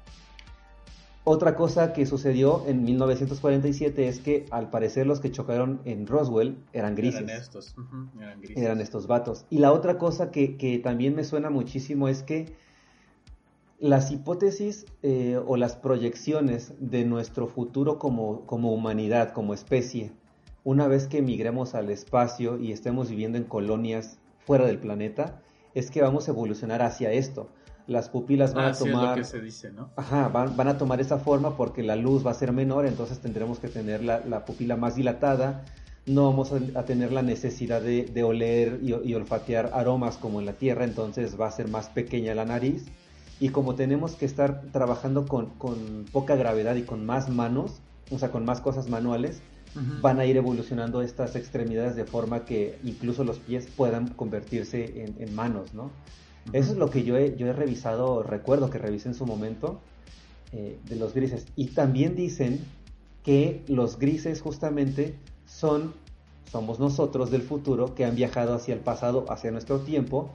Otra 1.24 1.56
cosa 1.56 1.92
que 1.92 2.06
sucedió 2.06 2.64
en 2.66 2.84
1947 2.84 4.08
es 4.08 4.20
que 4.20 4.46
al 4.50 4.70
parecer 4.70 5.06
los 5.06 5.18
que 5.20 5.32
chocaron 5.32 5.80
en 5.84 6.06
Roswell 6.06 6.56
eran 6.72 6.94
grises. 6.94 7.22
Eran 7.22 7.36
estos, 7.36 7.74
eran, 8.20 8.40
grises. 8.40 8.56
eran 8.56 8.80
estos 8.80 9.06
vatos. 9.08 9.44
Y 9.50 9.58
la 9.58 9.72
otra 9.72 9.98
cosa 9.98 10.30
que, 10.30 10.56
que 10.56 10.78
también 10.78 11.14
me 11.16 11.24
suena 11.24 11.50
muchísimo 11.50 12.08
es 12.08 12.22
que 12.22 12.54
las 13.82 14.12
hipótesis 14.12 14.86
eh, 15.02 15.40
o 15.44 15.56
las 15.56 15.74
proyecciones 15.74 16.72
de 16.78 17.04
nuestro 17.04 17.48
futuro 17.48 17.98
como, 17.98 18.46
como, 18.46 18.72
humanidad, 18.72 19.32
como 19.32 19.54
especie, 19.54 20.12
una 20.64 20.86
vez 20.86 21.06
que 21.06 21.18
emigremos 21.18 21.74
al 21.74 21.90
espacio 21.90 22.58
y 22.58 22.72
estemos 22.72 23.10
viviendo 23.10 23.38
en 23.38 23.44
colonias 23.44 24.18
fuera 24.46 24.66
del 24.66 24.78
planeta, 24.78 25.40
es 25.74 25.90
que 25.90 26.02
vamos 26.02 26.28
a 26.28 26.32
evolucionar 26.32 26.82
hacia 26.82 27.12
esto. 27.12 27.48
las 27.88 28.08
pupilas 28.08 28.54
van 28.54 28.66
Ah, 28.66 28.68
a 28.68 28.74
sí, 28.74 28.84
es 28.84 28.90
lo 28.92 29.00
tomar... 29.00 29.18
que 29.18 29.24
se 29.24 29.40
dice, 29.40 29.72
¿no? 29.72 29.90
Ajá, 29.96 30.28
van, 30.28 30.56
van 30.56 30.68
a 30.68 30.78
tomar 30.78 31.00
esa 31.00 31.18
forma 31.18 31.56
porque 31.56 31.82
la 31.82 31.96
luz 31.96 32.24
va 32.24 32.30
a 32.30 32.34
ser 32.34 32.52
menor, 32.52 32.86
entonces 32.86 33.18
tendremos 33.18 33.58
que 33.58 33.66
tener 33.68 34.04
la, 34.04 34.20
la 34.24 34.44
pupila 34.44 34.76
más 34.76 34.94
dilatada, 34.94 35.64
no 36.06 36.26
vamos 36.30 36.52
a, 36.52 36.78
a 36.78 36.84
tener 36.84 37.10
la 37.12 37.22
necesidad 37.22 37.80
de, 37.82 38.04
de 38.04 38.22
oler 38.22 38.78
y, 38.82 38.94
y 39.08 39.14
olfatear 39.14 39.70
aromas 39.74 40.16
como 40.16 40.38
en 40.38 40.46
la 40.46 40.52
Tierra, 40.52 40.84
entonces 40.84 41.38
va 41.40 41.48
a 41.48 41.50
ser 41.50 41.66
más 41.68 41.88
pequeña 41.88 42.34
la 42.36 42.44
nariz. 42.44 42.86
Y 43.40 43.48
como 43.48 43.74
tenemos 43.74 44.14
que 44.14 44.26
estar 44.26 44.62
trabajando 44.70 45.26
con, 45.26 45.46
con 45.58 46.04
poca 46.12 46.36
gravedad 46.36 46.76
y 46.76 46.82
con 46.82 47.04
más 47.04 47.28
manos, 47.30 47.80
o 48.12 48.18
sea, 48.20 48.30
con 48.30 48.44
más 48.44 48.60
cosas 48.60 48.88
manuales, 48.88 49.42
Van 50.02 50.20
a 50.20 50.26
ir 50.26 50.36
evolucionando 50.36 51.00
estas 51.00 51.34
extremidades 51.34 51.96
de 51.96 52.04
forma 52.04 52.44
que 52.44 52.78
incluso 52.84 53.24
los 53.24 53.38
pies 53.38 53.68
puedan 53.74 54.08
convertirse 54.08 55.04
en, 55.04 55.14
en 55.18 55.34
manos, 55.34 55.72
¿no? 55.72 55.90
Eso 56.52 56.72
es 56.72 56.78
lo 56.78 56.90
que 56.90 57.04
yo 57.04 57.16
he, 57.16 57.36
yo 57.36 57.46
he 57.46 57.52
revisado, 57.52 58.22
recuerdo 58.22 58.68
que 58.68 58.78
revisé 58.78 59.08
en 59.08 59.14
su 59.14 59.24
momento, 59.26 59.80
eh, 60.52 60.78
de 60.86 60.96
los 60.96 61.14
grises. 61.14 61.46
Y 61.56 61.68
también 61.68 62.14
dicen 62.14 62.60
que 63.22 63.62
los 63.68 63.98
grises 63.98 64.42
justamente 64.42 65.14
son, 65.46 65.94
somos 66.50 66.78
nosotros 66.78 67.30
del 67.30 67.42
futuro 67.42 67.94
que 67.94 68.04
han 68.04 68.16
viajado 68.16 68.54
hacia 68.54 68.74
el 68.74 68.80
pasado, 68.80 69.24
hacia 69.30 69.50
nuestro 69.50 69.80
tiempo, 69.80 70.30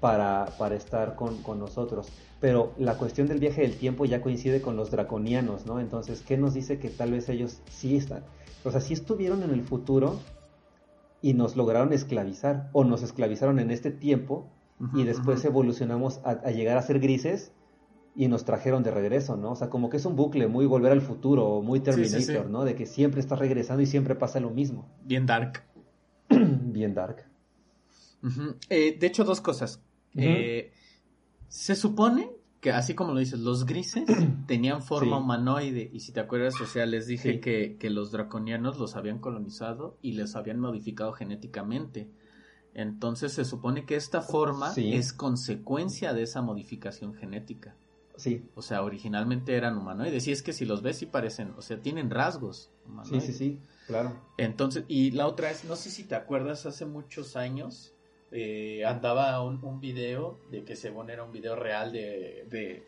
para, 0.00 0.46
para 0.58 0.74
estar 0.74 1.14
con, 1.14 1.42
con 1.42 1.58
nosotros. 1.58 2.08
Pero 2.40 2.72
la 2.76 2.98
cuestión 2.98 3.28
del 3.28 3.38
viaje 3.38 3.62
del 3.62 3.76
tiempo 3.76 4.04
ya 4.04 4.20
coincide 4.20 4.60
con 4.60 4.76
los 4.76 4.90
draconianos, 4.90 5.64
¿no? 5.64 5.78
Entonces, 5.78 6.22
¿qué 6.26 6.36
nos 6.36 6.52
dice 6.54 6.78
que 6.78 6.90
tal 6.90 7.12
vez 7.12 7.28
ellos 7.28 7.60
sí 7.70 7.96
están? 7.96 8.24
O 8.64 8.70
sea, 8.70 8.80
sí 8.80 8.94
estuvieron 8.94 9.42
en 9.42 9.50
el 9.50 9.62
futuro 9.62 10.20
y 11.20 11.34
nos 11.34 11.56
lograron 11.56 11.92
esclavizar, 11.92 12.70
o 12.72 12.84
nos 12.84 13.02
esclavizaron 13.02 13.58
en 13.58 13.70
este 13.70 13.90
tiempo, 13.90 14.48
y 14.94 15.04
después 15.04 15.44
evolucionamos 15.44 16.20
a, 16.24 16.30
a 16.30 16.50
llegar 16.50 16.76
a 16.76 16.82
ser 16.82 16.98
grises 16.98 17.52
y 18.14 18.28
nos 18.28 18.44
trajeron 18.44 18.82
de 18.82 18.90
regreso, 18.90 19.36
¿no? 19.36 19.52
O 19.52 19.56
sea, 19.56 19.70
como 19.70 19.88
que 19.88 19.96
es 19.96 20.04
un 20.04 20.16
bucle 20.16 20.46
muy 20.48 20.66
volver 20.66 20.92
al 20.92 21.00
futuro, 21.00 21.46
o 21.46 21.62
muy 21.62 21.78
Sí, 21.78 21.84
sí, 21.84 21.92
Terminator, 21.92 22.46
sí. 22.46 22.52
¿no? 22.52 22.64
De 22.64 22.74
que 22.74 22.86
siempre 22.86 23.20
estás 23.20 23.38
regresando 23.38 23.82
y 23.82 23.86
siempre 23.86 24.14
pasa 24.14 24.40
lo 24.40 24.50
mismo. 24.50 24.88
Bien 25.04 25.24
dark. 25.24 25.62
Bien 26.28 26.94
dark. 26.94 27.24
Eh, 28.68 28.96
de 28.98 29.06
hecho, 29.06 29.24
dos 29.24 29.40
cosas. 29.40 29.80
Eh, 30.14 30.72
se 31.48 31.74
supone 31.74 32.30
que, 32.62 32.70
así 32.72 32.94
como 32.94 33.12
lo 33.12 33.18
dices, 33.18 33.40
los 33.40 33.66
grises 33.66 34.04
tenían 34.46 34.82
forma 34.82 35.16
Sí. 35.18 35.22
humanoide. 35.22 35.90
Y 35.92 36.00
si 36.00 36.12
te 36.12 36.20
acuerdas, 36.20 36.58
o 36.60 36.64
sea, 36.66 36.86
les 36.86 37.06
dije 37.06 37.32
Sí. 37.34 37.40
que, 37.40 37.76
que 37.78 37.90
los 37.90 38.10
draconianos 38.12 38.78
los 38.78 38.96
habían 38.96 39.18
colonizado 39.18 39.98
y 40.00 40.12
les 40.12 40.34
habían 40.36 40.60
modificado 40.60 41.12
genéticamente. 41.12 42.08
Entonces 42.74 43.32
se 43.32 43.44
supone 43.44 43.84
que 43.84 43.96
esta 43.96 44.22
forma 44.22 44.70
Sí. 44.70 44.94
es 44.94 45.12
consecuencia 45.12 46.14
de 46.14 46.22
esa 46.22 46.40
modificación 46.40 47.14
genética. 47.14 47.74
Sí, 48.16 48.44
O 48.54 48.62
sea, 48.62 48.82
originalmente 48.82 49.56
eran 49.56 49.76
humanoides. 49.76 50.26
Y 50.28 50.32
es 50.32 50.42
que 50.42 50.52
si 50.52 50.64
los 50.64 50.82
ves, 50.82 50.98
sí 50.98 51.06
parecen, 51.06 51.52
o 51.56 51.62
sea, 51.62 51.80
tienen 51.80 52.10
rasgos. 52.10 52.70
sí, 52.84 52.90
humanoides. 52.90 53.24
sí, 53.26 53.32
sí, 53.32 53.58
claro. 53.86 54.12
Entonces, 54.38 54.84
y 54.86 55.10
la 55.10 55.26
otra 55.26 55.50
es, 55.50 55.64
no 55.64 55.76
sé 55.76 55.90
si 55.90 56.04
te 56.04 56.14
acuerdas, 56.14 56.64
hace 56.66 56.86
muchos 56.86 57.36
años 57.36 57.92
eh, 58.32 58.84
andaba 58.86 59.40
un, 59.42 59.62
un 59.62 59.80
video 59.80 60.38
de 60.50 60.64
que 60.64 60.74
según 60.76 61.10
era 61.10 61.22
un 61.24 61.32
video 61.32 61.54
real 61.56 61.92
de, 61.92 62.46
de, 62.50 62.82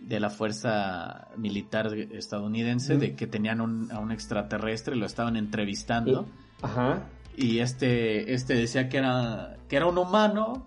de 0.00 0.20
la 0.20 0.30
fuerza 0.30 1.28
militar 1.36 1.92
estadounidense, 1.94 2.96
de 2.96 3.14
que 3.16 3.26
tenían 3.26 3.60
un, 3.60 3.90
a 3.92 3.98
un 4.00 4.12
extraterrestre, 4.12 4.96
lo 4.96 5.06
estaban 5.06 5.36
entrevistando, 5.36 6.26
Ajá. 6.62 7.02
y 7.36 7.58
este, 7.58 8.32
este 8.34 8.54
decía 8.54 8.88
que 8.88 8.98
era, 8.98 9.56
que 9.68 9.76
era 9.76 9.86
un 9.86 9.98
humano, 9.98 10.66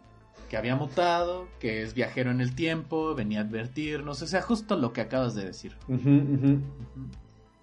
que 0.49 0.55
había 0.57 0.75
mutado, 0.77 1.47
que 1.59 1.81
es 1.83 1.93
viajero 1.93 2.31
en 2.31 2.39
el 2.41 2.55
tiempo, 2.55 3.13
venía 3.15 3.39
a 3.39 3.43
advertirnos, 3.43 4.21
o 4.21 4.27
sea, 4.27 4.41
justo 4.41 4.77
lo 4.77 4.93
que 4.93 5.01
acabas 5.01 5.35
de 5.35 5.45
decir. 5.45 5.75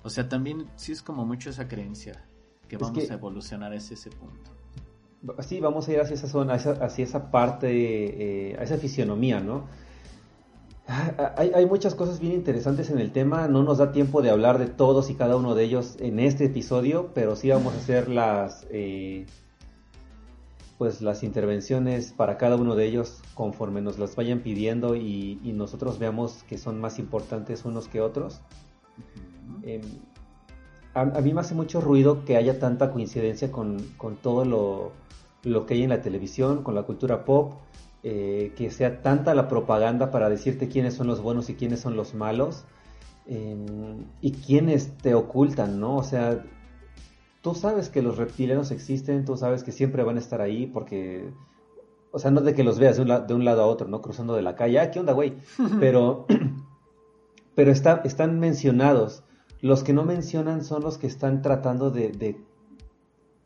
O 0.02 0.10
sea, 0.10 0.28
también 0.28 0.66
sí 0.76 0.92
es 0.92 1.00
como 1.02 1.24
mucho 1.24 1.48
esa 1.50 1.66
creencia 1.66 2.22
que 2.68 2.76
Es 2.76 2.82
vamos 2.82 3.04
que- 3.04 3.10
a 3.10 3.14
evolucionar 3.16 3.72
hacia 3.74 3.94
ese 3.94 4.10
punto. 4.10 4.50
Sí, 5.40 5.60
vamos 5.60 5.88
a 5.88 5.92
ir 5.92 6.00
hacia 6.00 6.14
esa 6.14 6.28
zona, 6.28 6.54
hacia, 6.54 6.72
hacia 6.72 7.04
esa 7.04 7.30
parte, 7.30 8.50
eh, 8.50 8.56
a 8.58 8.62
esa 8.62 8.76
fisionomía, 8.76 9.40
¿no? 9.40 9.64
Ah, 10.86 11.34
Hay, 11.38 11.50
hay 11.54 11.64
muchas 11.66 11.94
cosas 11.94 12.20
bien 12.20 12.34
interesantes 12.34 12.90
en 12.90 12.98
el 12.98 13.10
tema, 13.10 13.48
no 13.48 13.62
nos 13.62 13.78
da 13.78 13.90
tiempo 13.90 14.20
de 14.20 14.28
hablar 14.28 14.58
de 14.58 14.66
todos 14.66 15.08
y 15.08 15.14
cada 15.14 15.36
uno 15.36 15.54
de 15.54 15.64
ellos 15.64 15.96
en 15.98 16.18
este 16.18 16.44
episodio, 16.44 17.10
pero 17.14 17.36
sí 17.36 17.48
vamos 17.48 17.72
a 17.72 17.78
hacer 17.78 18.10
las, 18.10 18.66
eh, 18.70 19.24
pues 20.76 21.00
las 21.00 21.22
intervenciones 21.22 22.12
para 22.12 22.36
cada 22.36 22.56
uno 22.56 22.74
de 22.74 22.84
ellos 22.84 23.22
conforme 23.32 23.80
nos 23.80 23.98
las 23.98 24.16
vayan 24.16 24.40
pidiendo 24.40 24.94
y, 24.94 25.40
y 25.42 25.52
nosotros 25.54 25.98
veamos 25.98 26.42
que 26.44 26.58
son 26.58 26.78
más 26.80 26.98
importantes 26.98 27.64
unos 27.64 27.88
que 27.88 28.02
otros. 28.02 28.42
Eh, 29.62 29.80
a, 30.92 31.00
a 31.00 31.20
mí 31.22 31.32
me 31.32 31.40
hace 31.40 31.54
mucho 31.54 31.80
ruido 31.80 32.26
que 32.26 32.36
haya 32.36 32.58
tanta 32.58 32.90
coincidencia 32.92 33.50
con, 33.50 33.78
con 33.96 34.16
todo 34.16 34.44
lo, 34.44 34.92
lo 35.44 35.66
que 35.66 35.74
hay 35.74 35.82
en 35.82 35.90
la 35.90 36.00
televisión, 36.02 36.62
con 36.62 36.74
la 36.74 36.82
cultura 36.84 37.24
pop, 37.24 37.54
eh, 38.02 38.52
que 38.56 38.70
sea 38.70 39.00
tanta 39.02 39.34
la 39.34 39.48
propaganda 39.48 40.10
para 40.10 40.28
decirte 40.28 40.68
quiénes 40.68 40.94
son 40.94 41.06
los 41.06 41.20
buenos 41.22 41.48
y 41.50 41.54
quiénes 41.54 41.80
son 41.80 41.96
los 41.96 42.14
malos, 42.14 42.64
eh, 43.26 43.56
y 44.20 44.32
quiénes 44.32 44.96
te 44.98 45.14
ocultan, 45.14 45.80
¿no? 45.80 45.96
O 45.96 46.02
sea, 46.02 46.44
tú 47.42 47.54
sabes 47.54 47.88
que 47.88 48.02
los 48.02 48.16
reptilianos 48.18 48.70
existen, 48.70 49.24
tú 49.24 49.36
sabes 49.36 49.64
que 49.64 49.72
siempre 49.72 50.02
van 50.02 50.16
a 50.16 50.20
estar 50.20 50.40
ahí 50.40 50.66
porque... 50.66 51.30
O 52.16 52.18
sea, 52.20 52.30
no 52.30 52.42
de 52.42 52.54
que 52.54 52.62
los 52.62 52.78
veas 52.78 52.94
de 52.96 53.02
un, 53.02 53.08
la- 53.08 53.20
de 53.22 53.34
un 53.34 53.44
lado 53.44 53.62
a 53.62 53.66
otro, 53.66 53.88
¿no? 53.88 54.00
Cruzando 54.00 54.34
de 54.36 54.42
la 54.42 54.54
calle. 54.54 54.78
Ah, 54.78 54.90
¿qué 54.92 55.00
onda, 55.00 55.12
güey? 55.12 55.34
Pero, 55.80 56.26
pero 57.56 57.70
está, 57.72 58.02
están 58.04 58.38
mencionados. 58.38 59.24
Los 59.60 59.82
que 59.82 59.92
no 59.92 60.04
mencionan 60.04 60.62
son 60.64 60.82
los 60.82 60.98
que 60.98 61.06
están 61.06 61.42
tratando 61.42 61.90
de, 61.90 62.10
de, 62.10 62.40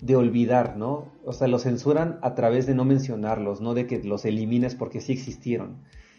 de 0.00 0.16
olvidar, 0.16 0.76
¿no? 0.76 1.06
O 1.24 1.32
sea, 1.32 1.48
los 1.48 1.62
censuran 1.64 2.18
a 2.22 2.34
través 2.34 2.66
de 2.66 2.74
no 2.74 2.84
mencionarlos, 2.84 3.60
no 3.60 3.74
de 3.74 3.86
que 3.86 4.02
los 4.02 4.24
elimines 4.24 4.74
porque 4.74 5.00
sí 5.00 5.12
existieron. 5.12 5.76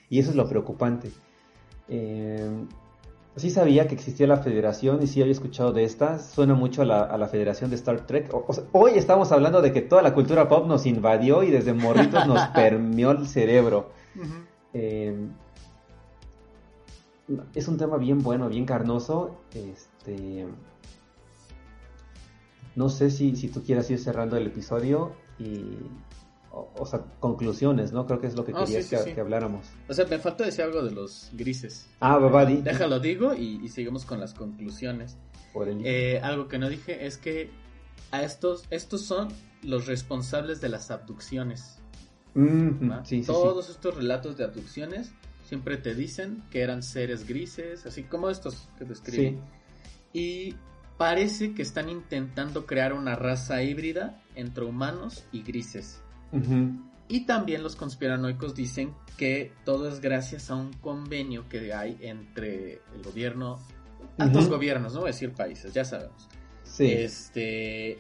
Y 0.10 0.20
eso 0.20 0.32
es 0.32 0.36
lo 0.36 0.48
preocupante. 0.50 1.12
Eh, 1.88 2.66
sí 3.36 3.50
sabía 3.50 3.88
que 3.88 3.96
existía 3.96 4.28
la 4.28 4.38
federación 4.38 5.02
y 5.02 5.08
sí 5.08 5.22
había 5.22 5.32
escuchado 5.32 5.72
de 5.72 5.86
esta. 5.86 6.20
Suena 6.20 6.56
mucho 6.56 6.82
a 6.82 6.86
la, 6.86 7.04
a 7.04 7.18
la 7.18 7.28
federación 7.28 7.70
de 7.70 7.78
Star 7.78 8.06
Trek. 8.06 8.34
O- 8.34 8.44
o 8.48 8.54
sea, 8.54 8.66
hoy 8.74 8.92
estamos 8.96 9.32
hablando 9.32 9.62
de 9.62 9.72
que 9.72 9.82
toda 9.82 10.02
la 10.02 10.14
cultura 10.14 10.50
pop 10.50 10.68
nos 10.68 10.86
invadió 10.86 11.44
y 11.44 11.50
desde 11.52 11.74
morritos 11.74 12.28
nos 12.28 12.42
permeó 12.56 13.12
el 13.12 13.28
cerebro. 13.28 13.92
Eh, 14.74 15.16
es 17.56 17.68
un 17.68 17.78
tema 17.78 17.98
bien 17.98 18.22
bueno, 18.24 18.50
bien 18.50 18.66
carnoso. 18.66 19.38
Este, 19.54 20.48
no 22.76 22.90
sé 22.90 23.10
si, 23.10 23.36
si 23.36 23.50
tú 23.50 23.64
quieras 23.64 23.90
ir 23.92 24.00
cerrando 24.00 24.38
el 24.38 24.48
episodio 24.48 25.14
y, 25.40 25.78
o, 26.52 26.72
o 26.78 26.86
sea, 26.86 27.00
conclusiones, 27.20 27.92
¿no? 27.92 28.06
Creo 28.06 28.20
que 28.20 28.28
es 28.28 28.36
lo 28.36 28.44
que 28.46 28.54
querías 28.54 28.70
sí, 28.70 28.84
sí, 28.84 28.90
que, 28.96 28.98
sí. 29.04 29.14
que 29.14 29.22
habláramos. 29.22 29.68
O 29.88 29.94
sea, 29.94 30.06
me 30.06 30.20
falta 30.20 30.46
decir 30.46 30.64
algo 30.64 30.82
de 30.84 30.92
los 30.92 31.30
grises. 31.34 31.88
Ah, 32.00 32.18
va, 32.18 32.46
di. 32.46 32.58
Déjalo 32.62 33.00
digo 33.00 33.34
y, 33.34 33.60
y 33.64 33.68
seguimos 33.70 34.06
con 34.06 34.20
las 34.20 34.34
conclusiones. 34.34 35.18
Por 35.54 35.68
el- 35.68 35.86
Eh, 35.86 36.20
algo 36.22 36.48
que 36.48 36.58
no 36.60 36.70
dije 36.70 37.06
es 37.06 37.18
que 37.18 37.50
a 38.12 38.24
estos, 38.24 38.64
estos 38.70 39.02
son 39.06 39.28
los 39.64 39.86
responsables 39.88 40.62
de 40.62 40.70
las 40.70 40.90
abducciones. 40.92 41.80
¿va? 42.36 43.04
sí, 43.06 43.18
sí, 43.18 43.22
sí. 43.24 43.28
Todos 43.28 43.70
estos 43.70 43.96
relatos 43.96 44.38
de 44.38 44.44
abducciones 44.46 45.12
siempre 45.46 45.78
te 45.78 45.96
dicen 45.96 46.44
que 46.52 46.62
eran 46.62 46.84
seres 46.84 47.28
grises, 47.28 47.86
así 47.86 48.04
como 48.04 48.30
estos 48.30 48.70
que 48.78 48.86
describí. 48.86 49.30
Sí. 49.32 49.40
Y 50.14 50.56
parece 51.00 51.54
que 51.56 51.62
están 51.62 51.88
intentando 51.90 52.66
crear 52.68 52.92
una 52.94 53.16
raza 53.16 53.64
híbrida 53.64 54.22
entre 54.36 54.66
humanos 54.66 55.24
y 55.32 55.42
grises. 55.44 56.02
Y 57.08 57.22
también 57.26 57.64
los 57.64 57.76
conspiranoicos 57.78 58.54
dicen 58.54 58.94
que 59.18 59.54
todo 59.64 59.88
es 59.90 60.02
gracias 60.02 60.52
a 60.52 60.56
un 60.56 60.74
convenio 60.74 61.48
que 61.50 61.74
hay 61.74 61.98
entre 62.02 62.82
el 62.94 63.02
gobierno, 63.04 63.58
altos 64.18 64.44
Ujú. 64.44 64.56
gobiernos, 64.56 64.94
no 64.94 65.00
voy 65.00 65.10
a 65.10 65.14
decir 65.14 65.32
países, 65.34 65.74
ya 65.74 65.86
sabemos. 65.86 66.28
Sí. 66.64 66.86
Este, 66.92 68.00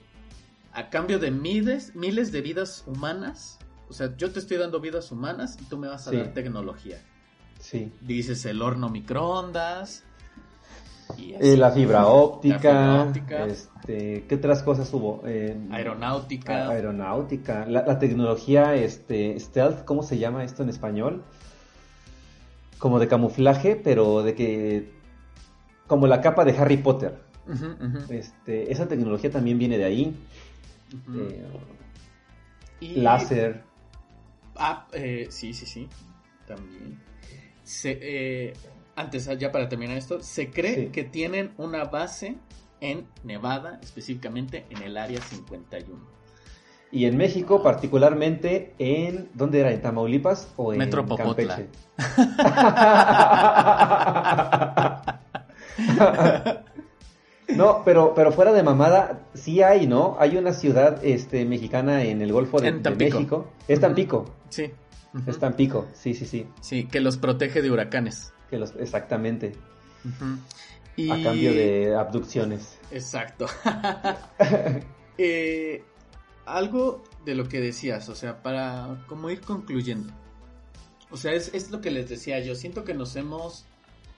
a 0.73 0.89
cambio 0.89 1.19
de 1.19 1.31
miles, 1.31 1.95
miles 1.95 2.33
de 2.33 2.41
vidas 2.41 2.83
humanas, 2.85 3.57
o 3.89 3.93
sea, 3.93 4.15
yo 4.17 4.29
te 4.31 4.39
estoy 4.39 4.57
dando 4.57 4.81
vidas 4.81 5.09
humanas 5.11 5.57
y 5.59 5.63
tú 5.65 5.77
me 5.77 5.87
vas 5.87 6.05
a 6.07 6.11
Sí. 6.11 6.17
dar 6.17 6.33
tecnología. 6.33 6.99
sí. 7.59 7.91
Dices 8.01 8.45
el 8.45 8.61
horno 8.61 8.89
microondas. 8.89 10.03
Y 11.17 11.55
la 11.55 11.71
fibra 11.71 12.07
óptica. 12.07 12.73
La 12.73 12.79
fibra 12.81 13.03
óptica. 13.03 13.45
Este, 13.45 14.25
¿Qué 14.27 14.35
otras 14.35 14.61
cosas 14.63 14.93
hubo? 14.93 15.21
Eh, 15.25 15.57
Aeronáutica. 15.71 16.69
aeronáutica. 16.69 17.65
La, 17.65 17.83
la 17.85 17.97
tecnología 17.99 18.75
este, 18.75 19.39
stealth, 19.39 19.85
¿cómo 19.85 20.03
se 20.03 20.17
llama 20.17 20.43
esto 20.43 20.63
en 20.63 20.69
español? 20.69 21.23
Como 22.77 22.99
de 22.99 23.07
camuflaje, 23.07 23.75
pero 23.75 24.21
de 24.23 24.35
que... 24.35 24.93
Como 25.87 26.05
la 26.07 26.21
capa 26.21 26.45
de 26.45 26.55
Harry 26.57 26.77
Potter. 26.77 27.19
Este, 28.09 28.71
esa 28.71 28.87
tecnología 28.87 29.31
también 29.31 29.57
viene 29.57 29.77
de 29.77 29.85
ahí. 29.85 30.15
Eh, 31.15 31.45
Y- 32.79 32.95
láser. 33.01 33.63
Ah, 34.55 34.87
eh, 34.93 35.27
sí, 35.31 35.53
sí, 35.53 35.65
sí. 35.65 35.87
también. 36.45 36.99
Se, 37.63 38.53
antes, 38.99 39.29
ya 39.39 39.51
para 39.51 39.67
terminar 39.69 39.97
esto, 39.97 40.21
se 40.21 40.51
cree 40.51 40.89
que 40.89 41.03
tienen 41.03 41.53
una 41.57 41.85
base 41.85 42.35
en 42.81 43.07
Nevada, 43.23 43.79
específicamente 43.81 44.67
en 44.69 44.83
el 44.83 44.97
área 44.97 45.19
51. 45.21 46.19
Y 46.91 47.05
en 47.05 47.17
México, 47.17 47.61
particularmente 47.61 48.73
en. 48.79 49.29
¿Dónde 49.35 49.59
era? 49.59 49.71
¿En 49.71 49.79
Tamaulipas 49.81 50.51
o 50.57 50.73
en 50.73 50.79
Metro 50.79 51.05
Campeche? 51.05 51.67
no, 57.55 57.83
pero, 57.85 58.15
pero 58.15 58.31
fuera 58.31 58.53
de 58.53 58.63
mamada, 58.63 59.27
sí 59.35 59.61
hay, 59.61 59.85
¿no? 59.85 60.17
Hay 60.19 60.35
una 60.35 60.51
ciudad 60.51 61.05
este, 61.05 61.45
mexicana 61.45 62.03
en 62.03 62.23
el 62.23 62.33
Golfo 62.33 62.59
de, 62.59 62.71
México. 62.71 63.51
Es 63.67 63.79
Tampico. 63.79 64.25
Sí. 64.49 64.71
Es 65.27 65.37
Tampico, 65.37 65.85
sí, 65.93 66.15
sí, 66.15 66.25
sí. 66.25 66.47
Sí, 66.59 66.85
que 66.85 67.01
los 67.01 67.17
protege 67.17 67.61
de 67.61 67.69
huracanes. 67.69 68.33
Que 68.49 68.57
los, 68.57 68.75
exactamente. 68.75 69.53
A 70.05 71.23
cambio 71.23 71.53
de 71.53 71.95
abducciones. 71.95 72.77
Exacto. 72.91 73.45
eh, 75.17 75.83
algo 76.45 77.03
de 77.25 77.35
lo 77.35 77.47
que 77.47 77.61
decías, 77.61 78.09
o 78.09 78.15
sea, 78.15 78.41
para 78.41 79.03
como 79.07 79.29
ir 79.29 79.41
concluyendo. 79.41 80.11
O 81.11 81.17
sea, 81.17 81.33
es, 81.33 81.71
lo 81.71 81.81
que 81.81 81.91
les 81.91 82.09
decía 82.09 82.39
yo. 82.39 82.55
Siento 82.55 82.83
que 82.83 82.93
nos 82.93 83.15
hemos 83.15 83.65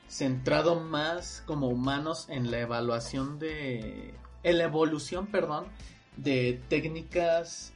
centrado 0.07 0.79
más 0.79 1.43
como 1.45 1.69
humanos 1.69 2.27
en 2.29 2.51
la 2.51 2.59
evaluación 2.59 3.39
de. 3.39 4.13
en 4.43 4.57
la 4.57 4.63
evolución, 4.65 5.27
perdón, 5.27 5.65
de 6.17 6.61
técnicas. 6.69 7.73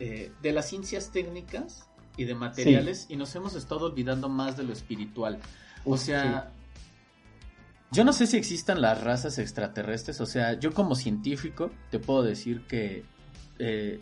Eh, 0.00 0.32
de 0.42 0.52
las 0.52 0.68
ciencias 0.68 1.12
técnicas 1.12 1.88
y 2.16 2.24
de 2.24 2.34
materiales. 2.34 3.06
Y 3.08 3.16
nos 3.16 3.34
hemos 3.34 3.54
estado 3.54 3.86
olvidando 3.86 4.28
más 4.28 4.56
de 4.56 4.64
lo 4.64 4.72
espiritual. 4.72 5.40
O 5.84 5.96
sea. 5.96 6.50
Yo 7.92 8.02
no 8.04 8.12
sé 8.12 8.26
si 8.26 8.36
existan 8.36 8.80
las 8.80 9.04
razas 9.04 9.38
extraterrestres, 9.38 10.20
o 10.20 10.26
sea, 10.26 10.58
yo 10.58 10.74
como 10.74 10.96
científico 10.96 11.70
te 11.92 12.00
puedo 12.00 12.24
decir 12.24 12.66
que 12.66 13.04
eh, 13.60 14.00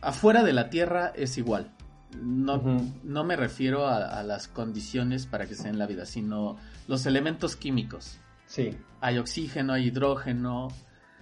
afuera 0.00 0.44
de 0.44 0.52
la 0.52 0.70
Tierra 0.70 1.12
es 1.16 1.38
igual. 1.38 1.72
No, 2.20 2.62
no 3.02 3.24
me 3.24 3.36
refiero 3.36 3.88
a, 3.88 4.22
las 4.22 4.46
condiciones 4.46 5.26
para 5.26 5.46
que 5.46 5.54
sea 5.54 5.70
en 5.70 5.78
la 5.78 5.86
vida, 5.86 6.04
sino 6.04 6.56
los 6.86 7.06
elementos 7.06 7.56
químicos. 7.56 8.18
Sí. 8.46 8.76
Hay 9.00 9.18
oxígeno, 9.18 9.72
hay 9.72 9.86
hidrógeno, 9.86 10.68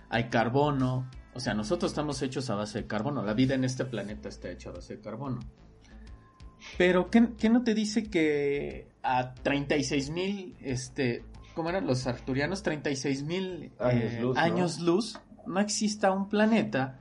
hay 0.08 0.28
carbono. 0.30 1.08
O 1.32 1.40
sea, 1.40 1.54
nosotros 1.54 1.92
estamos 1.92 2.20
hechos 2.22 2.50
a 2.50 2.56
base 2.56 2.82
de 2.82 2.86
carbono. 2.88 3.22
La 3.22 3.34
vida 3.34 3.54
en 3.54 3.64
este 3.64 3.84
planeta 3.84 4.28
está 4.28 4.50
hecha 4.50 4.70
a 4.70 4.72
base 4.72 4.96
de 4.96 5.00
carbono. 5.00 5.38
Pero, 6.78 7.10
¿qué, 7.10 7.48
no 7.48 7.62
te 7.62 7.74
dice 7.74 8.04
que 8.04 8.88
a 9.02 9.34
36 9.34 10.10
mil, 10.10 10.56
este, 10.60 11.24
¿cómo 11.54 11.70
eran 11.70 11.86
los 11.86 12.06
arturianos? 12.06 12.62
36 12.62 13.22
mil 13.22 13.72
años, 13.78 14.78
eh, 14.78 14.82
luz, 14.82 15.20
no 15.46 15.60
exista 15.60 16.10
un 16.10 16.28
planeta 16.28 16.98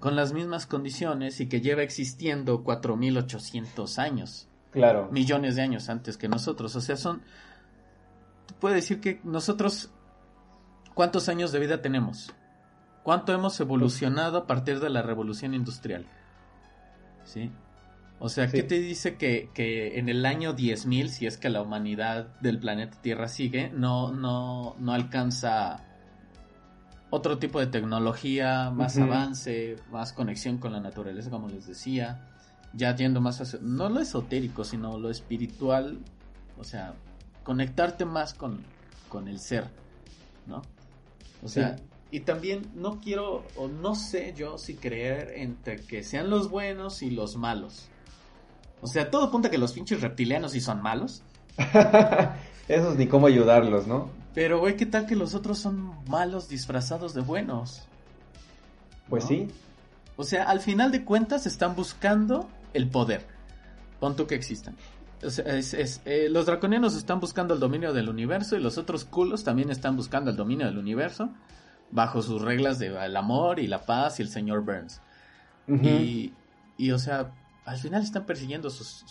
con 0.00 0.16
las 0.16 0.32
mismas 0.32 0.66
condiciones 0.66 1.40
y 1.40 1.48
que 1.48 1.60
lleva 1.60 1.82
existiendo 1.82 2.64
4.800 2.64 3.98
años. 3.98 4.48
Claro. 4.72 5.08
Millones 5.12 5.54
de 5.54 5.62
años 5.62 5.88
antes 5.88 6.16
que 6.16 6.28
nosotros. 6.28 6.74
O 6.74 6.80
sea, 6.80 6.96
son... 6.96 7.22
Puede 8.60 8.76
decir 8.76 9.00
que 9.00 9.20
nosotros... 9.22 9.90
¿Cuántos 10.94 11.28
años 11.28 11.52
de 11.52 11.60
vida 11.60 11.80
tenemos? 11.80 12.34
¿Cuánto 13.02 13.32
hemos 13.32 13.58
evolucionado 13.60 14.38
a 14.38 14.46
partir 14.46 14.80
de 14.80 14.90
la 14.90 15.02
revolución 15.02 15.54
industrial? 15.54 16.06
¿Sí? 17.24 17.50
O 18.24 18.28
sea, 18.28 18.46
¿qué 18.46 18.62
te 18.62 18.78
dice 18.78 19.16
que, 19.16 19.50
que, 19.52 19.98
en 19.98 20.08
el 20.08 20.24
año 20.24 20.54
10.000, 20.54 21.08
si 21.08 21.26
es 21.26 21.38
que 21.38 21.50
la 21.50 21.60
humanidad 21.60 22.28
del 22.38 22.60
planeta 22.60 22.96
Tierra 23.00 23.26
sigue, 23.26 23.68
no, 23.70 24.12
no, 24.12 24.76
no 24.78 24.92
alcanza 24.92 25.82
otro 27.10 27.38
tipo 27.38 27.58
de 27.58 27.66
tecnología, 27.66 28.70
más 28.70 28.96
avance, 28.96 29.74
más 29.90 30.12
conexión 30.12 30.58
con 30.58 30.70
la 30.70 30.78
naturaleza, 30.78 31.30
como 31.30 31.48
les 31.48 31.66
decía, 31.66 32.28
ya 32.74 32.94
yendo 32.94 33.20
más 33.20 33.60
no 33.60 33.88
lo 33.88 33.98
esotérico, 33.98 34.62
sino 34.62 34.98
lo 34.98 35.10
espiritual, 35.10 35.98
o 36.56 36.62
sea, 36.62 36.94
conectarte 37.42 38.04
más 38.04 38.34
con, 38.34 38.60
con 39.08 39.26
el 39.26 39.40
ser, 39.40 39.66
¿no? 40.46 40.62
O 41.42 41.48
sea, 41.48 41.74
y 42.12 42.20
también 42.20 42.70
no 42.76 43.00
quiero, 43.00 43.44
o 43.56 43.66
no 43.66 43.96
sé 43.96 44.32
yo 44.36 44.58
si 44.58 44.76
creer 44.76 45.32
entre 45.38 45.78
que 45.80 46.04
sean 46.04 46.30
los 46.30 46.48
buenos 46.50 47.02
y 47.02 47.10
los 47.10 47.34
malos. 47.34 47.88
O 48.82 48.86
sea, 48.88 49.10
todo 49.10 49.24
apunta 49.24 49.50
que 49.50 49.58
los 49.58 49.72
pinches 49.72 50.00
reptilianos 50.00 50.52
sí 50.52 50.60
son 50.60 50.82
malos. 50.82 51.22
Esos 52.68 52.96
ni 52.96 53.06
cómo 53.06 53.28
ayudarlos, 53.28 53.86
¿no? 53.86 54.10
Pero, 54.34 54.58
güey, 54.58 54.76
¿qué 54.76 54.86
tal 54.86 55.06
que 55.06 55.16
los 55.16 55.34
otros 55.34 55.58
son 55.58 55.94
malos 56.08 56.48
disfrazados 56.48 57.14
de 57.14 57.20
buenos? 57.20 57.82
Pues 59.08 59.24
sí. 59.24 59.48
O 60.16 60.24
sea, 60.24 60.44
al 60.44 60.60
final 60.60 60.90
de 60.90 61.04
cuentas 61.04 61.46
están 61.46 61.76
buscando 61.76 62.48
el 62.74 62.88
poder. 62.88 63.26
Pon 64.00 64.16
que 64.16 64.34
existan. 64.34 64.74
Eh, 65.22 66.28
los 66.28 66.46
draconianos 66.46 66.96
están 66.96 67.20
buscando 67.20 67.54
el 67.54 67.60
dominio 67.60 67.92
del 67.92 68.08
universo 68.08 68.56
y 68.56 68.60
los 68.60 68.78
otros 68.78 69.04
culos 69.04 69.44
también 69.44 69.70
están 69.70 69.96
buscando 69.96 70.30
el 70.30 70.36
dominio 70.36 70.66
del 70.66 70.78
universo 70.78 71.30
bajo 71.92 72.22
sus 72.22 72.42
reglas 72.42 72.80
de 72.80 72.88
el 72.88 73.16
amor 73.16 73.60
y 73.60 73.68
la 73.68 73.84
paz 73.86 74.18
y 74.18 74.22
el 74.22 74.28
señor 74.28 74.64
Burns. 74.64 75.00
y, 75.68 76.32
y, 76.76 76.90
o 76.90 76.98
sea, 76.98 77.30
al 77.64 77.78
final 77.78 78.02
están 78.02 78.26
persiguiendo 78.26 78.70
sus, 78.70 79.04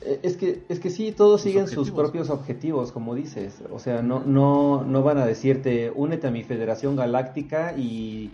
eh, 0.00 0.20
es 0.22 0.36
que, 0.36 0.64
es 0.68 0.80
que 0.80 0.90
sí, 0.90 1.12
todos 1.12 1.40
siguen 1.40 1.68
sus 1.68 1.90
propios 1.90 2.30
objetivos, 2.30 2.92
como 2.92 3.14
dices. 3.14 3.62
O 3.72 3.78
sea, 3.78 4.02
no, 4.02 4.20
no, 4.20 4.84
no 4.84 5.02
van 5.02 5.18
a 5.18 5.26
decirte, 5.26 5.92
únete 5.94 6.26
a 6.26 6.30
mi 6.30 6.42
Federación 6.42 6.96
Galáctica 6.96 7.74
y, 7.76 8.32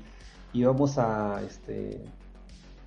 y 0.52 0.64
vamos 0.64 0.98
a, 0.98 1.42
este, 1.46 2.00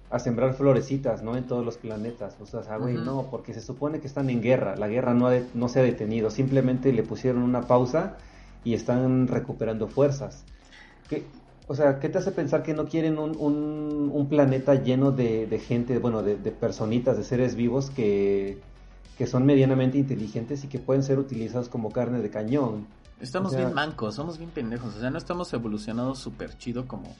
a 0.09 0.19
sembrar 0.19 0.53
florecitas, 0.53 1.23
¿no? 1.23 1.37
En 1.37 1.45
todos 1.45 1.63
los 1.63 1.77
planetas. 1.77 2.37
O 2.41 2.45
sea, 2.45 2.77
güey, 2.77 2.95
no, 2.95 3.27
porque 3.29 3.53
se 3.53 3.61
supone 3.61 3.99
que 3.99 4.07
están 4.07 4.29
en 4.29 4.41
guerra. 4.41 4.75
La 4.75 4.87
guerra 4.87 5.13
no, 5.13 5.29
no 5.53 5.69
se 5.69 5.79
ha 5.79 5.83
detenido. 5.83 6.29
Simplemente 6.29 6.91
le 6.93 7.03
pusieron 7.03 7.43
una 7.43 7.61
pausa 7.61 8.17
y 8.63 8.73
están 8.73 9.27
recuperando 9.27 9.87
fuerzas. 9.87 10.43
Que, 11.09 11.23
o 11.67 11.75
sea, 11.75 11.99
¿qué 11.99 12.09
te 12.09 12.19
hace 12.19 12.31
pensar 12.31 12.61
que 12.61 12.73
no 12.73 12.85
quieren 12.85 13.17
un, 13.17 13.35
un, 13.39 14.29
planeta 14.29 14.75
lleno 14.75 15.11
de, 15.11 15.61
gente, 15.65 15.97
bueno, 15.97 16.21
de, 16.21 16.35
personitas, 16.51 17.17
de 17.17 17.23
seres 17.23 17.55
vivos 17.55 17.89
que, 17.89 18.61
son 19.25 19.45
medianamente 19.45 19.97
inteligentes 19.97 20.63
y 20.63 20.67
que 20.67 20.77
pueden 20.77 21.01
ser 21.01 21.17
utilizados 21.17 21.69
como 21.69 21.91
carne 21.91 22.21
de 22.21 22.29
cañón? 22.29 22.87
Estamos 23.19 23.55
bien 23.55 23.73
mancos, 23.73 24.15
somos 24.15 24.37
bien 24.37 24.51
pendejos, 24.51 24.95
o 24.95 24.99
sea, 24.99 25.09
no 25.09 25.17
estamos 25.17 25.51
evolucionados 25.53 26.19
súper 26.19 26.55
chido 26.57 26.87
como 26.87 27.15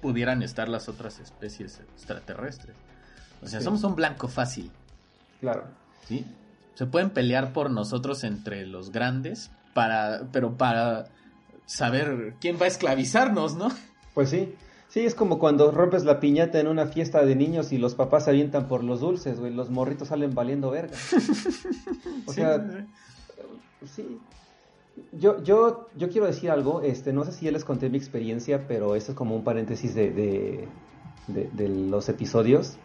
pudieran 0.00 0.42
estar 0.42 0.68
las 0.68 0.88
otras 0.88 1.18
especies 1.18 1.80
extraterrestres. 1.80 2.74
O 3.42 3.46
sea, 3.46 3.60
somos 3.60 3.84
un 3.84 3.96
blanco 3.96 4.28
fácil. 4.28 4.70
Claro. 5.40 5.64
¿Sí? 6.06 6.24
Se 6.74 6.86
pueden 6.86 7.10
pelear 7.10 7.52
por 7.52 7.70
nosotros 7.70 8.24
entre 8.24 8.66
los 8.66 8.92
grandes, 8.92 9.50
para, 9.74 10.22
pero 10.32 10.56
para 10.56 11.06
saber 11.70 12.34
quién 12.40 12.56
va 12.60 12.64
a 12.64 12.68
esclavizarnos, 12.68 13.54
¿no? 13.54 13.68
Pues 14.12 14.30
sí. 14.30 14.54
Sí, 14.88 15.00
es 15.00 15.14
como 15.14 15.38
cuando 15.38 15.70
rompes 15.70 16.04
la 16.04 16.18
piñata 16.18 16.58
en 16.58 16.66
una 16.66 16.86
fiesta 16.86 17.24
de 17.24 17.36
niños 17.36 17.70
y 17.70 17.78
los 17.78 17.94
papás 17.94 18.24
se 18.24 18.30
avientan 18.30 18.66
por 18.66 18.82
los 18.82 18.98
dulces, 18.98 19.38
güey. 19.38 19.54
Los 19.54 19.70
morritos 19.70 20.08
salen 20.08 20.34
valiendo 20.34 20.70
verga. 20.70 20.96
O 22.26 22.32
sea, 22.32 22.86
sí. 23.86 24.18
Yo, 25.12 25.42
yo, 25.42 25.88
yo 25.96 26.08
quiero 26.10 26.26
decir 26.26 26.50
algo, 26.50 26.82
este, 26.82 27.12
no 27.12 27.24
sé 27.24 27.32
si 27.32 27.44
ya 27.44 27.52
les 27.52 27.64
conté 27.64 27.88
mi 27.88 27.98
experiencia, 27.98 28.66
pero 28.66 28.94
esto 28.94 29.12
es 29.12 29.16
como 29.16 29.34
un 29.34 29.42
paréntesis 29.44 29.94
de, 29.94 30.68
de, 31.28 31.68
los 31.68 32.08
episodios. 32.08 32.76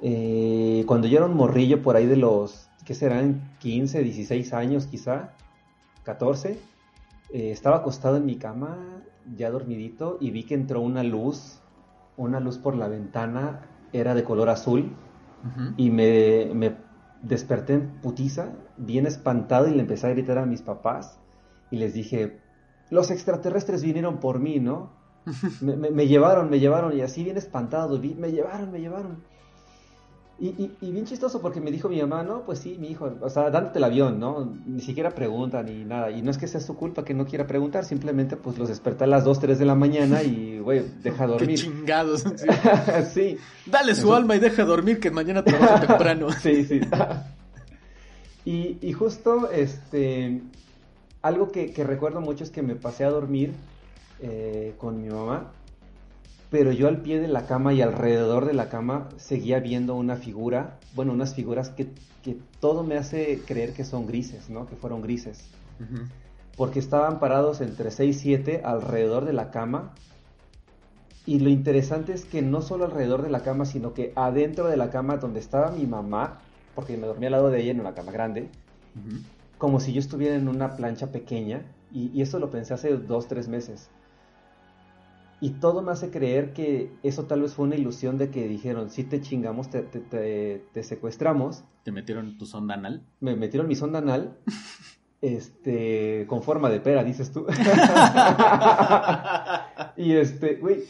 Eh, 0.00 0.84
cuando 0.86 1.08
yo 1.08 1.18
era 1.18 1.26
un 1.26 1.34
morrillo 1.34 1.82
por 1.82 1.96
ahí 1.96 2.06
de 2.06 2.16
los, 2.16 2.68
¿qué 2.84 2.94
serán? 2.94 3.56
15, 3.60 4.02
16 4.02 4.52
años 4.54 4.86
quizá, 4.86 5.34
14 6.04 6.71
eh, 7.32 7.50
estaba 7.50 7.78
acostado 7.78 8.16
en 8.16 8.26
mi 8.26 8.36
cama, 8.36 9.02
ya 9.34 9.50
dormidito, 9.50 10.18
y 10.20 10.30
vi 10.30 10.44
que 10.44 10.54
entró 10.54 10.80
una 10.82 11.02
luz, 11.02 11.60
una 12.16 12.40
luz 12.40 12.58
por 12.58 12.76
la 12.76 12.88
ventana, 12.88 13.62
era 13.92 14.14
de 14.14 14.22
color 14.22 14.50
azul, 14.50 14.92
y 15.76 15.90
me, 15.90 16.76
desperté 17.22 17.74
en 17.74 18.00
putiza, 18.00 18.52
bien 18.76 19.06
espantado, 19.06 19.66
y 19.68 19.74
le 19.74 19.80
empecé 19.80 20.06
a 20.06 20.10
gritar 20.10 20.38
a 20.38 20.46
mis 20.46 20.62
papás, 20.62 21.18
y 21.70 21.76
les 21.76 21.94
dije, 21.94 22.38
los 22.90 23.10
extraterrestres 23.10 23.82
vinieron 23.82 24.18
por 24.18 24.38
mí, 24.38 24.60
¿no? 24.60 24.90
me, 25.62 26.06
llevaron, 26.06 26.50
me 26.50 26.60
llevaron, 26.60 26.96
y 26.96 27.00
así 27.00 27.24
bien 27.24 27.38
espantado, 27.38 27.98
vi, 27.98 28.14
me 28.14 28.30
llevaron, 28.30 28.70
me 28.70 28.80
llevaron. 28.80 29.24
Y, 30.40 30.72
y, 30.80 30.90
bien 30.90 31.04
chistoso 31.04 31.40
porque 31.40 31.60
me 31.60 31.70
dijo 31.70 31.88
mi 31.88 32.00
mamá, 32.00 32.24
no, 32.24 32.42
pues 32.42 32.58
sí, 32.58 32.76
mi 32.80 32.88
hijo, 32.88 33.12
o 33.20 33.30
sea, 33.30 33.50
dándote 33.50 33.78
el 33.78 33.84
avión, 33.84 34.18
¿no? 34.18 34.52
Ni 34.66 34.80
siquiera 34.80 35.10
pregunta 35.10 35.62
ni 35.62 35.84
nada. 35.84 36.10
Y 36.10 36.20
no 36.20 36.32
es 36.32 36.38
que 36.38 36.48
sea 36.48 36.60
su 36.60 36.74
culpa 36.74 37.04
que 37.04 37.14
no 37.14 37.26
quiera 37.26 37.46
preguntar, 37.46 37.84
simplemente 37.84 38.36
pues 38.36 38.58
los 38.58 38.68
desperta 38.68 39.04
a 39.04 39.06
las 39.06 39.22
2, 39.22 39.38
3 39.38 39.58
de 39.60 39.64
la 39.64 39.76
mañana 39.76 40.22
y, 40.24 40.58
güey, 40.58 40.84
deja 41.00 41.26
dormir. 41.28 41.48
Qué 41.48 41.54
chingados. 41.54 42.24
Sí. 43.12 43.36
Dale 43.66 43.94
su 43.94 44.12
alma 44.12 44.34
y 44.34 44.40
deja 44.40 44.64
dormir 44.64 44.98
que 44.98 45.10
mañana 45.10 45.44
trabaja 45.44 45.86
temprano. 45.86 46.32
sí, 46.42 46.64
sí. 46.64 46.80
y, 48.44 48.78
y 48.80 48.92
justo, 48.92 49.48
este, 49.50 50.42
algo 51.20 51.52
que, 51.52 51.72
que, 51.72 51.84
recuerdo 51.84 52.20
mucho 52.20 52.42
es 52.42 52.50
que 52.50 52.62
me 52.62 52.74
pasé 52.74 53.04
a 53.04 53.10
dormir 53.10 53.52
eh, 54.20 54.74
con 54.78 55.00
mi 55.00 55.08
mamá 55.08 55.52
pero 56.52 56.70
yo 56.70 56.86
al 56.86 56.98
pie 56.98 57.18
de 57.18 57.28
la 57.28 57.46
cama 57.46 57.72
y 57.72 57.80
alrededor 57.80 58.44
de 58.44 58.52
la 58.52 58.68
cama 58.68 59.08
seguía 59.16 59.58
viendo 59.58 59.94
una 59.94 60.16
figura, 60.16 60.78
bueno, 60.94 61.14
unas 61.14 61.34
figuras 61.34 61.70
que, 61.70 61.88
todo 62.60 62.84
me 62.84 62.98
hace 62.98 63.40
creer 63.44 63.72
que 63.72 63.84
son 63.84 64.06
grises, 64.06 64.50
¿no? 64.50 64.66
Que 64.66 64.76
fueron 64.76 65.00
grises. 65.00 65.48
Porque 66.56 66.78
estaban 66.78 67.18
parados 67.18 67.62
entre 67.62 67.90
6 67.90 68.16
y 68.16 68.20
7 68.20 68.60
alrededor 68.64 69.24
de 69.24 69.32
la 69.32 69.50
cama. 69.50 69.94
Y 71.24 71.40
lo 71.40 71.48
interesante 71.48 72.12
es 72.12 72.26
que 72.26 72.42
no 72.42 72.60
solo 72.60 72.84
alrededor 72.84 73.22
de 73.22 73.30
la 73.30 73.40
cama, 73.40 73.64
sino 73.64 73.94
que 73.94 74.12
adentro 74.14 74.68
de 74.68 74.76
la 74.76 74.90
cama 74.90 75.16
donde 75.16 75.40
estaba 75.40 75.72
mi 75.72 75.86
mamá, 75.86 76.42
porque 76.74 76.98
me 76.98 77.06
dormía 77.06 77.28
al 77.28 77.32
lado 77.32 77.50
de 77.50 77.62
ella 77.62 77.70
en 77.70 77.80
una 77.80 77.94
cama 77.94 78.12
grande, 78.12 78.50
como 79.56 79.80
si 79.80 79.94
yo 79.94 80.00
estuviera 80.00 80.36
en 80.36 80.46
una 80.48 80.76
plancha 80.76 81.10
pequeña. 81.10 81.62
Y, 81.92 82.10
y 82.12 82.20
eso 82.20 82.38
lo 82.38 82.50
pensé 82.50 82.74
hace 82.74 82.94
dos, 82.94 83.26
tres 83.26 83.48
meses 83.48 83.88
y 85.42 85.50
todo 85.50 85.82
me 85.82 85.90
hace 85.90 86.12
creer 86.12 86.52
que 86.52 86.92
eso 87.02 87.24
tal 87.24 87.42
vez 87.42 87.54
fue 87.54 87.64
una 87.64 87.74
ilusión 87.74 88.16
de 88.16 88.30
que 88.30 88.46
dijeron, 88.46 88.90
si 88.90 89.02
te 89.02 89.20
chingamos, 89.20 89.70
te, 89.70 89.82
te, 89.82 90.82
secuestramos. 90.84 91.64
¿Te 91.82 91.90
metieron 91.90 92.38
tu 92.38 92.46
sonda 92.46 92.74
anal? 92.74 93.04
Me 93.18 93.34
metieron 93.34 93.66
mi 93.66 93.74
sonda 93.74 93.98
anal, 93.98 94.38
este, 95.20 96.26
con 96.28 96.44
forma 96.44 96.70
de 96.70 96.78
pera, 96.78 97.02
dices 97.02 97.32
tú. 97.32 97.44
y 99.96 100.12
este, 100.12 100.58
güey, 100.60 100.84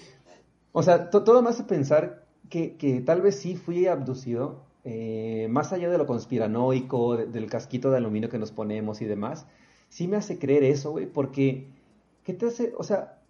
o 0.73 0.83
sea, 0.83 1.09
todo 1.09 1.41
me 1.41 1.49
hace 1.49 1.65
pensar 1.65 2.27
que, 2.51 2.77
que, 2.77 3.01
tal 3.01 3.23
vez 3.23 3.37
sí 3.37 3.57
fui 3.57 3.87
abducido, 3.87 4.67
eh, 4.85 5.47
más 5.49 5.73
allá 5.73 5.89
de 5.89 5.97
lo 5.97 6.07
conspiranoico, 6.07 7.17
del 7.17 7.49
casquito 7.49 7.91
de 7.91 7.97
aluminio 7.97 8.29
que 8.29 8.39
nos 8.39 8.53
ponemos 8.53 9.01
y 9.01 9.07
demás, 9.07 9.47
sí 9.89 10.09
me 10.09 10.19
hace 10.19 10.39
creer 10.39 10.63
eso, 10.63 10.91
güey, 10.91 11.07
porque, 11.07 11.71
¿qué 12.23 12.35
te 12.35 12.49
hace? 12.49 12.75
O 12.77 12.85
sea, 12.85 13.22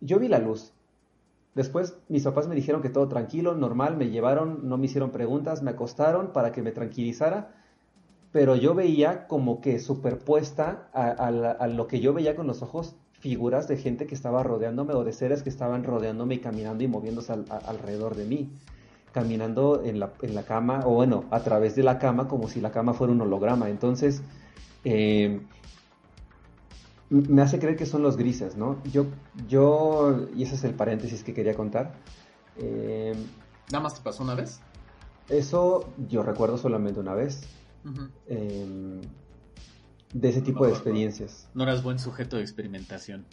yo 0.00 0.18
vi 0.18 0.28
la 0.28 0.38
luz. 0.38 0.72
Después 1.54 1.96
mis 2.08 2.22
papás 2.22 2.48
me 2.48 2.54
dijeron 2.54 2.82
que 2.82 2.90
todo 2.90 3.08
tranquilo, 3.08 3.54
normal, 3.54 3.96
me 3.96 4.10
llevaron, 4.10 4.68
no 4.68 4.76
me 4.76 4.86
hicieron 4.86 5.10
preguntas, 5.10 5.62
me 5.62 5.70
acostaron 5.70 6.32
para 6.32 6.52
que 6.52 6.62
me 6.62 6.70
tranquilizara, 6.70 7.54
pero 8.30 8.56
yo 8.56 8.74
veía 8.74 9.26
como 9.26 9.62
que 9.62 9.78
superpuesta 9.78 10.90
a, 10.92 11.66
lo 11.68 11.86
que 11.86 12.00
yo 12.00 12.12
veía 12.12 12.36
con 12.36 12.46
los 12.46 12.60
ojos 12.60 12.96
figuras 13.12 13.68
de 13.68 13.78
gente 13.78 14.06
que 14.06 14.14
estaba 14.14 14.42
rodeándome 14.42 14.92
o 14.92 15.02
de 15.02 15.14
seres 15.14 15.42
que 15.42 15.48
estaban 15.48 15.84
rodeándome 15.84 16.34
y 16.34 16.38
caminando 16.40 16.84
y 16.84 16.88
moviéndose 16.88 17.32
alrededor 17.32 18.14
de 18.14 18.26
mí, 18.26 18.50
caminando 19.12 19.82
en 19.82 19.98
la, 19.98 20.42
cama 20.46 20.82
o 20.84 20.90
bueno, 20.90 21.24
a 21.30 21.40
través 21.40 21.74
de 21.74 21.82
la 21.82 21.98
cama 21.98 22.28
como 22.28 22.48
si 22.48 22.60
la 22.60 22.70
cama 22.70 22.92
fuera 22.92 23.14
un 23.14 23.22
holograma. 23.22 23.70
Entonces, 23.70 24.22
eh, 24.84 25.40
me 27.10 27.42
hace 27.42 27.58
creer 27.58 27.76
que 27.76 27.86
son 27.86 28.02
los 28.02 28.16
grises, 28.16 28.56
¿no? 28.56 28.82
Yo, 28.84 29.06
yo, 29.48 30.26
y 30.34 30.42
ese 30.42 30.56
es 30.56 30.64
el 30.64 30.74
paréntesis 30.74 31.22
que 31.22 31.32
quería 31.32 31.54
contar. 31.54 31.94
Eh, 32.56 33.14
¿Nada 33.70 33.82
más 33.82 33.94
te 33.94 34.00
pasó 34.00 34.22
una 34.22 34.34
vez? 34.34 34.60
Eso 35.28 35.88
yo 36.08 36.22
recuerdo 36.22 36.58
solamente 36.58 37.00
una 37.00 37.14
vez. 37.14 37.48
Em, 38.28 39.00
de 40.12 40.28
ese 40.28 40.40
tipo 40.40 40.66
de 40.66 40.72
experiencias. 40.72 41.48
No 41.54 41.62
eras 41.62 41.82
buen 41.82 41.98
sujeto 41.98 42.36
de 42.36 42.42
experimentación. 42.42 43.24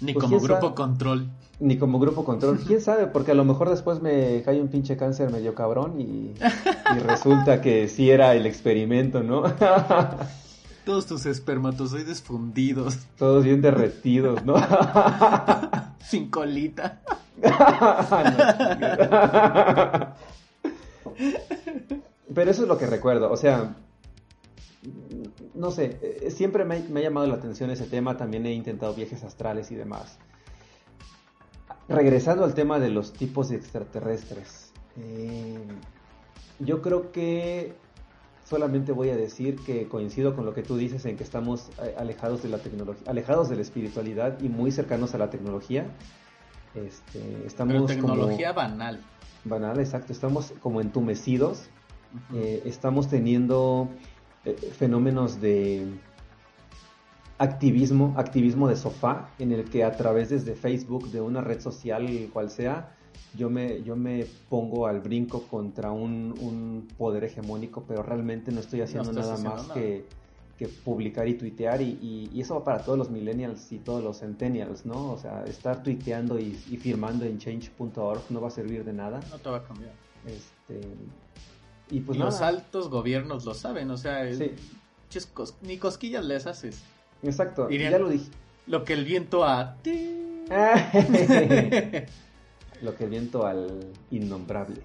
Ni 0.00 0.12
pues, 0.12 0.24
como 0.24 0.40
grupo 0.40 0.74
control. 0.74 1.28
Ni 1.60 1.78
como 1.78 2.00
grupo 2.00 2.24
control. 2.24 2.58
¿Quién 2.66 2.80
sabe? 2.80 3.06
Porque 3.06 3.30
a 3.30 3.34
lo 3.34 3.44
mejor 3.44 3.70
después 3.70 4.02
me 4.02 4.42
cae 4.42 4.60
un 4.60 4.68
pinche 4.68 4.96
cáncer 4.96 5.30
medio 5.30 5.54
cabrón 5.54 6.00
y, 6.00 6.34
y 6.34 6.98
resulta 6.98 7.60
que 7.60 7.86
sí 7.86 8.10
era 8.10 8.34
el 8.34 8.46
experimento, 8.46 9.22
¿no? 9.22 9.44
Todos 10.84 11.06
tus 11.06 11.26
espermatozoides 11.26 12.22
fundidos. 12.22 12.98
Todos 13.18 13.44
bien 13.44 13.62
derretidos, 13.62 14.44
¿no? 14.44 14.54
Sin 16.00 16.30
colita. 16.30 17.00
Pero 22.34 22.50
eso 22.50 22.62
es 22.62 22.68
lo 22.68 22.76
que 22.76 22.86
recuerdo, 22.86 23.30
o 23.30 23.36
sea, 23.36 23.76
no 25.54 25.70
sé, 25.70 25.98
eh, 26.02 26.30
siempre 26.30 26.64
me, 26.64 26.76
ha 26.76 27.02
llamado 27.02 27.26
la 27.26 27.34
atención 27.34 27.70
ese 27.70 27.86
tema, 27.86 28.16
también 28.16 28.44
he 28.46 28.52
intentado 28.52 28.94
viajes 28.94 29.22
astrales 29.22 29.70
y 29.70 29.76
demás. 29.76 30.18
Regresando 31.88 32.44
al 32.44 32.54
tema 32.54 32.78
de 32.78 32.88
los 32.88 33.12
tipos 33.12 33.50
de 33.50 33.56
extraterrestres, 33.56 34.72
eh, 34.96 35.58
yo 36.58 36.82
creo 36.82 37.12
que 37.12 37.74
solamente 38.44 38.92
voy 38.92 39.10
a 39.10 39.16
decir 39.16 39.56
que 39.56 39.88
coincido 39.88 40.36
con 40.36 40.44
lo 40.44 40.54
que 40.54 40.62
tú 40.62 40.76
dices 40.76 41.04
en 41.06 41.16
que 41.16 41.24
estamos 41.24 41.70
eh, 41.82 41.94
alejados 41.98 42.42
de 42.42 42.50
la 42.50 42.58
tecnología, 42.58 43.02
alejados 43.10 43.48
de 43.48 43.56
la 43.56 43.62
espiritualidad 43.62 44.40
y 44.40 44.48
muy 44.48 44.70
cercanos 44.70 45.14
a 45.14 45.18
la 45.18 45.30
tecnología. 45.30 45.86
Este, 46.74 47.46
estamos 47.46 47.86
tecnología 47.86 48.52
banal. 48.52 49.00
Banal, 49.44 49.78
exacto. 49.80 50.12
Estamos 50.12 50.52
como 50.60 50.80
entumecidos. 50.80 51.68
Eh, 52.32 52.62
estamos 52.64 53.08
teniendo 53.08 53.88
eh, 54.44 54.54
fenómenos 54.54 55.40
de 55.40 55.86
activismo, 57.38 58.14
activismo 58.16 58.68
de 58.68 58.76
sofá, 58.76 59.30
en 59.38 59.52
el 59.52 59.64
que 59.64 59.84
a 59.84 59.92
través 59.92 60.30
desde 60.30 60.54
Facebook, 60.54 61.10
de 61.10 61.20
una 61.20 61.40
red 61.40 61.60
social 61.60 62.28
cual 62.32 62.50
sea, 62.50 62.93
yo 63.36 63.50
me, 63.50 63.82
yo 63.82 63.96
me 63.96 64.26
pongo 64.48 64.86
al 64.86 65.00
brinco 65.00 65.42
contra 65.42 65.90
un, 65.90 66.88
poder 66.96 67.24
hegemónico, 67.24 67.84
pero 67.86 68.02
realmente 68.02 68.52
no 68.52 68.60
estoy 68.60 68.80
haciendo 68.80 69.12
nada 69.12 69.36
más 69.38 69.62
Que, 69.72 70.04
publicar 70.82 71.28
y 71.28 71.34
tuitear 71.34 71.82
y, 71.82 72.30
eso 72.36 72.54
va 72.54 72.64
para 72.64 72.78
todos 72.78 72.96
los 72.96 73.10
millennials 73.10 73.70
y 73.72 73.78
todos 73.78 74.02
los 74.02 74.20
centennials, 74.20 74.86
¿no? 74.86 75.12
O 75.12 75.18
sea, 75.18 75.44
estar 75.44 75.82
tuiteando 75.82 76.38
y, 76.38 76.54
firmando 76.54 77.24
en 77.24 77.38
change.org 77.38 78.22
no 78.30 78.40
va 78.40 78.48
a 78.48 78.50
servir 78.50 78.84
de 78.84 78.92
nada. 78.92 79.20
No 79.30 79.38
te 79.38 79.50
va 79.50 79.58
a 79.58 79.64
cambiar. 79.64 79.92
Este, 80.26 80.88
y 81.90 82.00
pues 82.00 82.18
los 82.18 82.40
altos 82.40 82.88
gobiernos 82.88 83.44
lo 83.44 83.52
saben, 83.52 83.90
o 83.90 83.98
sea, 83.98 84.24
ni 85.62 85.78
cosquillas 85.78 86.24
les 86.24 86.46
haces. 86.46 86.82
Exacto, 87.22 87.68
ya 87.68 87.98
lo 87.98 88.08
dije. 88.08 88.30
Lo 88.66 88.84
que 88.84 88.94
el 88.94 89.04
viento 89.04 89.44
a 89.44 89.76
Lo 92.84 92.94
que 92.94 93.06
viento 93.06 93.46
al 93.46 93.92
innombrable. 94.10 94.82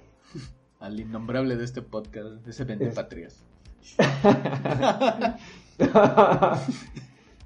al 0.79 0.97
innombrable 0.97 1.57
de 1.57 1.65
este 1.65 1.81
podcast, 1.81 2.47
ese 2.47 2.63
vende 2.63 2.87
patrias. 2.91 3.43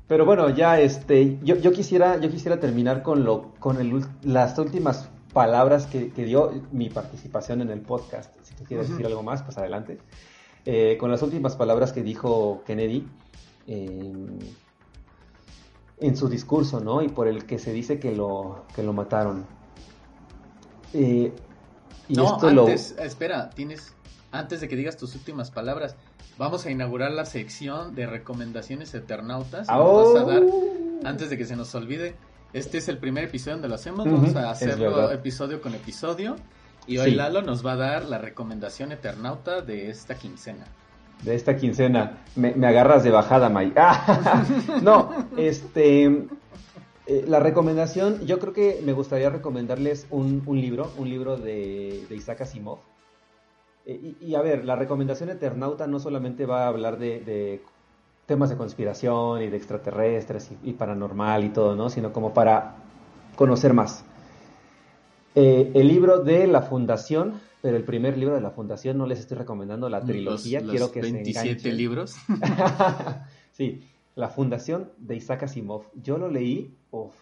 Pero 0.08 0.26
bueno, 0.26 0.52
ya 0.52 0.80
este, 0.80 1.40
yo, 1.42 1.56
yo, 1.56 1.72
quisiera, 1.72 2.20
yo 2.20 2.30
quisiera 2.30 2.60
terminar 2.60 3.02
con 3.02 3.24
lo, 3.24 3.56
con 3.60 3.82
el, 3.82 4.06
las 4.22 4.60
últimas 4.60 5.10
palabras 5.34 5.88
que, 5.88 6.12
dio 6.12 6.52
mi 6.72 6.92
participación 6.92 7.62
en 7.62 7.72
el 7.72 7.82
podcast. 7.82 8.36
Si 8.44 8.54
tú 8.54 8.64
quieres 8.64 8.90
decir 8.90 9.08
algo 9.08 9.24
más, 9.24 9.42
pues 9.42 9.58
adelante. 9.58 9.98
Eh, 10.66 10.98
con 11.00 11.10
las 11.10 11.24
últimas 11.24 11.56
palabras 11.56 11.94
que 11.94 12.04
dijo 12.04 12.62
Kennedy 12.68 13.08
en 16.04 16.16
su 16.16 16.30
discurso, 16.30 16.80
¿no? 16.80 17.02
Y 17.02 17.10
por 17.10 17.28
el 17.28 17.46
que 17.46 17.58
se 17.58 17.74
dice 17.74 18.00
que 18.00 18.16
lo, 18.16 18.66
que 18.76 18.84
lo 18.84 18.94
mataron. 18.94 19.46
Eh, 20.94 21.34
no, 22.10 22.38
antes, 22.42 22.96
espera, 23.00 23.50
tienes, 23.50 23.94
antes 24.32 24.62
de 24.62 24.68
que 24.68 24.76
digas 24.76 24.98
tus 24.98 25.16
últimas 25.16 25.52
palabras, 25.52 25.96
vamos 26.38 26.66
a 26.66 26.72
inaugurar 26.72 27.12
la 27.12 27.26
sección 27.26 27.96
de 27.96 28.06
recomendaciones 28.06 28.94
eternautas. 28.94 29.68
Vamos 29.68 30.16
a 30.16 30.24
dar, 30.24 30.44
antes 31.06 31.30
de 31.30 31.38
que 31.38 31.46
se 31.46 31.56
nos 31.56 31.74
olvide, 31.76 32.16
este 32.54 32.78
es 32.78 32.88
el 32.88 32.98
primer 32.98 33.26
episodio 33.26 33.54
donde 33.54 33.70
lo 33.70 33.76
hacemos, 33.76 34.06
vamos 34.06 34.36
a 34.36 34.52
hacerlo 34.52 35.12
episodio 35.12 35.62
con 35.62 35.74
episodio. 35.74 36.36
Y 36.86 36.98
hoy 36.98 37.12
Lalo 37.12 37.42
nos 37.42 37.66
va 37.66 37.74
a 37.74 37.78
dar 37.78 38.06
la 38.06 38.18
recomendación 38.18 38.92
eternauta 38.92 39.62
de 39.62 39.90
esta 39.90 40.16
quincena. 40.16 40.66
De 41.22 41.34
esta 41.34 41.56
quincena. 41.56 42.18
Me, 42.36 42.54
me 42.54 42.68
agarras 42.68 43.04
de 43.06 43.10
bajada, 43.10 43.50
May. 43.50 43.74
no, 44.82 45.30
este. 45.38 46.28
Eh, 47.06 47.26
la 47.28 47.40
recomendación, 47.40 48.26
yo 48.26 48.40
creo 48.40 48.54
que 48.54 48.82
me 48.84 48.94
gustaría 48.94 49.30
recomendarles 49.30 50.08
un, 50.10 50.44
libro, 50.48 50.92
un 50.98 51.10
libro 51.10 51.38
de, 51.38 52.06
Isaac 52.10 52.42
Asimov. 52.42 52.80
Eh, 53.86 54.16
y, 54.22 54.36
a 54.36 54.42
ver, 54.42 54.64
la 54.64 54.76
recomendación 54.76 55.30
Eternauta 55.30 55.86
no 55.88 56.00
solamente 56.00 56.46
va 56.46 56.64
a 56.64 56.68
hablar 56.68 56.98
de, 56.98 57.62
temas 58.26 58.50
de 58.50 58.56
conspiración 58.56 59.42
y 59.42 59.50
de 59.50 59.58
extraterrestres 59.58 60.52
y, 60.64 60.72
paranormal 60.74 61.44
y 61.44 61.50
todo, 61.50 61.76
¿no? 61.76 61.90
Sino 61.90 62.14
como 62.14 62.34
para 62.34 62.76
conocer 63.36 63.74
más. 63.74 64.06
Eh, 65.36 65.72
el 65.74 65.88
libro 65.88 66.20
de 66.20 66.48
la 66.48 66.62
Fundación 66.62 67.42
pero 67.64 67.78
el 67.78 67.86
primer 67.86 68.18
libro 68.18 68.36
de 68.36 68.42
la 68.42 68.52
Fundación 68.52 68.98
no 68.98 69.06
les 69.08 69.20
estoy 69.20 69.38
recomendando 69.38 69.88
la 69.88 70.02
trilogía, 70.02 70.62
quiero 70.62 70.92
que 70.92 71.00
27 71.00 71.62
se 71.62 71.72
libros. 71.72 72.14
sí, 73.54 73.88
La 74.16 74.30
Fundación 74.30 74.92
de 74.98 75.16
Isaac 75.16 75.44
Asimov. 75.44 75.86
Yo 75.96 76.18
lo 76.18 76.30
leí, 76.30 76.78
uff, 76.92 77.14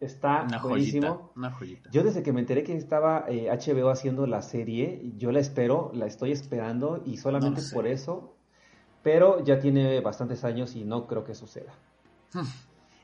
está 0.00 0.42
una 0.42 0.58
buenísimo. 0.58 1.32
una 1.36 1.50
joyita. 1.50 1.90
Yo 1.90 2.02
desde 2.02 2.22
que 2.22 2.32
me 2.32 2.40
enteré 2.40 2.62
que 2.62 2.76
estaba 2.76 3.26
HBO 3.26 3.88
eh, 3.88 3.92
haciendo 3.92 4.26
la 4.26 4.42
serie, 4.42 5.12
yo 5.16 5.32
la 5.32 5.40
espero, 5.40 5.90
la 5.94 6.06
estoy 6.06 6.32
esperando 6.32 7.02
y 7.04 7.16
solamente 7.16 7.62
por 7.72 7.86
eso, 7.86 8.34
pero 9.02 9.44
ya 9.44 9.58
tiene 9.58 10.00
bastantes 10.00 10.44
años 10.44 10.76
y 10.76 10.84
no 10.84 11.06
creo 11.06 11.24
que 11.24 11.34
suceda. 11.34 11.72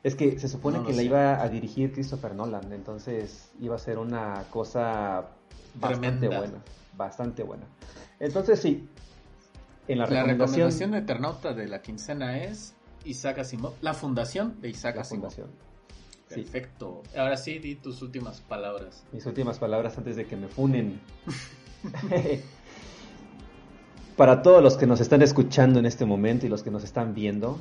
es 0.03 0.15
que 0.15 0.39
se 0.39 0.47
supone 0.47 0.83
que 0.83 0.93
la 0.93 1.03
iba 1.03 1.41
a 1.41 1.49
dirigir 1.49 1.91
Christopher 1.91 2.35
Nolan, 2.35 2.71
entonces 2.71 3.51
iba 3.59 3.75
a 3.75 3.79
ser 3.79 3.97
una 3.97 4.43
cosa 4.49 5.29
bastante 5.75 6.27
buena, 6.27 6.63
bastante 6.95 7.43
buena. 7.43 7.65
Entonces 8.19 8.59
sí, 8.59 8.87
en 9.87 9.97
la, 9.97 10.05
recomendación... 10.05 10.27
La 10.27 10.69
recomendación 10.69 10.93
Eternauta 10.95 11.53
de 11.53 11.67
la 11.67 11.81
quincena 11.81 12.37
es 12.37 12.74
Isaac 13.05 13.39
Asimov, 13.39 13.73
la 13.81 13.93
fundación 13.93 14.59
de 14.61 14.69
Isaac 14.69 14.97
Asimov. 14.97 15.33
Perfecto. 16.27 17.03
Ahora 17.15 17.37
sí, 17.37 17.59
di 17.59 17.75
tus 17.75 18.01
últimas 18.01 18.41
palabras. 18.41 19.03
Mis 19.11 19.25
últimas 19.25 19.59
palabras 19.59 19.97
antes 19.97 20.15
de 20.15 20.25
que 20.25 20.35
me 20.35 20.47
funen. 20.47 20.99
Para 24.17 24.41
todos 24.41 24.63
los 24.63 24.77
que 24.77 24.87
nos 24.87 25.01
están 25.01 25.21
escuchando 25.21 25.79
en 25.79 25.85
este 25.85 26.05
momento 26.05 26.45
y 26.45 26.49
los 26.49 26.63
que 26.63 26.71
nos 26.71 26.83
están 26.83 27.13
viendo, 27.13 27.59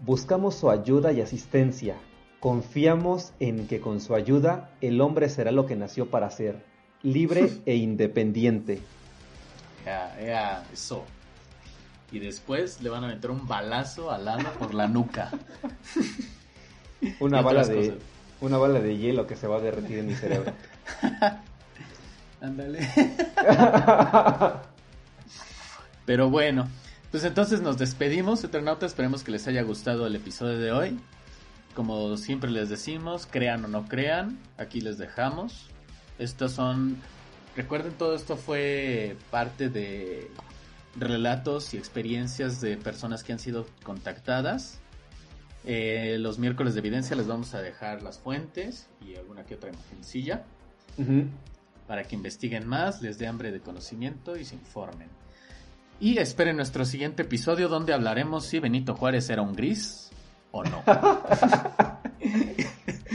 buscamos 0.00 0.54
su 0.54 0.70
ayuda 0.70 1.12
y 1.12 1.20
asistencia. 1.20 1.96
Confiamos 2.40 3.32
en 3.38 3.66
que 3.66 3.80
con 3.80 4.00
su 4.00 4.14
ayuda 4.14 4.70
el 4.80 5.00
hombre 5.00 5.28
será 5.28 5.52
lo 5.52 5.66
que 5.66 5.76
nació 5.76 6.10
para 6.10 6.30
ser, 6.30 6.64
libre 7.02 7.50
e 7.66 7.76
independiente. 7.76 8.80
Ya, 9.84 10.18
ya, 10.20 10.66
eso. 10.72 11.04
Y 12.10 12.18
después 12.20 12.80
le 12.80 12.88
van 12.88 13.04
a 13.04 13.08
meter 13.08 13.30
un 13.30 13.46
balazo 13.46 14.10
al 14.10 14.26
ala 14.28 14.52
por 14.52 14.74
la 14.74 14.88
nuca. 14.88 15.30
Una 17.20 17.42
bala 17.42 17.64
de 17.64 17.98
una 18.40 18.56
bala 18.56 18.80
de 18.80 18.96
hielo 18.96 19.26
que 19.26 19.36
se 19.36 19.46
va 19.46 19.56
a 19.56 19.60
derretir 19.60 19.98
en 19.98 20.06
mi 20.06 20.14
cerebro. 20.14 20.52
Ándale. 22.40 22.88
Pero 26.06 26.30
bueno, 26.30 26.68
pues 27.10 27.24
entonces 27.24 27.60
nos 27.60 27.78
despedimos, 27.78 28.42
Eternauta. 28.44 28.86
Esperemos 28.86 29.24
que 29.24 29.32
les 29.32 29.46
haya 29.48 29.62
gustado 29.62 30.06
el 30.06 30.14
episodio 30.14 30.58
de 30.58 30.72
hoy. 30.72 30.98
Como 31.74 32.16
siempre 32.16 32.50
les 32.50 32.68
decimos, 32.68 33.26
crean 33.30 33.64
o 33.64 33.68
no 33.68 33.86
crean, 33.86 34.38
aquí 34.56 34.80
les 34.80 34.98
dejamos. 34.98 35.66
Estos 36.18 36.52
son. 36.52 36.96
Recuerden, 37.56 37.92
todo 37.92 38.14
esto 38.14 38.36
fue 38.36 39.16
parte 39.30 39.68
de 39.68 40.30
relatos 40.96 41.74
y 41.74 41.76
experiencias 41.76 42.60
de 42.60 42.76
personas 42.76 43.22
que 43.22 43.32
han 43.32 43.38
sido 43.38 43.66
contactadas 43.82 44.80
eh, 45.64 46.16
los 46.18 46.38
miércoles 46.38 46.74
de 46.74 46.80
evidencia 46.80 47.16
les 47.16 47.26
vamos 47.26 47.54
a 47.54 47.60
dejar 47.60 48.02
las 48.02 48.18
fuentes 48.18 48.88
y 49.04 49.16
alguna 49.16 49.44
que 49.44 49.54
otra 49.54 49.70
imagencilla 49.70 50.44
para 51.86 52.04
que 52.04 52.16
investiguen 52.16 52.66
más, 52.66 53.02
les 53.02 53.18
dé 53.18 53.26
hambre 53.26 53.52
de 53.52 53.60
conocimiento 53.60 54.36
y 54.36 54.44
se 54.44 54.54
informen. 54.54 55.08
Y 56.00 56.18
esperen 56.18 56.56
nuestro 56.56 56.84
siguiente 56.84 57.22
episodio 57.22 57.68
donde 57.68 57.92
hablaremos 57.92 58.46
si 58.46 58.58
Benito 58.60 58.94
Juárez 58.94 59.28
era 59.30 59.42
un 59.42 59.54
gris 59.54 60.10
o 60.52 60.64
no. 60.64 60.82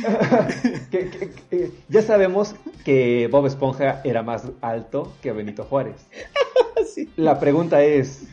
ya 1.89 2.01
sabemos 2.01 2.55
que 2.83 3.27
Bob 3.31 3.47
Esponja 3.47 4.01
era 4.03 4.23
más 4.23 4.49
alto 4.61 5.13
que 5.21 5.31
Benito 5.31 5.63
Juárez. 5.63 6.07
La 7.15 7.39
pregunta 7.39 7.83
es, 7.83 8.27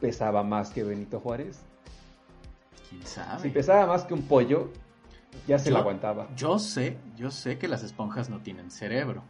¿pesaba 0.00 0.42
más 0.42 0.70
que 0.70 0.84
Benito 0.84 1.20
Juárez? 1.20 1.60
Si 3.42 3.50
pesaba 3.50 3.86
más 3.86 4.04
que 4.04 4.14
un 4.14 4.22
pollo, 4.22 4.70
ya 5.46 5.58
se 5.58 5.70
lo 5.70 5.78
aguantaba. 5.78 6.28
Yo 6.36 6.58
sé, 6.58 6.96
yo 7.16 7.30
sé 7.30 7.58
que 7.58 7.68
las 7.68 7.82
esponjas 7.82 8.30
no 8.30 8.40
tienen 8.40 8.70
cerebro. 8.70 9.22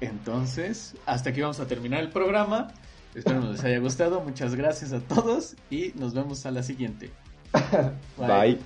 Entonces, 0.00 0.94
hasta 1.06 1.30
aquí 1.30 1.40
vamos 1.40 1.60
a 1.60 1.66
terminar 1.66 2.00
el 2.00 2.10
programa. 2.10 2.68
Espero 3.14 3.40
que 3.40 3.46
les 3.48 3.64
haya 3.64 3.78
gustado. 3.78 4.20
Muchas 4.20 4.54
gracias 4.54 4.92
a 4.92 5.00
todos 5.00 5.56
y 5.70 5.92
nos 5.96 6.14
vemos 6.14 6.44
a 6.44 6.50
la 6.50 6.62
siguiente. 6.62 7.10
Bye. 8.18 8.58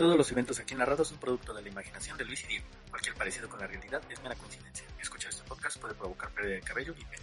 Todos 0.00 0.16
los 0.16 0.32
eventos 0.32 0.58
aquí 0.58 0.74
narrados 0.74 1.08
son 1.08 1.18
producto 1.18 1.52
de 1.52 1.60
la 1.60 1.68
imaginación 1.68 2.16
de 2.16 2.24
Luis 2.24 2.42
y 2.44 2.46
Diego. 2.46 2.64
Cualquier 2.88 3.14
parecido 3.16 3.50
con 3.50 3.60
la 3.60 3.66
realidad 3.66 4.00
es 4.08 4.22
mera 4.22 4.34
coincidencia. 4.34 4.86
Escuchar 4.98 5.28
este 5.28 5.46
podcast 5.46 5.78
puede 5.78 5.92
provocar 5.92 6.30
pérdida 6.30 6.54
de 6.54 6.62
cabello 6.62 6.94
y 6.98 7.04
pelo. 7.04 7.22